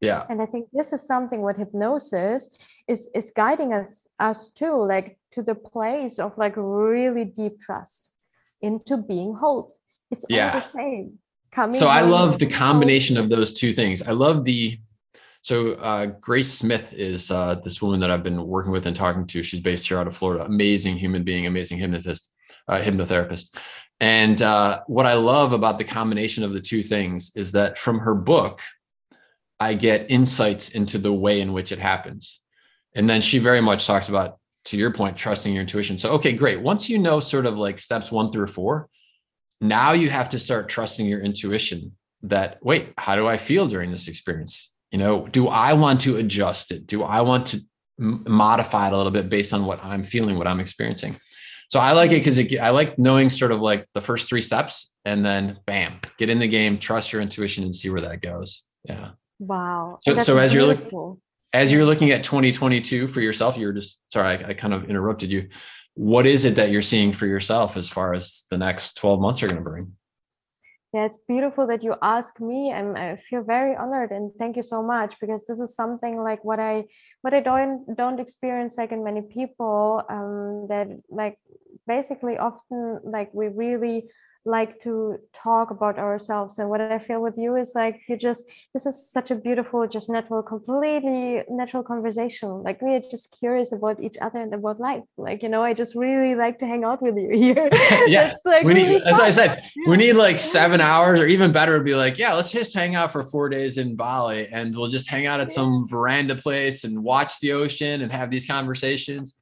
yeah. 0.00 0.24
And 0.28 0.40
i 0.40 0.46
think 0.46 0.68
this 0.72 0.92
is 0.92 1.06
something 1.06 1.42
what 1.42 1.56
hypnosis 1.56 2.48
is 2.88 3.08
is 3.14 3.30
guiding 3.34 3.72
us 3.72 4.06
us 4.18 4.48
to 4.60 4.74
like 4.74 5.18
to 5.32 5.42
the 5.42 5.54
place 5.54 6.18
of 6.18 6.36
like 6.38 6.54
really 6.56 7.24
deep 7.24 7.60
trust 7.60 8.10
into 8.60 8.96
being 8.96 9.34
whole. 9.34 9.76
It's 10.10 10.24
yeah. 10.28 10.48
all 10.48 10.60
the 10.60 10.66
same. 10.66 11.18
Coming 11.52 11.74
so 11.74 11.88
i 11.88 12.00
love 12.00 12.38
the 12.38 12.46
combination 12.46 13.16
of 13.16 13.28
those 13.28 13.52
two 13.54 13.72
things. 13.72 14.02
I 14.02 14.12
love 14.12 14.44
the 14.44 14.78
so 15.42 15.72
uh, 15.74 16.06
grace 16.06 16.52
smith 16.52 16.92
is 16.92 17.30
uh, 17.30 17.56
this 17.64 17.82
woman 17.82 17.98
that 18.00 18.10
i've 18.10 18.22
been 18.22 18.46
working 18.46 18.72
with 18.72 18.86
and 18.86 18.94
talking 18.94 19.26
to. 19.26 19.42
She's 19.42 19.60
based 19.60 19.88
here 19.88 19.98
out 19.98 20.06
of 20.06 20.16
florida. 20.16 20.44
Amazing 20.44 20.96
human 20.96 21.24
being 21.24 21.46
amazing 21.46 21.78
hypnotist 21.78 22.32
uh, 22.68 22.80
hypnotherapist. 22.80 23.56
And 23.98 24.40
uh, 24.40 24.82
what 24.86 25.06
i 25.06 25.14
love 25.14 25.52
about 25.52 25.78
the 25.78 25.84
combination 25.84 26.44
of 26.44 26.52
the 26.52 26.60
two 26.60 26.84
things 26.84 27.32
is 27.34 27.50
that 27.52 27.76
from 27.76 27.98
her 27.98 28.14
book 28.14 28.60
I 29.60 29.74
get 29.74 30.10
insights 30.10 30.70
into 30.70 30.98
the 30.98 31.12
way 31.12 31.40
in 31.40 31.52
which 31.52 31.70
it 31.70 31.78
happens. 31.78 32.40
And 32.94 33.08
then 33.08 33.20
she 33.20 33.38
very 33.38 33.60
much 33.60 33.86
talks 33.86 34.08
about, 34.08 34.38
to 34.66 34.76
your 34.76 34.90
point, 34.90 35.16
trusting 35.16 35.52
your 35.52 35.60
intuition. 35.60 35.98
So, 35.98 36.12
okay, 36.12 36.32
great. 36.32 36.60
Once 36.60 36.88
you 36.88 36.98
know 36.98 37.20
sort 37.20 37.46
of 37.46 37.58
like 37.58 37.78
steps 37.78 38.10
one 38.10 38.32
through 38.32 38.48
four, 38.48 38.88
now 39.60 39.92
you 39.92 40.10
have 40.10 40.30
to 40.30 40.38
start 40.38 40.68
trusting 40.68 41.06
your 41.06 41.20
intuition 41.20 41.96
that, 42.22 42.58
wait, 42.62 42.92
how 42.98 43.16
do 43.16 43.28
I 43.28 43.36
feel 43.36 43.68
during 43.68 43.90
this 43.90 44.08
experience? 44.08 44.72
You 44.90 44.98
know, 44.98 45.26
do 45.28 45.48
I 45.48 45.74
want 45.74 46.00
to 46.02 46.16
adjust 46.16 46.72
it? 46.72 46.86
Do 46.86 47.02
I 47.02 47.20
want 47.20 47.48
to 47.48 47.60
modify 47.98 48.88
it 48.88 48.92
a 48.92 48.96
little 48.96 49.12
bit 49.12 49.28
based 49.28 49.52
on 49.54 49.66
what 49.66 49.84
I'm 49.84 50.02
feeling, 50.02 50.36
what 50.36 50.46
I'm 50.46 50.60
experiencing? 50.60 51.16
So 51.68 51.78
I 51.78 51.92
like 51.92 52.10
it 52.10 52.24
because 52.24 52.38
I 52.58 52.70
like 52.70 52.98
knowing 52.98 53.30
sort 53.30 53.52
of 53.52 53.60
like 53.60 53.86
the 53.94 54.00
first 54.00 54.28
three 54.28 54.40
steps 54.40 54.94
and 55.04 55.24
then 55.24 55.58
bam, 55.66 56.00
get 56.18 56.28
in 56.28 56.40
the 56.40 56.48
game, 56.48 56.78
trust 56.78 57.12
your 57.12 57.22
intuition 57.22 57.62
and 57.62 57.74
see 57.74 57.90
where 57.90 58.00
that 58.00 58.22
goes. 58.22 58.64
Yeah. 58.84 59.10
Wow. 59.40 59.98
So, 60.06 60.18
so 60.20 60.38
as 60.38 60.52
you're 60.52 60.66
looking 60.66 61.16
as 61.52 61.72
you're 61.72 61.84
looking 61.84 62.12
at 62.12 62.22
2022 62.22 63.08
for 63.08 63.20
yourself, 63.20 63.56
you're 63.56 63.72
just 63.72 64.00
sorry, 64.12 64.44
I, 64.44 64.50
I, 64.50 64.54
kind 64.54 64.72
of 64.72 64.88
interrupted 64.88 65.32
you. 65.32 65.48
What 65.94 66.26
is 66.26 66.44
it 66.44 66.54
that 66.54 66.70
you're 66.70 66.82
seeing 66.82 67.12
for 67.12 67.26
yourself 67.26 67.76
as 67.76 67.88
far 67.88 68.14
as 68.14 68.44
the 68.50 68.58
next 68.58 68.94
12 68.98 69.20
months 69.20 69.42
are 69.42 69.46
going 69.46 69.58
to 69.58 69.68
bring? 69.68 69.96
Yeah, 70.92 71.06
it's 71.06 71.18
beautiful 71.26 71.66
that 71.68 71.82
you 71.82 71.94
ask 72.02 72.40
me. 72.40 72.72
I'm, 72.72 72.96
I 72.96 73.18
feel 73.28 73.42
very 73.42 73.76
honored 73.76 74.10
and 74.10 74.32
thank 74.38 74.56
you 74.56 74.62
so 74.62 74.82
much 74.82 75.14
because 75.20 75.44
this 75.46 75.58
is 75.58 75.74
something 75.74 76.22
like 76.22 76.44
what 76.44 76.60
I 76.60 76.86
what 77.22 77.32
I 77.32 77.40
don't 77.40 77.96
don't 77.96 78.20
experience 78.20 78.76
like 78.76 78.92
in 78.92 79.04
many 79.04 79.22
people 79.22 80.02
um, 80.08 80.66
that 80.68 80.88
like 81.08 81.38
basically 81.86 82.38
often 82.38 83.00
like 83.04 83.32
we 83.32 83.48
really 83.48 84.08
like 84.44 84.80
to 84.80 85.18
talk 85.32 85.70
about 85.70 85.98
ourselves. 85.98 86.58
And 86.58 86.70
what 86.70 86.80
i 86.80 86.98
feel 86.98 87.20
with 87.20 87.36
you 87.36 87.56
is 87.56 87.72
like 87.74 88.00
you 88.08 88.16
just 88.16 88.44
this 88.72 88.86
is 88.86 89.10
such 89.10 89.30
a 89.30 89.34
beautiful 89.34 89.86
just 89.86 90.08
natural 90.08 90.42
completely 90.42 91.42
natural 91.48 91.82
conversation. 91.82 92.62
Like 92.62 92.80
we 92.80 92.94
are 92.94 93.00
just 93.00 93.36
curious 93.38 93.72
about 93.72 94.02
each 94.02 94.16
other 94.20 94.40
and 94.40 94.52
about 94.54 94.80
life. 94.80 95.04
Like 95.16 95.42
you 95.42 95.48
know 95.48 95.62
i 95.62 95.74
just 95.74 95.94
really 95.94 96.34
like 96.34 96.58
to 96.60 96.66
hang 96.66 96.84
out 96.84 97.02
with 97.02 97.16
you 97.16 97.30
here. 97.44 97.68
Yeah. 98.06 98.34
Like 98.44 98.64
we 98.64 98.74
really 98.74 98.88
need 98.88 99.02
as 99.02 99.20
i 99.20 99.30
said 99.30 99.62
yeah. 99.76 99.90
we 99.90 99.96
need 99.96 100.14
like 100.14 100.38
seven 100.38 100.80
hours 100.80 101.20
or 101.20 101.26
even 101.26 101.52
better 101.52 101.74
would 101.74 101.84
be 101.84 101.94
like 101.94 102.18
yeah 102.18 102.32
let's 102.32 102.50
just 102.50 102.74
hang 102.74 102.94
out 102.94 103.12
for 103.12 103.22
four 103.24 103.48
days 103.48 103.76
in 103.76 103.94
bali 103.94 104.48
and 104.48 104.74
we'll 104.74 104.88
just 104.88 105.08
hang 105.08 105.26
out 105.26 105.40
at 105.40 105.48
yeah. 105.50 105.54
some 105.54 105.86
veranda 105.88 106.34
place 106.34 106.84
and 106.84 107.02
watch 107.02 107.38
the 107.40 107.52
ocean 107.52 108.00
and 108.00 108.10
have 108.10 108.30
these 108.30 108.46
conversations 108.46 109.34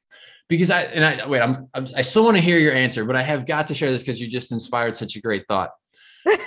because 0.48 0.70
I 0.70 0.82
and 0.82 1.04
I 1.04 1.26
wait, 1.26 1.40
I'm, 1.40 1.68
I'm 1.74 1.88
I 1.96 2.02
still 2.02 2.24
want 2.24 2.36
to 2.36 2.42
hear 2.42 2.58
your 2.58 2.74
answer, 2.74 3.04
but 3.04 3.16
I 3.16 3.22
have 3.22 3.46
got 3.46 3.68
to 3.68 3.74
share 3.74 3.90
this 3.90 4.02
because 4.02 4.20
you 4.20 4.28
just 4.28 4.52
inspired 4.52 4.96
such 4.96 5.16
a 5.16 5.20
great 5.20 5.46
thought. 5.46 5.70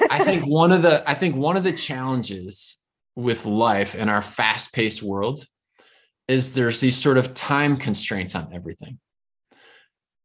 I 0.10 0.24
think 0.24 0.44
one 0.48 0.72
of 0.72 0.82
the 0.82 1.10
I 1.10 1.14
think 1.14 1.36
one 1.36 1.58
of 1.58 1.64
the 1.64 1.74
challenges 1.74 2.80
with 3.16 3.46
life 3.46 3.94
in 3.94 4.10
our 4.10 4.22
fast-paced 4.22 5.04
world 5.04 5.46
is 6.28 6.54
there's 6.54 6.80
these 6.80 6.98
sort 6.98 7.18
of 7.18 7.34
time 7.34 7.78
constraints 7.78 8.36
on 8.36 8.54
everything. 8.54 9.00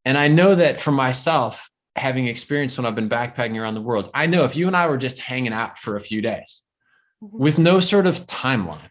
And 0.05 0.17
I 0.17 0.29
know 0.29 0.55
that 0.55 0.81
for 0.81 0.93
myself, 0.93 1.69
having 1.97 2.29
experience 2.29 2.79
when 2.79 2.87
I've 2.87 2.95
been 2.95 3.09
backpacking 3.09 3.61
around 3.61 3.75
the 3.75 3.83
world, 3.83 4.11
I 4.15 4.27
know 4.27 4.45
if 4.45 4.55
you 4.55 4.69
and 4.69 4.77
I 4.77 4.87
were 4.87 4.99
just 4.99 5.19
hanging 5.19 5.53
out 5.53 5.79
for 5.79 5.97
a 5.97 6.01
few 6.01 6.23
days 6.23 6.63
mm-hmm. 7.23 7.37
with 7.37 7.59
no 7.59 7.81
sort 7.81 8.07
of 8.07 8.25
timeline, 8.27 8.91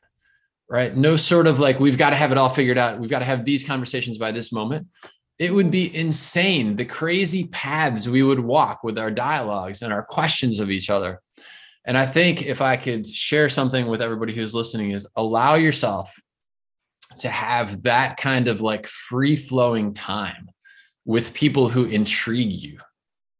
right? 0.69 0.95
No 0.95 1.15
sort 1.15 1.47
of 1.47 1.59
like, 1.59 1.79
we've 1.79 1.97
got 1.97 2.09
to 2.11 2.15
have 2.15 2.31
it 2.31 2.37
all 2.37 2.49
figured 2.49 2.77
out. 2.77 2.99
We've 2.99 3.09
got 3.09 3.19
to 3.19 3.25
have 3.25 3.45
these 3.45 3.65
conversations 3.65 4.17
by 4.17 4.31
this 4.31 4.51
moment. 4.51 4.87
It 5.37 5.53
would 5.53 5.69
be 5.69 5.93
insane 5.95 6.75
the 6.75 6.85
crazy 6.85 7.45
paths 7.45 8.07
we 8.07 8.23
would 8.23 8.39
walk 8.39 8.83
with 8.83 8.97
our 8.97 9.11
dialogues 9.11 9.81
and 9.81 9.91
our 9.91 10.03
questions 10.03 10.59
of 10.59 10.71
each 10.71 10.89
other. 10.89 11.21
And 11.85 11.97
I 11.97 12.05
think 12.05 12.43
if 12.43 12.61
I 12.61 12.77
could 12.77 13.05
share 13.05 13.49
something 13.49 13.87
with 13.87 14.01
everybody 14.01 14.33
who's 14.33 14.55
listening, 14.55 14.91
is 14.91 15.07
allow 15.15 15.55
yourself 15.55 16.13
to 17.19 17.29
have 17.29 17.83
that 17.83 18.17
kind 18.17 18.47
of 18.47 18.61
like 18.61 18.87
free 18.87 19.35
flowing 19.35 19.93
time 19.93 20.49
with 21.05 21.33
people 21.33 21.69
who 21.69 21.85
intrigue 21.85 22.51
you 22.51 22.79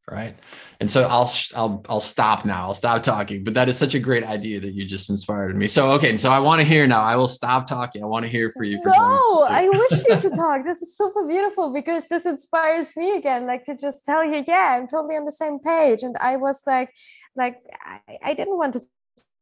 right 0.10 0.38
and 0.80 0.90
so 0.90 1.04
i'll 1.08 1.32
i'll 1.56 1.86
i'll 1.90 2.00
stop 2.00 2.46
now. 2.46 2.68
I'll 2.68 2.74
stop 2.74 3.04
talking. 3.04 3.44
But 3.44 3.54
that 3.54 3.70
is 3.70 3.78
such 3.78 3.96
a 3.96 4.00
great 4.00 4.24
idea 4.24 4.60
that 4.60 4.74
you 4.74 4.86
just 4.86 5.10
inspired 5.10 5.56
me. 5.56 5.68
So 5.68 5.92
okay. 5.92 6.18
So 6.18 6.30
i 6.32 6.40
want 6.40 6.62
to 6.62 6.68
hear 6.68 6.88
now. 6.88 7.02
I 7.02 7.16
will 7.16 7.28
stop 7.28 7.68
talking. 7.68 8.04
I 8.04 8.06
want 8.06 8.26
to 8.26 8.30
hear 8.30 8.52
for 8.52 8.64
you 8.64 8.82
for 8.82 8.90
no 8.90 9.48
i 9.50 9.68
wish 9.68 10.04
you 10.08 10.20
to 10.20 10.30
talk. 10.30 10.66
This 10.66 10.82
is 10.82 10.98
super 10.98 11.26
beautiful 11.28 11.74
because 11.74 12.06
this 12.10 12.26
inspires 12.26 12.96
me 12.96 13.18
again 13.18 13.48
like 13.48 13.66
to 13.66 13.76
just 13.76 14.06
tell 14.06 14.24
you 14.24 14.44
yeah 14.48 14.78
i'm 14.78 14.88
totally 14.88 15.16
on 15.16 15.26
the 15.26 15.32
same 15.32 15.60
page. 15.60 16.04
And 16.04 16.16
i 16.20 16.38
was 16.38 16.62
like 16.66 16.92
like 17.36 17.58
i, 17.84 18.00
I 18.24 18.34
didn't 18.34 18.58
want 18.58 18.74
to 18.74 18.82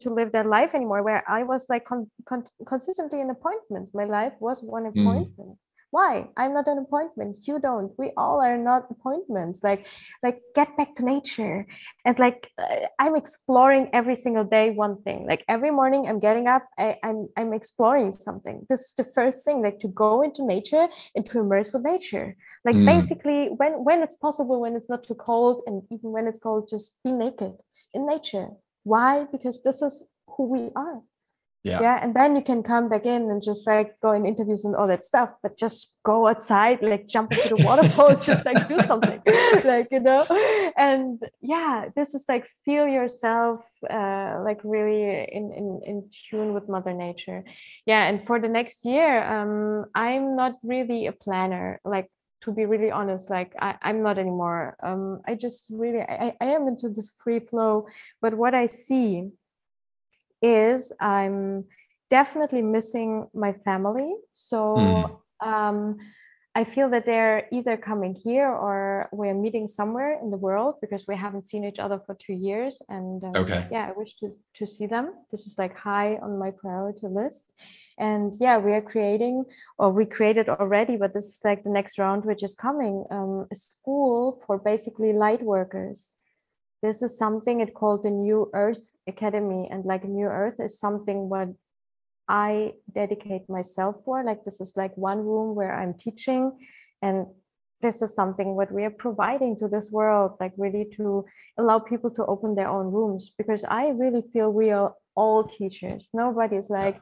to 0.01 0.09
live 0.09 0.33
that 0.33 0.45
life 0.45 0.75
anymore 0.75 1.01
where 1.01 1.23
i 1.29 1.43
was 1.43 1.67
like 1.69 1.85
con- 1.85 2.11
con- 2.25 2.43
consistently 2.65 3.21
in 3.21 3.29
appointments. 3.29 3.93
My 3.93 4.05
life 4.05 4.33
was 4.39 4.61
one 4.61 4.83
mm. 4.83 4.89
appointment. 4.89 5.51
mm 5.51 5.57
why? 5.93 6.27
I'm 6.35 6.55
not 6.55 6.67
an 6.67 6.79
appointment. 6.79 7.47
You 7.47 7.59
don't. 7.59 7.91
We 7.99 8.07
all 8.17 8.41
are 8.41 8.57
not 8.57 8.87
appointments. 8.89 9.63
Like 9.63 9.85
like 10.23 10.41
get 10.55 10.75
back 10.75 10.95
to 10.95 11.05
nature. 11.05 11.67
And 12.03 12.17
like 12.17 12.49
uh, 12.57 12.87
i'm 12.99 13.15
exploring 13.15 13.91
every 13.93 14.15
single 14.15 14.43
day 14.43 14.71
one 14.71 14.95
thing. 15.03 15.27
Like 15.31 15.45
every 15.47 15.69
morning 15.79 16.07
i'm 16.07 16.19
getting 16.19 16.47
up 16.47 16.65
I, 16.79 16.97
i'm 17.03 17.19
i'm 17.37 17.53
exploring 17.53 18.11
something. 18.11 18.65
This 18.69 18.81
is 18.87 18.93
the 18.95 19.07
first 19.17 19.45
thing 19.45 19.61
like 19.61 19.79
to 19.85 19.87
go 19.87 20.23
into 20.23 20.43
nature 20.55 20.87
and 21.15 21.23
to 21.27 21.39
immerse 21.43 21.71
with 21.71 21.83
nature. 21.83 22.35
Like 22.65 22.75
mm. 22.75 22.87
basically 22.93 23.41
when 23.59 23.73
when 23.87 24.01
it's 24.01 24.17
possible 24.27 24.59
when 24.59 24.75
it's 24.75 24.89
not 24.89 25.07
too 25.07 25.19
cold 25.29 25.61
and 25.67 25.83
even 25.93 26.09
when 26.15 26.25
it's 26.27 26.39
cold 26.39 26.69
just 26.75 26.87
be 27.03 27.11
naked 27.11 27.53
in 27.93 28.07
nature. 28.07 28.47
Why? 28.83 29.25
Because 29.31 29.61
this 29.61 29.83
is 29.83 29.95
who 30.31 30.43
we 30.55 30.63
are 30.75 31.01
yeah. 31.63 31.81
yeah 31.81 31.99
and 32.03 32.13
then 32.13 32.35
you 32.35 32.41
can 32.41 32.61
come 32.61 32.89
back 32.89 33.05
in 33.05 33.29
and 33.29 33.41
just 33.41 33.65
like 33.65 33.99
go 34.01 34.11
in 34.11 34.25
interviews 34.25 34.65
and 34.65 34.75
all 34.75 34.87
that 34.87 35.03
stuff 35.03 35.29
but 35.41 35.57
just 35.57 35.95
go 36.03 36.27
outside 36.27 36.81
like 36.81 37.07
jump 37.07 37.31
into 37.31 37.55
the 37.55 37.63
waterfall 37.63 38.15
just 38.29 38.45
like 38.45 38.67
do 38.67 38.79
something 38.81 39.21
like 39.63 39.87
you 39.91 39.99
know? 39.99 40.25
And 40.75 41.21
yeah 41.41 41.85
this 41.95 42.13
is 42.13 42.25
like 42.27 42.47
feel 42.65 42.87
yourself 42.87 43.63
uh, 43.89 44.41
like 44.43 44.59
really 44.63 45.27
in, 45.31 45.53
in 45.55 45.81
in 45.85 46.09
tune 46.29 46.53
with 46.53 46.67
mother 46.67 46.93
nature. 46.93 47.43
Yeah 47.85 48.03
and 48.03 48.25
for 48.25 48.39
the 48.39 48.49
next 48.49 48.85
year 48.85 49.23
um 49.23 49.85
i'm 49.95 50.35
not 50.35 50.53
really 50.63 51.07
a 51.07 51.11
planner 51.11 51.79
like 51.85 52.09
to 52.41 52.51
be 52.51 52.65
really 52.65 52.91
honest 52.91 53.29
like 53.29 53.53
I, 53.59 53.75
i'm 53.81 54.03
not 54.03 54.17
anymore. 54.17 54.75
Um 54.83 55.21
i 55.25 55.35
just 55.35 55.67
really 55.69 56.01
I, 56.01 56.35
I 56.41 56.45
am 56.45 56.67
into 56.67 56.89
this 56.89 57.13
free 57.23 57.39
flow 57.39 57.87
but 58.21 58.33
what 58.33 58.53
i 58.53 58.67
see 58.67 59.31
is 60.43 60.91
I'm 60.99 61.65
definitely 62.09 62.61
missing 62.61 63.27
my 63.33 63.53
family. 63.65 64.13
So 64.33 64.75
mm. 64.77 65.47
um, 65.47 65.97
I 66.55 66.63
feel 66.63 66.89
that 66.91 67.05
they're 67.07 67.47
either 67.51 67.75
coming 67.77 68.13
here 68.13 68.47
or 68.47 69.09
we're 69.11 69.33
meeting 69.33 69.65
somewhere 69.65 70.19
in 70.21 70.29
the 70.29 70.37
world 70.37 70.75
because 70.81 71.05
we 71.07 71.15
haven't 71.15 71.47
seen 71.47 71.63
each 71.65 71.79
other 71.79 71.99
for 72.05 72.15
two 72.23 72.33
years. 72.33 72.79
And 72.89 73.23
um, 73.23 73.35
okay, 73.35 73.67
yeah, 73.71 73.89
I 73.89 73.93
wish 73.97 74.15
to 74.17 74.27
to 74.57 74.67
see 74.67 74.85
them. 74.85 75.05
This 75.31 75.47
is 75.47 75.57
like 75.57 75.75
high 75.75 76.17
on 76.17 76.37
my 76.37 76.51
priority 76.51 77.07
list. 77.07 77.51
And 77.97 78.33
yeah, 78.39 78.57
we 78.59 78.73
are 78.73 78.81
creating, 78.81 79.45
or 79.79 79.91
we 79.91 80.05
created 80.05 80.47
already, 80.49 80.95
but 80.97 81.13
this 81.15 81.25
is 81.25 81.41
like 81.43 81.63
the 81.63 81.71
next 81.71 81.97
round 81.97 82.25
which 82.25 82.43
is 82.43 82.53
coming. 82.53 83.05
Um, 83.09 83.47
a 83.51 83.55
school 83.55 84.39
for 84.45 84.59
basically 84.59 85.13
light 85.13 85.41
workers. 85.41 86.13
This 86.83 87.01
is 87.01 87.17
something 87.17 87.61
it 87.61 87.73
called 87.73 88.03
the 88.03 88.11
New 88.11 88.51
Earth 88.53 88.91
Academy, 89.07 89.69
and 89.71 89.85
like 89.85 90.03
New 90.03 90.27
Earth 90.27 90.59
is 90.59 90.77
something 90.77 91.29
what 91.29 91.47
I 92.27 92.73
dedicate 92.93 93.49
myself 93.49 93.95
for. 94.03 94.21
Like 94.21 94.43
this 94.43 94.59
is 94.59 94.75
like 94.75 94.95
one 94.97 95.19
room 95.19 95.55
where 95.55 95.73
I'm 95.73 95.93
teaching 95.93 96.51
and 97.01 97.27
this 97.81 98.01
is 98.01 98.13
something 98.13 98.55
what 98.55 98.71
we 98.71 98.83
are 98.83 98.89
providing 99.05 99.57
to 99.59 99.69
this 99.69 99.91
world, 99.91 100.33
like 100.41 100.51
really 100.57 100.85
to 100.97 101.25
allow 101.57 101.79
people 101.79 102.09
to 102.11 102.25
open 102.25 102.55
their 102.55 102.69
own 102.69 102.91
rooms 102.91 103.31
because 103.37 103.63
I 103.63 103.89
really 103.89 104.23
feel 104.33 104.51
we 104.51 104.71
are 104.71 104.93
all 105.15 105.45
teachers. 105.45 106.09
Nobody's 106.13 106.69
like 106.69 106.99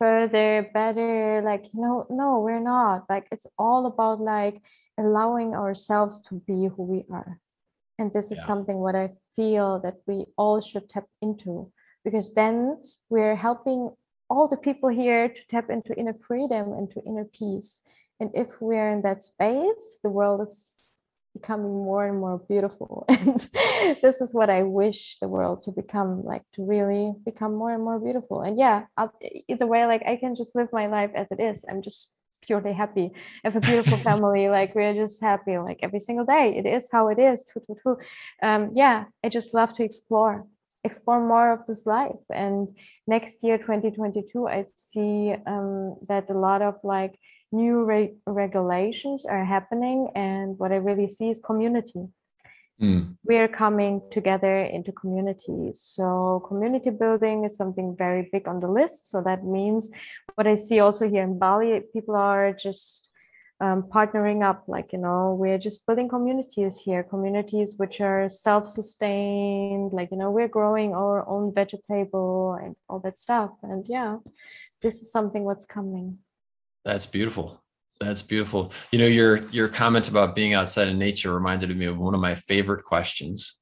further, 0.00 0.68
better, 0.74 1.42
like, 1.44 1.66
you 1.72 1.80
know, 1.80 2.06
no, 2.10 2.40
we're 2.40 2.60
not. 2.60 3.04
Like 3.08 3.28
it's 3.30 3.46
all 3.56 3.86
about 3.86 4.20
like 4.20 4.60
allowing 4.98 5.54
ourselves 5.54 6.22
to 6.22 6.42
be 6.46 6.68
who 6.74 6.82
we 6.82 7.04
are. 7.12 7.38
And 7.98 8.12
this 8.12 8.32
is 8.32 8.38
yeah. 8.38 8.46
something 8.46 8.76
what 8.76 8.94
I 8.94 9.10
feel 9.36 9.80
that 9.80 9.96
we 10.06 10.26
all 10.36 10.60
should 10.60 10.88
tap 10.88 11.06
into 11.20 11.70
because 12.04 12.34
then 12.34 12.78
we're 13.10 13.36
helping 13.36 13.90
all 14.28 14.48
the 14.48 14.56
people 14.56 14.88
here 14.88 15.28
to 15.28 15.40
tap 15.48 15.70
into 15.70 15.94
inner 15.94 16.14
freedom 16.14 16.72
and 16.72 16.90
to 16.90 17.02
inner 17.04 17.24
peace. 17.24 17.82
And 18.18 18.30
if 18.34 18.60
we're 18.60 18.90
in 18.92 19.02
that 19.02 19.22
space, 19.22 19.98
the 20.02 20.08
world 20.08 20.40
is 20.42 20.86
becoming 21.34 21.72
more 21.72 22.06
and 22.06 22.18
more 22.18 22.38
beautiful. 22.38 23.06
And 23.82 23.98
this 24.00 24.20
is 24.20 24.32
what 24.32 24.48
I 24.48 24.62
wish 24.62 25.18
the 25.20 25.28
world 25.28 25.64
to 25.64 25.72
become 25.72 26.24
like 26.24 26.44
to 26.54 26.64
really 26.64 27.12
become 27.24 27.54
more 27.54 27.74
and 27.74 27.82
more 27.82 27.98
beautiful. 27.98 28.42
And 28.42 28.58
yeah, 28.58 28.86
I'll, 28.96 29.12
either 29.48 29.66
way, 29.66 29.86
like 29.86 30.02
I 30.06 30.16
can 30.16 30.34
just 30.34 30.54
live 30.54 30.68
my 30.72 30.86
life 30.86 31.10
as 31.14 31.32
it 31.32 31.40
is. 31.40 31.64
I'm 31.68 31.82
just 31.82 32.12
purely 32.52 32.74
happy. 32.74 33.10
I 33.42 33.48
have 33.48 33.56
a 33.56 33.60
beautiful 33.60 33.96
family. 33.96 34.48
Like 34.48 34.74
we're 34.74 34.94
just 34.94 35.22
happy 35.22 35.56
like 35.58 35.78
every 35.82 36.00
single 36.00 36.26
day. 36.26 36.54
It 36.60 36.66
is 36.66 36.88
how 36.92 37.08
it 37.08 37.18
is. 37.18 37.44
Um, 38.42 38.70
yeah, 38.74 39.04
I 39.24 39.28
just 39.28 39.54
love 39.54 39.74
to 39.76 39.82
explore 39.84 40.46
explore 40.84 41.20
more 41.24 41.52
of 41.52 41.60
this 41.68 41.86
life 41.86 42.24
and 42.34 42.66
next 43.06 43.44
year 43.44 43.56
2022 43.56 44.48
i 44.48 44.64
see 44.74 45.32
um, 45.46 45.94
that 46.08 46.28
a 46.28 46.36
lot 46.36 46.60
of 46.60 46.74
like 46.82 47.14
new 47.52 47.84
re- 47.84 48.16
regulations 48.26 49.24
are 49.24 49.44
happening 49.44 50.08
and 50.16 50.58
what 50.58 50.72
i 50.72 50.74
really 50.88 51.08
see 51.08 51.30
is 51.30 51.38
community 51.38 52.08
mm. 52.82 53.16
we're 53.24 53.48
coming 53.48 54.02
together 54.10 54.62
into 54.62 54.92
communities 54.92 55.80
so 55.80 56.44
community 56.48 56.90
building 56.90 57.44
is 57.44 57.56
something 57.56 57.94
very 57.96 58.28
big 58.32 58.48
on 58.48 58.60
the 58.60 58.68
list. 58.68 59.10
So 59.10 59.22
that 59.22 59.44
means 59.44 59.90
what 60.34 60.46
i 60.46 60.54
see 60.54 60.80
also 60.80 61.08
here 61.08 61.22
in 61.22 61.38
bali 61.38 61.80
people 61.92 62.16
are 62.16 62.52
just 62.52 63.08
um, 63.60 63.84
partnering 63.84 64.42
up 64.42 64.64
like 64.66 64.92
you 64.92 64.98
know 64.98 65.36
we're 65.38 65.58
just 65.58 65.86
building 65.86 66.08
communities 66.08 66.80
here 66.84 67.04
communities 67.04 67.74
which 67.76 68.00
are 68.00 68.28
self-sustained 68.28 69.92
like 69.92 70.10
you 70.10 70.16
know 70.16 70.32
we're 70.32 70.48
growing 70.48 70.94
our 70.94 71.26
own 71.28 71.54
vegetable 71.54 72.58
and 72.60 72.74
all 72.88 72.98
that 73.00 73.18
stuff. 73.18 73.52
And 73.62 73.86
yeah 73.88 74.16
this 74.82 75.00
is 75.00 75.12
something 75.12 75.44
what's 75.44 75.64
coming. 75.64 76.18
That's 76.84 77.06
beautiful 77.06 77.61
that's 78.06 78.22
beautiful 78.22 78.72
you 78.90 78.98
know 78.98 79.06
your 79.06 79.38
your 79.50 79.68
comment 79.68 80.08
about 80.08 80.34
being 80.34 80.54
outside 80.54 80.88
in 80.88 80.98
nature 80.98 81.32
reminded 81.34 81.76
me 81.76 81.86
of 81.86 81.98
one 81.98 82.14
of 82.14 82.20
my 82.20 82.34
favorite 82.34 82.84
questions 82.84 83.58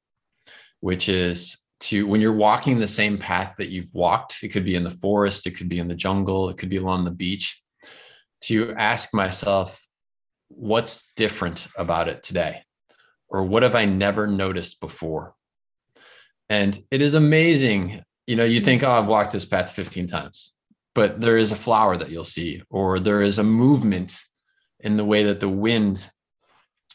which 0.81 1.09
is 1.09 1.59
to 1.81 2.07
when 2.07 2.21
you're 2.21 2.33
walking 2.33 2.79
the 2.79 2.89
same 2.89 3.17
path 3.17 3.55
that 3.59 3.71
you've 3.71 3.93
walked 3.95 4.39
it 4.43 4.49
could 4.49 4.65
be 4.65 4.75
in 4.75 4.85
the 4.85 4.91
forest 4.91 5.47
it 5.47 5.53
could 5.53 5.69
be 5.69 5.79
in 5.79 5.89
the 5.89 5.95
jungle 5.95 6.49
it 6.49 6.57
could 6.57 6.69
be 6.69 6.77
along 6.77 7.05
the 7.05 7.11
beach 7.11 7.63
to 8.43 8.73
ask 8.75 9.13
myself 9.15 9.87
what's 10.51 11.13
different 11.17 11.69
about 11.77 12.09
it 12.09 12.23
today? 12.23 12.63
Or 13.29 13.45
what 13.45 13.63
have 13.63 13.75
I 13.75 13.85
never 13.85 14.27
noticed 14.27 14.81
before? 14.81 15.35
And 16.49 16.79
it 16.91 17.01
is 17.01 17.15
amazing. 17.15 18.03
You 18.27 18.37
know, 18.37 18.45
you 18.45 18.61
think, 18.61 18.83
oh, 18.83 18.91
I've 18.91 19.07
walked 19.07 19.33
this 19.33 19.45
path 19.45 19.71
15 19.71 20.09
times, 20.09 20.55
but 20.95 21.21
there 21.21 21.37
is 21.37 21.53
a 21.53 21.57
flower 21.57 21.97
that 21.97 22.11
you'll 22.11 22.25
see, 22.25 22.63
or 22.71 22.99
there 22.99 23.23
is 23.23 23.39
a 23.39 23.45
movement 23.45 24.19
in 24.83 24.97
the 24.97 25.05
way 25.05 25.25
that 25.25 25.41
the 25.41 25.49
wind 25.49 26.09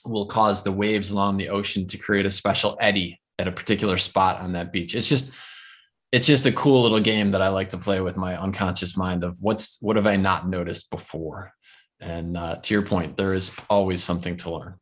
will 0.05 0.27
cause 0.27 0.63
the 0.63 0.71
waves 0.71 1.11
along 1.11 1.37
the 1.37 1.49
ocean 1.49 1.87
to 1.87 1.97
create 1.97 2.25
a 2.25 2.31
special 2.31 2.77
eddy 2.79 3.19
at 3.39 3.47
a 3.47 3.51
particular 3.51 3.97
spot 3.97 4.39
on 4.39 4.53
that 4.53 4.71
beach. 4.71 4.95
It's 4.95 5.07
just, 5.07 5.31
it's 6.11 6.27
just 6.27 6.45
a 6.45 6.51
cool 6.51 6.83
little 6.83 6.99
game 6.99 7.31
that 7.31 7.41
I 7.41 7.49
like 7.49 7.71
to 7.71 7.77
play 7.77 7.99
with 8.01 8.15
my 8.15 8.39
unconscious 8.39 8.95
mind 8.95 9.23
of 9.23 9.37
what's 9.41 9.81
what 9.81 9.95
have 9.95 10.07
I 10.07 10.15
not 10.15 10.47
noticed 10.47 10.89
before? 10.89 11.51
And 11.99 12.37
uh, 12.37 12.57
to 12.57 12.73
your 12.73 12.83
point, 12.83 13.17
there 13.17 13.33
is 13.33 13.51
always 13.69 14.03
something 14.03 14.37
to 14.37 14.51
learn. 14.51 14.75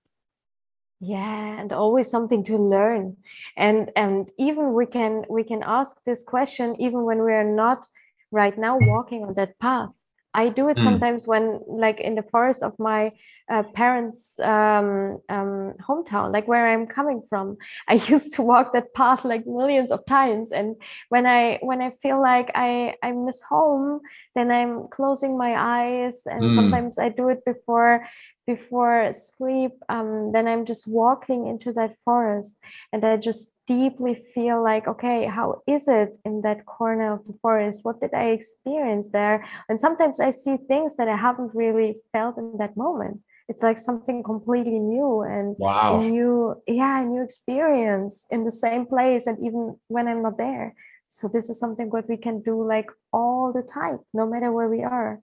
Yeah, 1.00 1.60
and 1.60 1.74
always 1.74 2.10
something 2.10 2.44
to 2.46 2.58
learn. 2.58 3.18
And 3.58 3.92
and 3.96 4.30
even 4.38 4.74
we 4.74 4.86
can 4.86 5.24
we 5.30 5.44
can 5.44 5.64
ask 5.64 5.98
this 6.06 6.24
question 6.24 6.76
even 6.80 7.04
when 7.04 7.24
we 7.24 7.34
are 7.34 7.44
not 7.44 7.88
right 8.32 8.58
now 8.58 8.78
walking 8.80 9.24
on 9.24 9.34
that 9.36 9.58
path. 9.60 9.92
I 10.34 10.50
do 10.50 10.70
it 10.70 10.78
mm. 10.78 10.84
sometimes 10.84 11.28
when, 11.28 11.60
like, 11.68 12.00
in 12.00 12.16
the 12.16 12.24
forest 12.24 12.64
of 12.64 12.78
my 12.80 13.12
uh, 13.50 13.64
parents' 13.76 14.40
um, 14.40 15.20
um, 15.30 15.74
hometown, 15.88 16.32
like 16.32 16.48
where 16.48 16.68
I'm 16.68 16.88
coming 16.88 17.22
from. 17.30 17.58
I 17.88 17.96
used 17.96 18.34
to 18.36 18.42
walk 18.42 18.74
that 18.74 18.94
path 18.94 19.26
like 19.26 19.46
millions 19.46 19.92
of 19.92 20.06
times, 20.06 20.52
and 20.52 20.76
when 21.10 21.26
I 21.26 21.60
when 21.62 21.82
I 21.82 21.92
feel 22.02 22.22
like 22.22 22.52
I 22.56 22.96
I 23.04 23.12
miss 23.12 23.42
home, 23.42 24.02
then 24.36 24.52
I'm 24.52 24.88
closing 24.90 25.38
my 25.38 25.56
eyes, 25.58 26.24
and 26.26 26.44
mm. 26.44 26.56
sometimes 26.56 26.98
I 26.98 27.10
do 27.10 27.30
it 27.30 27.46
before 27.46 28.08
before 28.46 29.10
sleep 29.14 29.72
um, 29.88 30.32
then 30.34 30.48
i'm 30.48 30.66
just 30.66 30.88
walking 30.88 31.48
into 31.48 31.72
that 31.72 31.96
forest 32.04 32.60
and 32.92 33.06
i 33.06 33.16
just 33.16 33.53
deeply 33.68 34.16
feel 34.34 34.62
like 34.62 34.88
okay 34.88 35.26
how 35.26 35.62
is 35.68 35.88
it 35.88 36.18
in 36.26 36.42
that 36.42 36.66
corner 36.66 37.14
of 37.14 37.26
the 37.26 37.34
forest 37.42 37.80
what 37.84 38.00
did 38.02 38.14
i 38.14 38.26
experience 38.26 39.12
there 39.12 39.46
and 39.70 39.80
sometimes 39.80 40.20
i 40.20 40.32
see 40.32 40.58
things 40.68 40.96
that 40.98 41.08
i 41.08 41.16
haven't 41.16 41.52
really 41.54 41.96
felt 42.12 42.38
in 42.38 42.58
that 42.58 42.76
moment 42.76 43.20
it's 43.48 43.64
like 43.64 43.80
something 43.80 44.24
completely 44.24 44.80
new 44.80 45.22
and 45.22 45.56
wow. 45.60 46.00
a 46.00 46.04
new 46.04 46.56
yeah 46.68 47.02
a 47.02 47.06
new 47.06 47.24
experience 47.24 48.28
in 48.32 48.44
the 48.44 48.52
same 48.52 48.86
place 48.86 49.28
and 49.28 49.38
even 49.46 49.76
when 49.88 50.08
i'm 50.08 50.22
not 50.22 50.38
there 50.38 50.76
so 51.08 51.28
this 51.28 51.50
is 51.50 51.60
something 51.60 51.90
what 51.90 52.10
we 52.10 52.18
can 52.18 52.42
do 52.42 52.68
like 52.68 52.90
all 53.14 53.54
the 53.54 53.64
time 53.64 54.00
no 54.14 54.26
matter 54.26 54.52
where 54.52 54.70
we 54.70 54.84
are 54.84 55.22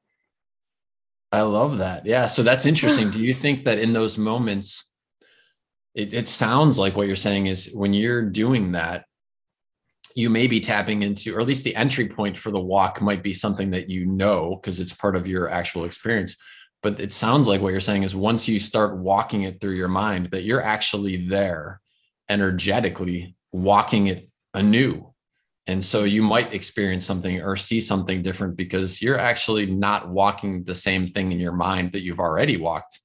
I 1.32 1.43
love 1.43 1.78
that. 1.78 2.07
Yeah. 2.07 2.26
So 2.26 2.43
that's 2.43 2.66
interesting. 2.66 3.11
Do 3.12 3.20
you 3.20 3.34
think 3.34 3.64
that 3.64 3.78
in 3.78 3.93
those 3.93 4.18
moments, 4.18 4.89
it, 5.95 6.14
it 6.14 6.28
sounds 6.28 6.78
like 6.78 6.97
what 6.97 7.07
you're 7.07 7.16
saying 7.16 7.47
is 7.47 7.70
when 7.72 7.93
you're 7.93 8.22
doing 8.22 8.72
that, 8.72 9.05
you 10.16 10.28
may 10.28 10.47
be 10.47 10.61
tapping 10.61 11.03
into, 11.03 11.36
or 11.36 11.41
at 11.41 11.47
least 11.47 11.64
the 11.64 11.76
entry 11.76 12.09
point 12.09 12.36
for 12.36 12.51
the 12.51 12.61
walk 12.61 13.01
might 13.01 13.22
be 13.22 13.32
something 13.32 13.70
that 13.70 13.88
you 13.88 14.07
know 14.07 14.57
because 14.57 14.80
it's 14.80 14.93
part 14.93 15.14
of 15.16 15.26
your 15.26 15.49
actual 15.49 15.84
experience. 15.84 16.36
But 16.82 16.99
it 16.99 17.12
sounds 17.12 17.47
like 17.47 17.61
what 17.61 17.70
you're 17.70 17.80
saying 17.80 18.03
is 18.03 18.14
once 18.14 18.49
you 18.49 18.59
start 18.59 18.97
walking 18.97 19.43
it 19.43 19.61
through 19.61 19.74
your 19.74 19.88
mind, 19.88 20.30
that 20.32 20.45
you're 20.45 20.62
actually 20.62 21.28
there 21.28 21.80
energetically 22.28 23.36
walking 23.53 24.07
it 24.09 24.28
anew 24.55 25.11
and 25.70 25.84
so 25.84 26.03
you 26.03 26.22
might 26.22 26.53
experience 26.53 27.07
something 27.07 27.43
or 27.43 27.57
see 27.57 27.80
something 27.80 28.22
different 28.22 28.57
because 28.57 29.01
you're 29.01 29.18
actually 29.18 29.66
not 29.66 30.09
walking 30.09 30.64
the 30.64 30.74
same 30.74 31.12
thing 31.12 31.30
in 31.30 31.38
your 31.38 31.53
mind 31.53 31.93
that 31.93 32.03
you've 32.03 32.18
already 32.18 32.57
walked. 32.57 32.99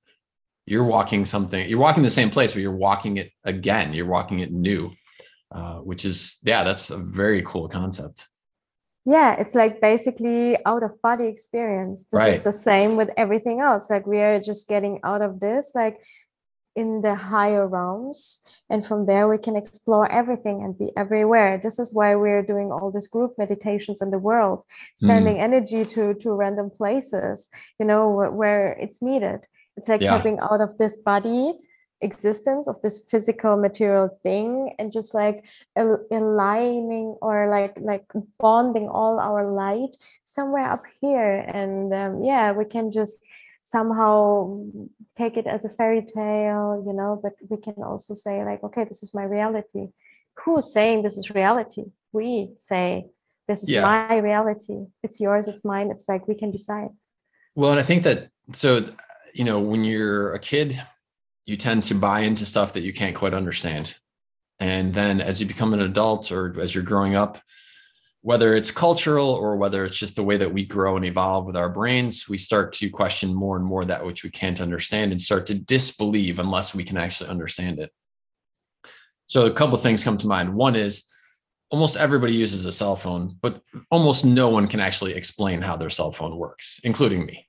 You're 0.65 0.83
walking 0.83 1.25
something, 1.25 1.69
you're 1.69 1.79
walking 1.79 2.03
the 2.03 2.09
same 2.09 2.29
place, 2.29 2.53
but 2.53 2.61
you're 2.61 2.75
walking 2.75 3.17
it 3.17 3.31
again. 3.43 3.93
You're 3.93 4.07
walking 4.07 4.39
it 4.39 4.51
new, 4.51 4.91
uh, 5.51 5.75
which 5.75 6.05
is, 6.05 6.39
yeah, 6.43 6.63
that's 6.63 6.89
a 6.89 6.97
very 6.97 7.43
cool 7.43 7.67
concept. 7.67 8.27
Yeah, 9.05 9.35
it's 9.35 9.53
like 9.53 9.79
basically 9.79 10.57
out 10.65 10.81
of 10.81 10.99
body 11.03 11.25
experience. 11.25 12.05
This 12.05 12.17
right. 12.17 12.29
is 12.33 12.43
the 12.43 12.51
same 12.51 12.95
with 12.95 13.11
everything 13.15 13.59
else. 13.59 13.91
Like 13.91 14.07
we 14.07 14.19
are 14.19 14.39
just 14.39 14.67
getting 14.67 14.99
out 15.03 15.21
of 15.21 15.39
this. 15.39 15.73
Like 15.75 15.99
in 16.75 17.01
the 17.01 17.15
higher 17.15 17.65
realms 17.65 18.43
and 18.69 18.85
from 18.85 19.05
there 19.05 19.29
we 19.29 19.37
can 19.37 19.55
explore 19.55 20.11
everything 20.11 20.61
and 20.61 20.77
be 20.77 20.91
everywhere 20.97 21.59
this 21.61 21.79
is 21.79 21.93
why 21.93 22.15
we're 22.15 22.43
doing 22.43 22.71
all 22.71 22.91
these 22.91 23.07
group 23.07 23.33
meditations 23.37 24.01
in 24.01 24.11
the 24.11 24.19
world 24.19 24.61
sending 24.95 25.37
mm. 25.37 25.39
energy 25.39 25.85
to 25.85 26.13
to 26.15 26.33
random 26.33 26.69
places 26.69 27.49
you 27.79 27.85
know 27.85 28.09
where, 28.09 28.31
where 28.31 28.73
it's 28.73 29.01
needed 29.01 29.47
it's 29.77 29.87
like 29.87 30.01
yeah. 30.01 30.17
coming 30.17 30.39
out 30.39 30.61
of 30.61 30.77
this 30.77 30.95
body 30.97 31.53
existence 32.01 32.67
of 32.67 32.79
this 32.81 33.05
physical 33.09 33.55
material 33.55 34.09
thing 34.21 34.75
and 34.77 34.91
just 34.91 35.13
like 35.13 35.43
aligning 35.77 37.15
or 37.21 37.49
like 37.49 37.73
like 37.79 38.05
bonding 38.37 38.89
all 38.89 39.17
our 39.17 39.49
light 39.49 39.95
somewhere 40.25 40.69
up 40.69 40.83
here 40.99 41.37
and 41.37 41.93
um, 41.93 42.21
yeah 42.21 42.51
we 42.51 42.65
can 42.65 42.91
just 42.91 43.17
somehow 43.65 44.63
take 45.17 45.37
it 45.37 45.47
as 45.47 45.65
a 45.65 45.69
fairy 45.69 46.03
tale, 46.03 46.83
you 46.85 46.93
know, 46.93 47.19
but 47.21 47.33
we 47.49 47.57
can 47.57 47.81
also 47.83 48.13
say, 48.13 48.43
like, 48.45 48.63
okay, 48.63 48.83
this 48.83 49.01
is 49.01 49.13
my 49.13 49.23
reality. 49.23 49.87
Who's 50.43 50.71
saying 50.71 51.01
this 51.01 51.17
is 51.17 51.31
reality? 51.31 51.85
We 52.11 52.53
say, 52.57 53.07
this 53.47 53.63
is 53.63 53.71
yeah. 53.71 53.81
my 53.81 54.17
reality. 54.17 54.85
It's 55.01 55.19
yours, 55.19 55.47
it's 55.47 55.65
mine. 55.65 55.89
It's 55.89 56.07
like 56.07 56.27
we 56.27 56.35
can 56.35 56.51
decide. 56.51 56.89
Well, 57.55 57.71
and 57.71 57.79
I 57.79 57.83
think 57.83 58.03
that 58.03 58.29
so, 58.53 58.85
you 59.35 59.43
know, 59.43 59.59
when 59.59 59.83
you're 59.83 60.33
a 60.33 60.39
kid, 60.39 60.81
you 61.45 61.57
tend 61.57 61.83
to 61.83 61.93
buy 61.93 62.21
into 62.21 62.45
stuff 62.45 62.71
that 62.73 62.83
you 62.83 62.93
can't 62.93 63.15
quite 63.15 63.33
understand. 63.33 63.97
And 64.59 64.93
then 64.93 65.19
as 65.19 65.41
you 65.41 65.45
become 65.45 65.73
an 65.73 65.81
adult 65.81 66.31
or 66.31 66.57
as 66.61 66.73
you're 66.73 66.85
growing 66.85 67.15
up, 67.15 67.41
whether 68.21 68.55
it's 68.55 68.71
cultural 68.71 69.29
or 69.29 69.57
whether 69.57 69.83
it's 69.83 69.97
just 69.97 70.15
the 70.15 70.23
way 70.23 70.37
that 70.37 70.53
we 70.53 70.65
grow 70.65 70.95
and 70.95 71.05
evolve 71.05 71.45
with 71.45 71.57
our 71.57 71.67
brains, 71.67 72.29
we 72.29 72.37
start 72.37 72.71
to 72.73 72.89
question 72.89 73.33
more 73.33 73.57
and 73.57 73.65
more 73.65 73.83
that 73.83 74.05
which 74.05 74.23
we 74.23 74.29
can't 74.29 74.61
understand 74.61 75.11
and 75.11 75.21
start 75.21 75.45
to 75.47 75.53
disbelieve 75.53 76.39
unless 76.39 76.73
we 76.73 76.85
can 76.85 76.95
actually 76.95 77.29
understand 77.29 77.77
it. 77.77 77.91
So 79.27 79.45
a 79.45 79.53
couple 79.53 79.77
things 79.77 80.03
come 80.03 80.17
to 80.19 80.27
mind. 80.27 80.55
One 80.55 80.77
is 80.77 81.03
almost 81.69 81.97
everybody 81.97 82.33
uses 82.33 82.65
a 82.65 82.71
cell 82.71 82.95
phone, 82.95 83.37
but 83.41 83.61
almost 83.91 84.23
no 84.23 84.47
one 84.47 84.69
can 84.69 84.79
actually 84.79 85.13
explain 85.13 85.61
how 85.61 85.75
their 85.75 85.89
cell 85.89 86.13
phone 86.13 86.37
works, 86.37 86.79
including 86.85 87.25
me. 87.25 87.45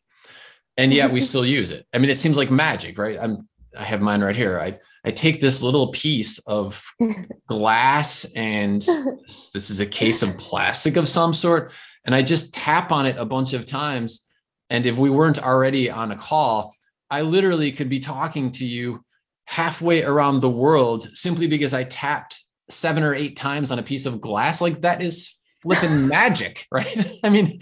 And 0.76 0.92
yet 0.92 1.10
we 1.10 1.20
still 1.30 1.44
use 1.44 1.70
it. 1.70 1.86
I 1.92 1.98
mean, 1.98 2.10
it 2.10 2.18
seems 2.18 2.36
like 2.36 2.50
magic, 2.50 2.98
right? 2.98 3.18
I'm 3.20 3.48
I 3.76 3.84
have 3.84 4.00
mine 4.00 4.22
right 4.22 4.36
here. 4.36 4.58
I 4.58 4.78
I 5.04 5.10
take 5.10 5.40
this 5.40 5.62
little 5.62 5.88
piece 5.88 6.38
of 6.38 6.82
glass 7.46 8.24
and 8.34 8.82
this 9.54 9.70
is 9.70 9.80
a 9.80 9.86
case 9.86 10.22
of 10.22 10.36
plastic 10.38 10.96
of 10.96 11.08
some 11.08 11.34
sort, 11.34 11.72
and 12.04 12.14
I 12.14 12.22
just 12.22 12.54
tap 12.54 12.92
on 12.92 13.06
it 13.06 13.16
a 13.16 13.24
bunch 13.24 13.52
of 13.52 13.66
times. 13.66 14.26
And 14.70 14.84
if 14.84 14.96
we 14.96 15.10
weren't 15.10 15.42
already 15.42 15.90
on 15.90 16.10
a 16.10 16.16
call, 16.16 16.74
I 17.08 17.20
literally 17.20 17.70
could 17.70 17.88
be 17.88 18.00
talking 18.00 18.50
to 18.52 18.64
you 18.64 19.04
halfway 19.44 20.02
around 20.02 20.40
the 20.40 20.50
world 20.50 21.08
simply 21.16 21.46
because 21.46 21.72
I 21.72 21.84
tapped 21.84 22.42
seven 22.68 23.04
or 23.04 23.14
eight 23.14 23.36
times 23.36 23.70
on 23.70 23.78
a 23.78 23.82
piece 23.82 24.06
of 24.06 24.20
glass. 24.20 24.60
Like 24.60 24.80
that 24.80 25.02
is 25.02 25.36
flipping 25.62 26.08
magic, 26.08 26.66
right? 26.72 27.10
I 27.22 27.30
mean, 27.30 27.60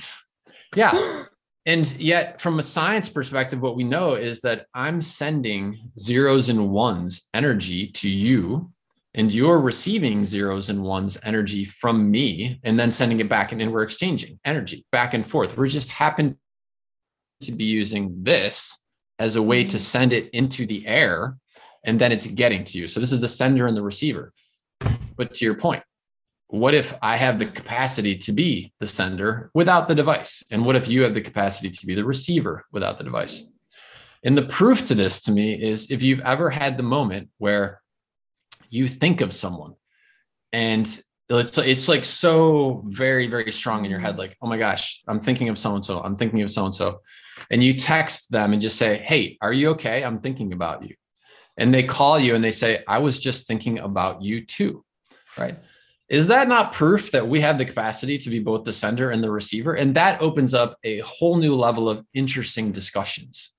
yeah. 0.74 1.24
And 1.66 1.90
yet, 1.96 2.40
from 2.40 2.58
a 2.58 2.62
science 2.62 3.08
perspective, 3.08 3.62
what 3.62 3.76
we 3.76 3.84
know 3.84 4.14
is 4.14 4.42
that 4.42 4.66
I'm 4.74 5.00
sending 5.00 5.90
zeros 5.98 6.50
and 6.50 6.70
ones 6.70 7.28
energy 7.32 7.88
to 7.88 8.08
you, 8.08 8.70
and 9.14 9.32
you're 9.32 9.60
receiving 9.60 10.24
zeros 10.26 10.68
and 10.68 10.82
ones 10.82 11.16
energy 11.22 11.64
from 11.64 12.10
me, 12.10 12.60
and 12.64 12.78
then 12.78 12.90
sending 12.90 13.20
it 13.20 13.30
back, 13.30 13.52
and, 13.52 13.62
and 13.62 13.72
we're 13.72 13.82
exchanging 13.82 14.38
energy 14.44 14.84
back 14.92 15.14
and 15.14 15.26
forth. 15.26 15.56
We're 15.56 15.68
just 15.68 15.88
happen 15.88 16.38
to 17.42 17.52
be 17.52 17.64
using 17.64 18.22
this 18.22 18.78
as 19.18 19.36
a 19.36 19.42
way 19.42 19.64
to 19.64 19.76
mm-hmm. 19.76 19.78
send 19.78 20.12
it 20.12 20.28
into 20.34 20.66
the 20.66 20.86
air, 20.86 21.36
and 21.84 21.98
then 21.98 22.12
it's 22.12 22.26
getting 22.26 22.64
to 22.64 22.78
you. 22.78 22.86
So, 22.88 23.00
this 23.00 23.12
is 23.12 23.20
the 23.20 23.28
sender 23.28 23.66
and 23.66 23.76
the 23.76 23.82
receiver. 23.82 24.34
But 25.16 25.32
to 25.34 25.44
your 25.46 25.54
point, 25.54 25.82
what 26.54 26.72
if 26.72 26.94
I 27.02 27.16
have 27.16 27.40
the 27.40 27.46
capacity 27.46 28.16
to 28.18 28.32
be 28.32 28.72
the 28.78 28.86
sender 28.86 29.50
without 29.54 29.88
the 29.88 29.94
device? 29.94 30.44
And 30.52 30.64
what 30.64 30.76
if 30.76 30.86
you 30.86 31.02
have 31.02 31.12
the 31.12 31.20
capacity 31.20 31.68
to 31.68 31.86
be 31.86 31.96
the 31.96 32.04
receiver 32.04 32.64
without 32.70 32.96
the 32.96 33.02
device? 33.02 33.42
And 34.22 34.38
the 34.38 34.46
proof 34.46 34.84
to 34.86 34.94
this 34.94 35.20
to 35.22 35.32
me 35.32 35.60
is 35.60 35.90
if 35.90 36.00
you've 36.00 36.20
ever 36.20 36.50
had 36.50 36.76
the 36.76 36.84
moment 36.84 37.28
where 37.38 37.82
you 38.70 38.86
think 38.86 39.20
of 39.20 39.34
someone 39.34 39.74
and 40.52 40.86
it's, 41.28 41.58
it's 41.58 41.88
like 41.88 42.04
so 42.04 42.84
very, 42.86 43.26
very 43.26 43.50
strong 43.50 43.84
in 43.84 43.90
your 43.90 44.00
head, 44.00 44.16
like, 44.16 44.36
oh 44.40 44.46
my 44.46 44.56
gosh, 44.56 45.02
I'm 45.08 45.18
thinking 45.18 45.48
of 45.48 45.58
so 45.58 45.74
and 45.74 45.84
so, 45.84 46.00
I'm 46.02 46.14
thinking 46.14 46.42
of 46.42 46.50
so 46.52 46.66
and 46.66 46.74
so. 46.74 47.00
And 47.50 47.64
you 47.64 47.74
text 47.74 48.30
them 48.30 48.52
and 48.52 48.62
just 48.62 48.76
say, 48.76 48.98
hey, 48.98 49.38
are 49.42 49.52
you 49.52 49.70
okay? 49.70 50.04
I'm 50.04 50.20
thinking 50.20 50.52
about 50.52 50.88
you. 50.88 50.94
And 51.56 51.74
they 51.74 51.82
call 51.82 52.20
you 52.20 52.36
and 52.36 52.44
they 52.44 52.52
say, 52.52 52.84
I 52.86 52.98
was 52.98 53.18
just 53.18 53.48
thinking 53.48 53.80
about 53.80 54.22
you 54.22 54.46
too. 54.46 54.84
Right 55.36 55.58
is 56.08 56.26
that 56.26 56.48
not 56.48 56.72
proof 56.72 57.10
that 57.12 57.26
we 57.26 57.40
have 57.40 57.58
the 57.58 57.64
capacity 57.64 58.18
to 58.18 58.30
be 58.30 58.38
both 58.38 58.64
the 58.64 58.72
sender 58.72 59.10
and 59.10 59.22
the 59.22 59.30
receiver? 59.30 59.74
And 59.74 59.94
that 59.94 60.20
opens 60.20 60.52
up 60.52 60.76
a 60.84 60.98
whole 61.00 61.36
new 61.36 61.54
level 61.54 61.88
of 61.88 62.04
interesting 62.12 62.72
discussions 62.72 63.56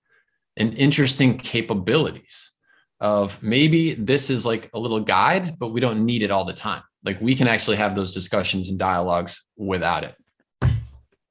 and 0.57 0.73
interesting 0.75 1.37
capabilities 1.37 2.51
of 2.99 3.41
maybe 3.41 3.93
this 3.95 4.29
is 4.29 4.45
like 4.45 4.69
a 4.73 4.79
little 4.79 4.99
guide, 4.99 5.57
but 5.59 5.69
we 5.69 5.81
don't 5.81 6.05
need 6.05 6.23
it 6.23 6.31
all 6.31 6.45
the 6.45 6.53
time. 6.53 6.83
Like 7.03 7.19
we 7.19 7.35
can 7.35 7.47
actually 7.47 7.77
have 7.77 7.95
those 7.95 8.13
discussions 8.13 8.69
and 8.69 8.79
dialogues 8.79 9.43
without 9.57 10.03
it. 10.03 10.15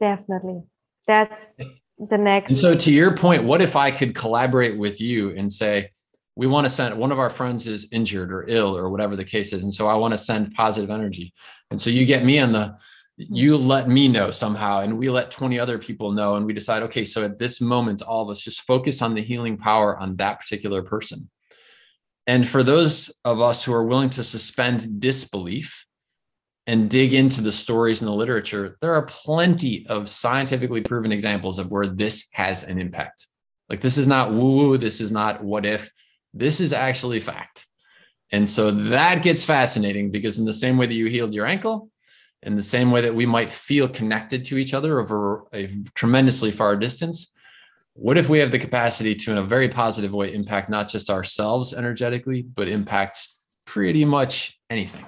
Definitely. 0.00 0.62
That's 1.06 1.58
the 1.98 2.18
next. 2.18 2.52
And 2.52 2.60
so, 2.60 2.74
to 2.74 2.90
your 2.90 3.16
point, 3.16 3.44
what 3.44 3.62
if 3.62 3.76
I 3.76 3.90
could 3.90 4.14
collaborate 4.14 4.78
with 4.78 5.00
you 5.00 5.30
and 5.30 5.50
say, 5.50 5.90
we 6.36 6.46
want 6.46 6.64
to 6.64 6.70
send 6.70 6.96
one 6.96 7.12
of 7.12 7.18
our 7.18 7.30
friends 7.30 7.66
is 7.66 7.88
injured 7.92 8.32
or 8.32 8.44
ill 8.48 8.76
or 8.76 8.90
whatever 8.90 9.16
the 9.16 9.24
case 9.24 9.52
is 9.52 9.62
and 9.62 9.72
so 9.72 9.86
i 9.86 9.94
want 9.94 10.12
to 10.12 10.18
send 10.18 10.52
positive 10.54 10.90
energy. 10.90 11.32
And 11.70 11.80
so 11.80 11.90
you 11.90 12.06
get 12.06 12.24
me 12.24 12.38
on 12.38 12.52
the 12.52 12.76
you 13.16 13.56
let 13.56 13.88
me 13.88 14.08
know 14.08 14.30
somehow 14.30 14.80
and 14.80 14.98
we 14.98 15.08
let 15.08 15.30
20 15.30 15.58
other 15.58 15.78
people 15.78 16.12
know 16.12 16.34
and 16.34 16.46
we 16.46 16.52
decide 16.52 16.82
okay 16.84 17.04
so 17.04 17.22
at 17.22 17.38
this 17.38 17.60
moment 17.60 18.02
all 18.02 18.22
of 18.22 18.30
us 18.30 18.40
just 18.40 18.62
focus 18.62 19.02
on 19.02 19.14
the 19.14 19.22
healing 19.22 19.56
power 19.56 19.96
on 19.96 20.16
that 20.16 20.40
particular 20.40 20.82
person. 20.82 21.30
And 22.26 22.48
for 22.48 22.62
those 22.62 23.12
of 23.24 23.40
us 23.40 23.64
who 23.64 23.72
are 23.72 23.84
willing 23.84 24.10
to 24.10 24.24
suspend 24.24 25.00
disbelief 25.00 25.84
and 26.66 26.88
dig 26.88 27.12
into 27.12 27.40
the 27.40 27.52
stories 27.52 28.00
and 28.00 28.08
the 28.08 28.14
literature 28.14 28.78
there 28.80 28.94
are 28.94 29.06
plenty 29.06 29.86
of 29.88 30.08
scientifically 30.08 30.80
proven 30.80 31.12
examples 31.12 31.58
of 31.58 31.70
where 31.70 31.86
this 31.86 32.26
has 32.32 32.64
an 32.64 32.80
impact. 32.80 33.26
Like 33.68 33.80
this 33.80 33.98
is 33.98 34.06
not 34.06 34.32
woo 34.32 34.76
this 34.78 35.00
is 35.00 35.12
not 35.12 35.42
what 35.42 35.66
if 35.66 35.90
this 36.34 36.60
is 36.60 36.72
actually 36.72 37.20
fact. 37.20 37.66
And 38.32 38.48
so 38.48 38.70
that 38.70 39.22
gets 39.22 39.44
fascinating 39.44 40.10
because, 40.10 40.38
in 40.38 40.44
the 40.44 40.52
same 40.52 40.76
way 40.76 40.86
that 40.86 40.94
you 40.94 41.06
healed 41.06 41.34
your 41.34 41.46
ankle, 41.46 41.90
in 42.42 42.56
the 42.56 42.62
same 42.62 42.90
way 42.90 43.00
that 43.02 43.14
we 43.14 43.26
might 43.26 43.50
feel 43.50 43.88
connected 43.88 44.44
to 44.46 44.58
each 44.58 44.74
other 44.74 45.00
over 45.00 45.44
a 45.54 45.68
tremendously 45.94 46.50
far 46.50 46.76
distance, 46.76 47.32
what 47.94 48.18
if 48.18 48.28
we 48.28 48.40
have 48.40 48.50
the 48.50 48.58
capacity 48.58 49.14
to, 49.14 49.30
in 49.30 49.38
a 49.38 49.42
very 49.42 49.68
positive 49.68 50.12
way, 50.12 50.34
impact 50.34 50.68
not 50.68 50.88
just 50.88 51.10
ourselves 51.10 51.72
energetically, 51.72 52.42
but 52.42 52.68
impact 52.68 53.28
pretty 53.66 54.04
much 54.04 54.60
anything? 54.68 55.06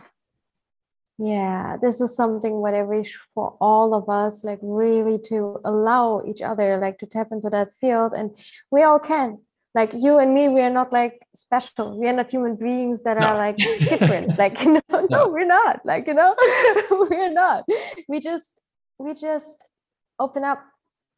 Yeah, 1.19 1.79
this 1.81 2.01
is 2.01 2.15
something 2.15 2.61
what 2.61 2.75
I 2.75 2.83
wish 2.83 3.19
for 3.35 3.57
all 3.61 3.95
of 3.95 4.09
us, 4.09 4.45
like 4.45 4.59
really 4.63 5.19
to 5.31 5.59
allow 5.65 6.23
each 6.27 6.43
other, 6.43 6.79
like 6.79 6.99
to 6.99 7.07
tap 7.07 7.29
into 7.33 7.51
that 7.51 7.71
field. 7.81 8.13
And 8.13 8.37
we 8.71 8.83
all 8.83 8.99
can 9.01 9.39
like 9.77 9.93
you 9.93 10.19
and 10.19 10.33
me 10.35 10.49
we 10.49 10.63
are 10.63 10.71
not 10.71 10.91
like 10.91 11.21
special. 11.35 11.99
We 12.01 12.09
are 12.09 12.13
not 12.15 12.31
human 12.31 12.57
beings 12.57 13.03
that 13.03 13.19
no. 13.19 13.27
are 13.27 13.37
like 13.37 13.59
different. 13.59 14.37
Like 14.43 14.57
no, 14.75 14.81
no, 14.91 15.07
no 15.11 15.29
we're 15.29 15.53
not. 15.61 15.85
Like 15.85 16.07
you 16.09 16.15
know 16.15 16.35
we're 16.91 17.33
not. 17.33 17.65
We 18.09 18.19
just 18.19 18.59
we 18.99 19.13
just 19.13 19.63
open 20.19 20.43
up. 20.45 20.61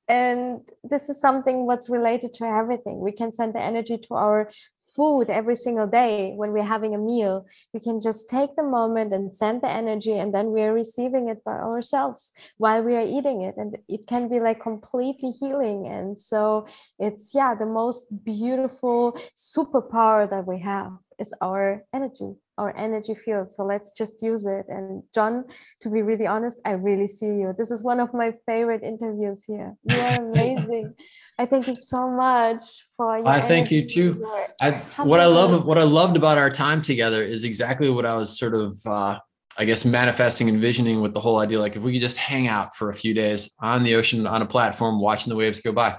And 0.08 0.62
this 0.82 1.08
is 1.08 1.20
something 1.20 1.66
what's 1.66 1.88
related 1.88 2.34
to 2.34 2.44
everything. 2.44 2.98
We 2.98 3.12
can 3.12 3.30
send 3.30 3.54
the 3.54 3.60
energy 3.60 3.98
to 4.06 4.14
our 4.14 4.50
food 4.98 5.30
every 5.30 5.54
single 5.54 5.86
day 5.86 6.32
when 6.34 6.50
we're 6.52 6.72
having 6.74 6.94
a 6.94 6.98
meal. 6.98 7.46
We 7.72 7.78
can 7.78 8.00
just 8.00 8.28
take 8.28 8.56
the 8.56 8.64
moment 8.64 9.14
and 9.14 9.32
send 9.32 9.62
the 9.62 9.70
energy 9.70 10.18
and 10.18 10.34
then 10.34 10.46
we're 10.48 10.74
receiving 10.74 11.28
it 11.28 11.44
by 11.44 11.52
ourselves 11.52 12.32
while 12.56 12.82
we 12.82 12.96
are 12.96 13.06
eating 13.06 13.42
it. 13.42 13.54
And 13.56 13.78
it 13.88 14.08
can 14.08 14.28
be 14.28 14.40
like 14.40 14.60
completely 14.60 15.30
healing. 15.30 15.86
And 15.86 16.18
so 16.18 16.66
it's 16.98 17.32
yeah 17.32 17.54
the 17.54 17.70
most 17.80 18.24
beautiful 18.24 19.18
superpower 19.36 20.28
that 20.28 20.46
we 20.46 20.58
have 20.60 20.92
is 21.18 21.34
our 21.40 21.82
energy 21.94 22.34
our 22.58 22.76
energy 22.76 23.14
field 23.14 23.52
so 23.52 23.64
let's 23.64 23.92
just 23.92 24.22
use 24.22 24.46
it 24.46 24.66
and 24.68 25.02
john 25.14 25.44
to 25.80 25.88
be 25.88 26.02
really 26.02 26.26
honest 26.26 26.58
i 26.64 26.72
really 26.72 27.08
see 27.08 27.26
you 27.26 27.54
this 27.58 27.70
is 27.70 27.82
one 27.82 28.00
of 28.00 28.12
my 28.14 28.32
favorite 28.46 28.82
interviews 28.82 29.44
here 29.44 29.76
you 29.84 29.96
are 29.98 30.22
amazing 30.32 30.94
I 31.38 31.46
thank 31.46 31.68
you 31.68 31.74
so 31.76 32.10
much 32.10 32.64
for. 32.96 33.26
I 33.26 33.40
thank 33.40 33.70
you 33.70 33.86
too. 33.86 34.26
I, 34.60 34.72
what 35.04 35.20
I 35.20 35.26
love, 35.26 35.66
what 35.66 35.78
I 35.78 35.84
loved 35.84 36.16
about 36.16 36.36
our 36.36 36.50
time 36.50 36.82
together 36.82 37.22
is 37.22 37.44
exactly 37.44 37.90
what 37.90 38.04
I 38.04 38.16
was 38.16 38.36
sort 38.36 38.56
of, 38.56 38.76
uh, 38.84 39.20
I 39.56 39.64
guess, 39.64 39.84
manifesting, 39.84 40.48
envisioning 40.48 41.00
with 41.00 41.14
the 41.14 41.20
whole 41.20 41.38
idea. 41.38 41.60
Like 41.60 41.76
if 41.76 41.82
we 41.82 41.92
could 41.92 42.00
just 42.00 42.16
hang 42.16 42.48
out 42.48 42.74
for 42.74 42.90
a 42.90 42.94
few 42.94 43.14
days 43.14 43.54
on 43.60 43.84
the 43.84 43.94
ocean, 43.94 44.26
on 44.26 44.42
a 44.42 44.46
platform, 44.46 45.00
watching 45.00 45.30
the 45.30 45.36
waves 45.36 45.60
go 45.60 45.70
by, 45.70 45.98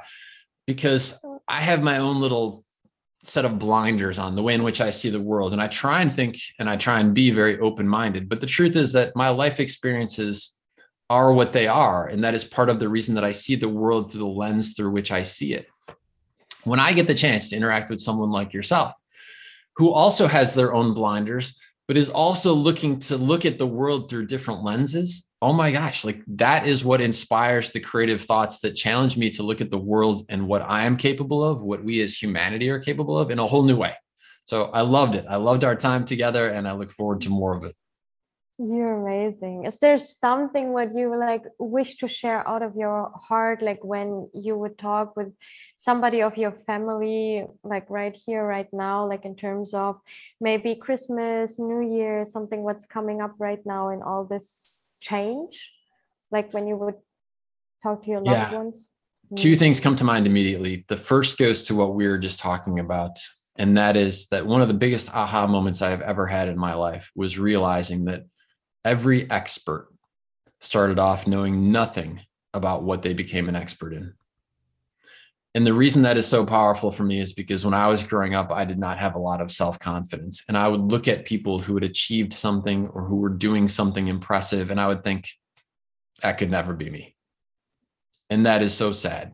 because 0.67 1.17
I 1.47 1.61
have 1.61 1.81
my 1.81 1.99
own 1.99 2.19
little 2.19 2.65
set 3.23 3.45
of 3.45 3.59
blinders 3.59 4.17
on 4.17 4.35
the 4.35 4.41
way 4.41 4.53
in 4.53 4.63
which 4.63 4.81
I 4.81 4.91
see 4.91 5.09
the 5.09 5.19
world, 5.19 5.53
and 5.53 5.61
I 5.61 5.67
try 5.67 6.01
and 6.01 6.11
think 6.11 6.37
and 6.57 6.69
I 6.69 6.77
try 6.77 6.99
and 6.99 7.13
be 7.13 7.31
very 7.31 7.59
open 7.59 7.87
minded. 7.87 8.29
But 8.29 8.41
the 8.41 8.47
truth 8.47 8.75
is 8.75 8.93
that 8.93 9.15
my 9.15 9.29
life 9.29 9.59
experiences 9.59 10.57
are 11.09 11.33
what 11.33 11.53
they 11.53 11.67
are. 11.67 12.07
And 12.07 12.23
that 12.23 12.35
is 12.35 12.43
part 12.43 12.69
of 12.69 12.79
the 12.79 12.87
reason 12.87 13.15
that 13.15 13.25
I 13.25 13.31
see 13.31 13.55
the 13.55 13.67
world 13.67 14.11
through 14.11 14.19
the 14.19 14.27
lens 14.27 14.73
through 14.73 14.91
which 14.91 15.11
I 15.11 15.23
see 15.23 15.53
it. 15.53 15.67
When 16.63 16.79
I 16.79 16.93
get 16.93 17.07
the 17.07 17.15
chance 17.15 17.49
to 17.49 17.55
interact 17.55 17.89
with 17.89 17.99
someone 17.99 18.31
like 18.31 18.53
yourself, 18.53 18.93
who 19.77 19.91
also 19.91 20.27
has 20.27 20.53
their 20.53 20.73
own 20.73 20.93
blinders, 20.93 21.59
but 21.89 21.97
is 21.97 22.07
also 22.07 22.53
looking 22.53 22.99
to 22.99 23.17
look 23.17 23.45
at 23.45 23.57
the 23.57 23.65
world 23.65 24.07
through 24.11 24.27
different 24.27 24.63
lenses. 24.63 25.27
Oh 25.41 25.53
my 25.53 25.71
gosh, 25.71 26.05
like 26.05 26.21
that 26.27 26.67
is 26.67 26.85
what 26.85 27.01
inspires 27.01 27.71
the 27.71 27.79
creative 27.79 28.21
thoughts 28.21 28.59
that 28.59 28.75
challenge 28.75 29.17
me 29.17 29.31
to 29.31 29.41
look 29.41 29.59
at 29.59 29.71
the 29.71 29.79
world 29.79 30.23
and 30.29 30.47
what 30.47 30.61
I 30.61 30.83
am 30.83 30.97
capable 30.97 31.43
of, 31.43 31.63
what 31.63 31.83
we 31.83 31.99
as 32.01 32.15
humanity 32.15 32.69
are 32.69 32.77
capable 32.77 33.17
of 33.17 33.31
in 33.31 33.39
a 33.39 33.47
whole 33.47 33.63
new 33.63 33.75
way. 33.75 33.95
So 34.45 34.65
I 34.65 34.81
loved 34.81 35.15
it. 35.15 35.25
I 35.27 35.37
loved 35.37 35.63
our 35.63 35.75
time 35.75 36.05
together 36.05 36.47
and 36.47 36.67
I 36.67 36.73
look 36.73 36.91
forward 36.91 37.21
to 37.21 37.31
more 37.31 37.55
of 37.55 37.63
it. 37.63 37.75
You're 38.59 39.07
amazing. 39.07 39.65
Is 39.65 39.79
there 39.79 39.97
something 39.97 40.73
what 40.73 40.95
you 40.95 41.17
like 41.17 41.41
wish 41.57 41.97
to 41.97 42.07
share 42.07 42.47
out 42.47 42.61
of 42.61 42.75
your 42.75 43.11
heart, 43.15 43.63
like 43.63 43.83
when 43.83 44.29
you 44.35 44.55
would 44.55 44.77
talk 44.77 45.15
with 45.15 45.33
somebody 45.79 46.21
of 46.21 46.35
your 46.37 46.51
family, 46.67 47.45
like 47.63 47.89
right 47.89 48.13
here, 48.13 48.45
right 48.45 48.67
now, 48.73 49.07
like 49.07 49.23
in 49.23 49.33
terms 49.33 49.73
of 49.73 49.95
maybe 50.41 50.75
Christmas, 50.75 51.57
New 51.57 51.95
Year, 51.97 52.25
something 52.25 52.63
what's 52.63 52.85
coming 52.85 53.21
up 53.21 53.33
right 53.39 53.65
now 53.65 53.87
in 53.87 54.01
all 54.01 54.25
this 54.25 54.77
change? 54.99 55.71
Like 56.31 56.53
when 56.53 56.67
you 56.67 56.75
would 56.75 56.95
talk 57.81 58.03
to 58.03 58.11
your 58.11 58.19
loved 58.19 58.51
yeah. 58.51 58.53
ones? 58.53 58.89
Two 59.37 59.55
mm. 59.55 59.59
things 59.59 59.79
come 59.79 59.95
to 59.95 60.03
mind 60.03 60.27
immediately. 60.27 60.83
The 60.89 60.97
first 60.97 61.37
goes 61.37 61.63
to 61.63 61.75
what 61.75 61.95
we 61.95 62.07
were 62.07 62.17
just 62.17 62.39
talking 62.39 62.79
about. 62.79 63.17
And 63.55 63.77
that 63.77 63.95
is 63.95 64.27
that 64.27 64.45
one 64.45 64.61
of 64.61 64.67
the 64.67 64.73
biggest 64.73 65.15
aha 65.15 65.47
moments 65.47 65.81
I've 65.81 66.01
ever 66.01 66.27
had 66.27 66.49
in 66.49 66.57
my 66.57 66.73
life 66.73 67.09
was 67.15 67.39
realizing 67.39 68.05
that 68.05 68.25
every 68.83 69.31
expert 69.31 69.87
started 70.59 70.99
off 70.99 71.25
knowing 71.25 71.71
nothing 71.71 72.19
about 72.53 72.83
what 72.83 73.01
they 73.01 73.13
became 73.13 73.47
an 73.47 73.55
expert 73.55 73.93
in. 73.93 74.13
And 75.55 75.65
the 75.65 75.73
reason 75.73 76.03
that 76.03 76.17
is 76.17 76.27
so 76.27 76.45
powerful 76.45 76.91
for 76.91 77.03
me 77.03 77.19
is 77.19 77.33
because 77.33 77.65
when 77.65 77.73
I 77.73 77.87
was 77.87 78.03
growing 78.03 78.35
up, 78.35 78.51
I 78.51 78.65
did 78.65 78.77
not 78.77 78.99
have 78.99 79.15
a 79.15 79.19
lot 79.19 79.41
of 79.41 79.51
self 79.51 79.79
confidence. 79.79 80.43
And 80.47 80.57
I 80.57 80.67
would 80.67 80.91
look 80.91 81.07
at 81.07 81.25
people 81.25 81.59
who 81.59 81.73
had 81.73 81.83
achieved 81.83 82.33
something 82.33 82.87
or 82.89 83.03
who 83.03 83.15
were 83.15 83.29
doing 83.29 83.67
something 83.67 84.07
impressive, 84.07 84.69
and 84.69 84.79
I 84.79 84.87
would 84.87 85.03
think, 85.03 85.27
that 86.21 86.37
could 86.37 86.51
never 86.51 86.73
be 86.73 86.89
me. 86.89 87.15
And 88.29 88.45
that 88.45 88.61
is 88.61 88.73
so 88.73 88.91
sad 88.91 89.33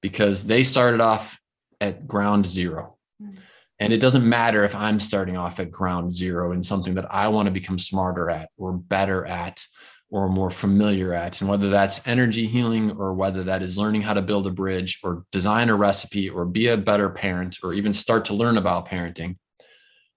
because 0.00 0.46
they 0.46 0.64
started 0.64 1.00
off 1.00 1.38
at 1.80 2.08
ground 2.08 2.46
zero. 2.46 2.96
Mm. 3.22 3.36
And 3.78 3.92
it 3.92 4.00
doesn't 4.00 4.28
matter 4.28 4.64
if 4.64 4.74
I'm 4.74 4.98
starting 4.98 5.36
off 5.36 5.60
at 5.60 5.70
ground 5.70 6.10
zero 6.10 6.52
in 6.52 6.62
something 6.62 6.94
that 6.94 7.12
I 7.14 7.28
want 7.28 7.46
to 7.46 7.52
become 7.52 7.78
smarter 7.78 8.28
at 8.28 8.48
or 8.56 8.72
better 8.72 9.24
at 9.24 9.64
or 10.10 10.28
more 10.28 10.50
familiar 10.50 11.12
at. 11.12 11.40
And 11.40 11.50
whether 11.50 11.68
that's 11.68 12.06
energy 12.06 12.46
healing 12.46 12.92
or 12.92 13.12
whether 13.12 13.44
that 13.44 13.62
is 13.62 13.76
learning 13.76 14.02
how 14.02 14.14
to 14.14 14.22
build 14.22 14.46
a 14.46 14.50
bridge 14.50 15.00
or 15.02 15.24
design 15.32 15.68
a 15.68 15.74
recipe 15.74 16.28
or 16.28 16.44
be 16.44 16.68
a 16.68 16.76
better 16.76 17.10
parent 17.10 17.58
or 17.62 17.74
even 17.74 17.92
start 17.92 18.24
to 18.26 18.34
learn 18.34 18.56
about 18.56 18.88
parenting, 18.88 19.36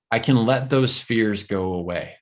I 0.09 0.19
can 0.19 0.37
let 0.45 0.69
those 0.69 0.99
fears 0.99 1.43
go 1.43 1.73
away 1.73 2.15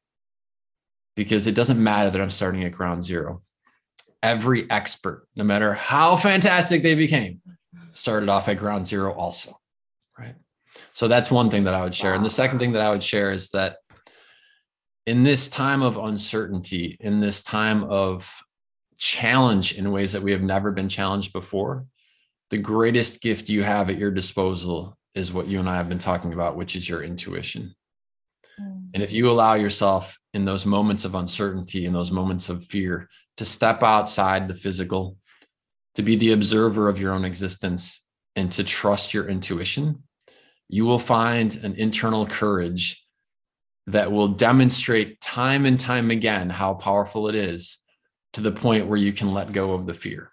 because 1.16 1.48
it 1.48 1.56
doesn't 1.56 1.82
matter 1.84 2.10
that 2.10 2.22
I'm 2.22 2.32
starting 2.32 2.64
at 2.64 2.72
ground 2.72 3.04
zero. 3.04 3.44
Every 4.24 4.70
expert, 4.70 5.28
no 5.36 5.44
matter 5.44 5.74
how 5.74 6.16
fantastic 6.16 6.82
they 6.82 6.96
became, 6.96 7.42
started 7.94 8.30
off 8.30 8.48
at 8.50 8.58
ground 8.58 8.88
zero 8.88 9.14
also. 9.14 9.60
Right. 10.18 10.36
So 10.94 11.08
that's 11.08 11.32
one 11.32 11.50
thing 11.50 11.66
that 11.66 11.74
I 11.74 11.84
would 11.84 11.96
share. 11.96 12.14
And 12.14 12.26
the 12.26 12.30
second 12.30 12.60
thing 12.60 12.74
that 12.74 12.82
I 12.82 12.90
would 12.90 13.04
share 13.04 13.32
is 13.32 13.50
that 13.50 13.78
in 15.06 15.24
this 15.24 15.48
time 15.48 15.82
of 15.82 15.98
uncertainty, 15.98 16.98
in 17.00 17.20
this 17.20 17.44
time 17.44 17.84
of 17.86 18.44
challenge 18.98 19.74
in 19.74 19.92
ways 19.92 20.12
that 20.12 20.22
we 20.22 20.32
have 20.32 20.42
never 20.42 20.72
been 20.72 20.90
challenged 20.90 21.34
before, 21.34 21.86
the 22.50 22.58
greatest 22.58 23.22
gift 23.22 23.50
you 23.50 23.64
have 23.64 23.90
at 23.90 23.98
your 23.98 24.12
disposal 24.12 24.98
is 25.16 25.32
what 25.32 25.48
you 25.48 25.60
and 25.60 25.70
I 25.70 25.78
have 25.78 25.90
been 25.90 26.00
talking 26.00 26.34
about, 26.34 26.56
which 26.56 26.76
is 26.76 26.88
your 26.88 27.04
intuition. 27.04 27.76
Mm. 28.60 28.90
And 28.94 29.04
if 29.04 29.12
you 29.12 29.30
allow 29.30 29.54
yourself 29.54 30.18
in 30.34 30.46
those 30.46 30.66
moments 30.66 31.06
of 31.06 31.16
uncertainty, 31.16 31.86
in 31.86 31.94
those 31.94 32.12
moments 32.12 32.50
of 32.50 32.66
fear, 32.66 33.10
to 33.38 33.46
step 33.46 33.84
outside 33.84 34.48
the 34.48 34.56
physical, 34.56 35.18
to 35.96 36.02
be 36.02 36.16
the 36.16 36.34
observer 36.34 36.90
of 36.90 37.00
your 37.00 37.14
own 37.14 37.26
existence, 37.26 38.06
and 38.36 38.52
to 38.52 38.64
trust 38.64 39.14
your 39.14 39.28
intuition, 39.28 40.04
you 40.68 40.86
will 40.86 41.00
find 41.00 41.56
an 41.64 41.76
internal 41.76 42.26
courage 42.26 43.06
that 43.92 44.12
will 44.12 44.28
demonstrate 44.28 45.20
time 45.20 45.66
and 45.66 45.80
time 45.80 46.12
again 46.12 46.50
how 46.50 46.76
powerful 46.76 47.28
it 47.28 47.36
is 47.36 47.80
to 48.34 48.42
the 48.42 48.52
point 48.52 48.88
where 48.88 48.98
you 48.98 49.12
can 49.12 49.34
let 49.34 49.52
go 49.52 49.74
of 49.74 49.88
the 49.88 49.94
fear. 49.94 50.32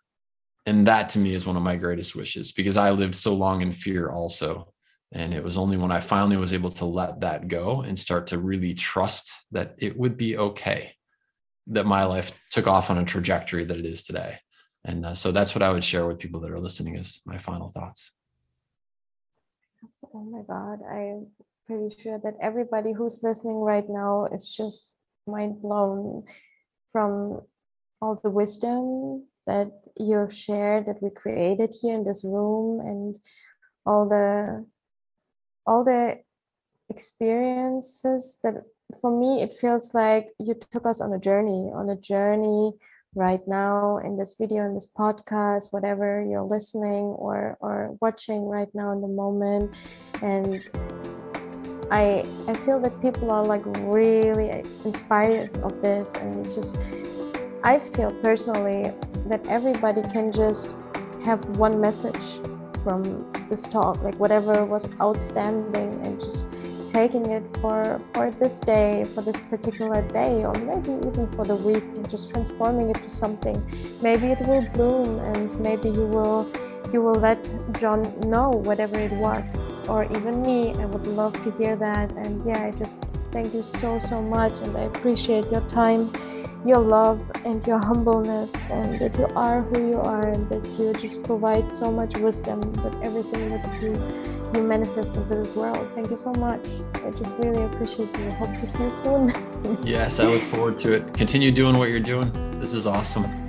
And 0.67 0.87
that 0.87 1.11
to 1.11 1.19
me 1.19 1.35
is 1.35 1.47
one 1.47 1.57
of 1.57 1.63
my 1.63 1.77
greatest 1.77 2.15
wishes 2.15 2.53
because 2.53 2.77
I 2.77 2.91
lived 2.91 3.15
so 3.15 3.35
long 3.35 3.63
in 3.63 3.73
fear 3.73 4.11
also. 4.11 4.73
And 5.13 5.33
it 5.33 5.43
was 5.43 5.57
only 5.57 5.77
when 5.77 5.93
I 5.93 6.01
finally 6.01 6.37
was 6.37 6.53
able 6.53 6.71
to 6.73 6.85
let 6.85 7.21
that 7.21 7.49
go 7.49 7.81
and 7.81 7.99
start 7.99 8.27
to 8.29 8.39
really 8.39 8.75
trust 8.75 9.33
that 9.53 9.77
it 9.79 9.97
would 9.97 10.17
be 10.17 10.37
okay 10.37 10.95
that 11.69 11.87
my 11.87 12.05
life 12.05 12.39
took 12.51 12.67
off 12.67 12.91
on 12.91 12.99
a 12.99 13.05
trajectory 13.05 13.65
that 13.65 13.79
it 13.79 13.87
is 13.87 14.05
today. 14.05 14.39
And 14.85 15.07
uh, 15.07 15.15
so 15.15 15.33
that's 15.33 15.55
what 15.55 15.63
I 15.63 15.71
would 15.71 15.85
share 15.85 16.07
with 16.07 16.19
people 16.19 16.41
that 16.41 16.51
are 16.51 16.61
listening 16.61 16.97
as 16.97 17.21
my 17.25 17.39
final 17.39 17.71
thoughts. 17.71 18.13
Oh 20.15 20.23
my 20.23 20.43
God, 20.43 20.81
I'm 20.89 21.27
pretty 21.67 21.95
sure 22.01 22.19
that 22.23 22.35
everybody 22.41 22.93
who's 22.93 23.23
listening 23.23 23.57
right 23.57 23.89
now 23.89 24.27
is 24.33 24.55
just 24.55 24.93
mind 25.27 25.61
blown 25.61 26.25
from 26.93 27.41
all 28.01 28.21
the 28.23 28.31
wisdom 28.31 29.25
that 29.47 29.71
you've 29.97 30.33
shared 30.33 30.87
that 30.87 31.03
we 31.03 31.11
created 31.11 31.75
here 31.81 31.95
in 31.95 32.05
this 32.05 32.25
room 32.25 32.81
and 32.81 33.17
all 33.85 34.09
the 34.09 34.64
all 35.67 35.85
the 35.85 36.19
experiences 36.91 38.39
that 38.43 38.55
for 39.01 39.11
me 39.11 39.43
it 39.43 39.59
feels 39.59 39.95
like 39.95 40.29
you 40.39 40.55
took 40.73 40.87
us 40.87 41.01
on 41.01 41.12
a 41.12 41.19
journey 41.19 41.71
on 41.75 41.91
a 41.91 41.97
journey 41.97 42.73
right 43.17 43.41
now 43.49 43.97
in 43.99 44.17
this 44.17 44.37
video 44.39 44.64
in 44.67 44.75
this 44.75 44.93
podcast 44.97 45.73
whatever 45.73 46.23
you're 46.23 46.43
listening 46.43 47.17
or 47.17 47.57
or 47.61 47.97
watching 48.01 48.45
right 48.45 48.69
now 48.75 48.93
in 48.93 49.01
the 49.01 49.09
moment. 49.09 49.75
And 50.23 50.62
i 51.91 52.22
i 52.49 52.55
feel 52.55 52.80
that 52.80 53.01
people 53.01 53.30
are 53.30 53.45
like 53.45 53.64
really 53.95 54.62
inspired 54.84 55.57
of 55.59 55.82
this 55.82 56.14
and 56.16 56.45
just 56.55 56.80
i 57.64 57.78
feel 57.78 58.12
personally 58.22 58.91
that 59.26 59.47
everybody 59.49 60.03
can 60.12 60.32
just 60.32 60.76
have 61.24 61.45
one 61.59 61.80
message 61.80 62.41
from 62.82 63.03
this 63.49 63.62
talk 63.62 64.01
like 64.03 64.14
whatever 64.16 64.64
was 64.64 64.89
outstanding 65.01 65.95
and 66.07 66.20
just 66.20 66.49
taking 66.97 67.26
it 67.26 67.45
for 67.61 68.01
for 68.14 68.30
this 68.30 68.59
day 68.61 69.05
for 69.14 69.22
this 69.22 69.39
particular 69.53 70.01
day 70.12 70.45
or 70.45 70.55
maybe 70.70 70.93
even 71.09 71.30
for 71.32 71.45
the 71.45 71.57
week 71.68 71.84
and 71.97 72.09
just 72.11 72.30
transforming 72.30 72.89
it 72.89 72.99
to 73.05 73.09
something. 73.09 73.57
Maybe 74.01 74.28
it 74.34 74.41
will 74.49 74.66
bloom 74.76 75.18
and 75.30 75.49
maybe 75.61 75.91
you 75.91 76.07
will 76.07 76.51
you 76.93 77.03
will 77.03 77.14
let 77.14 77.43
john 77.78 78.03
know 78.28 78.51
whatever 78.64 78.99
it 78.99 79.12
was 79.12 79.66
or 79.89 80.05
even 80.05 80.43
me 80.43 80.72
i 80.74 80.84
would 80.87 81.07
love 81.07 81.32
to 81.45 81.51
hear 81.53 81.76
that 81.76 82.11
and 82.12 82.45
yeah 82.47 82.64
i 82.64 82.70
just 82.70 83.05
thank 83.32 83.53
you 83.55 83.62
so 83.62 83.99
so 83.99 84.21
much 84.21 84.54
and 84.67 84.76
i 84.76 84.83
appreciate 84.83 85.45
your 85.50 85.67
time 85.68 86.13
your 86.64 86.79
love 86.79 87.21
and 87.45 87.64
your 87.67 87.79
humbleness 87.79 88.54
and 88.71 88.99
that 88.99 89.17
you 89.18 89.26
are 89.37 89.63
who 89.63 89.88
you 89.88 90.00
are 90.00 90.26
and 90.26 90.49
that 90.49 90.67
you 90.79 90.92
just 90.95 91.22
provide 91.22 91.71
so 91.71 91.92
much 91.92 92.17
wisdom 92.18 92.61
with 92.61 92.96
everything 93.04 93.50
that 93.50 93.83
you 93.83 93.92
you 94.54 94.63
manifest 94.63 95.17
into 95.17 95.34
this 95.34 95.54
world. 95.54 95.88
Thank 95.95 96.11
you 96.11 96.17
so 96.17 96.33
much. 96.34 96.67
I 97.04 97.11
just 97.11 97.37
really 97.38 97.63
appreciate 97.64 98.17
you. 98.18 98.30
Hope 98.33 98.58
to 98.61 98.67
see 98.67 98.84
you 98.84 98.91
soon. 98.91 99.33
yes, 99.83 100.18
I 100.18 100.25
look 100.25 100.42
forward 100.45 100.80
to 100.80 100.95
it. 100.95 101.14
Continue 101.14 101.50
doing 101.50 101.76
what 101.76 101.91
you're 101.91 102.00
doing. 102.00 102.30
This 102.58 102.72
is 102.72 102.87
awesome. 102.87 103.46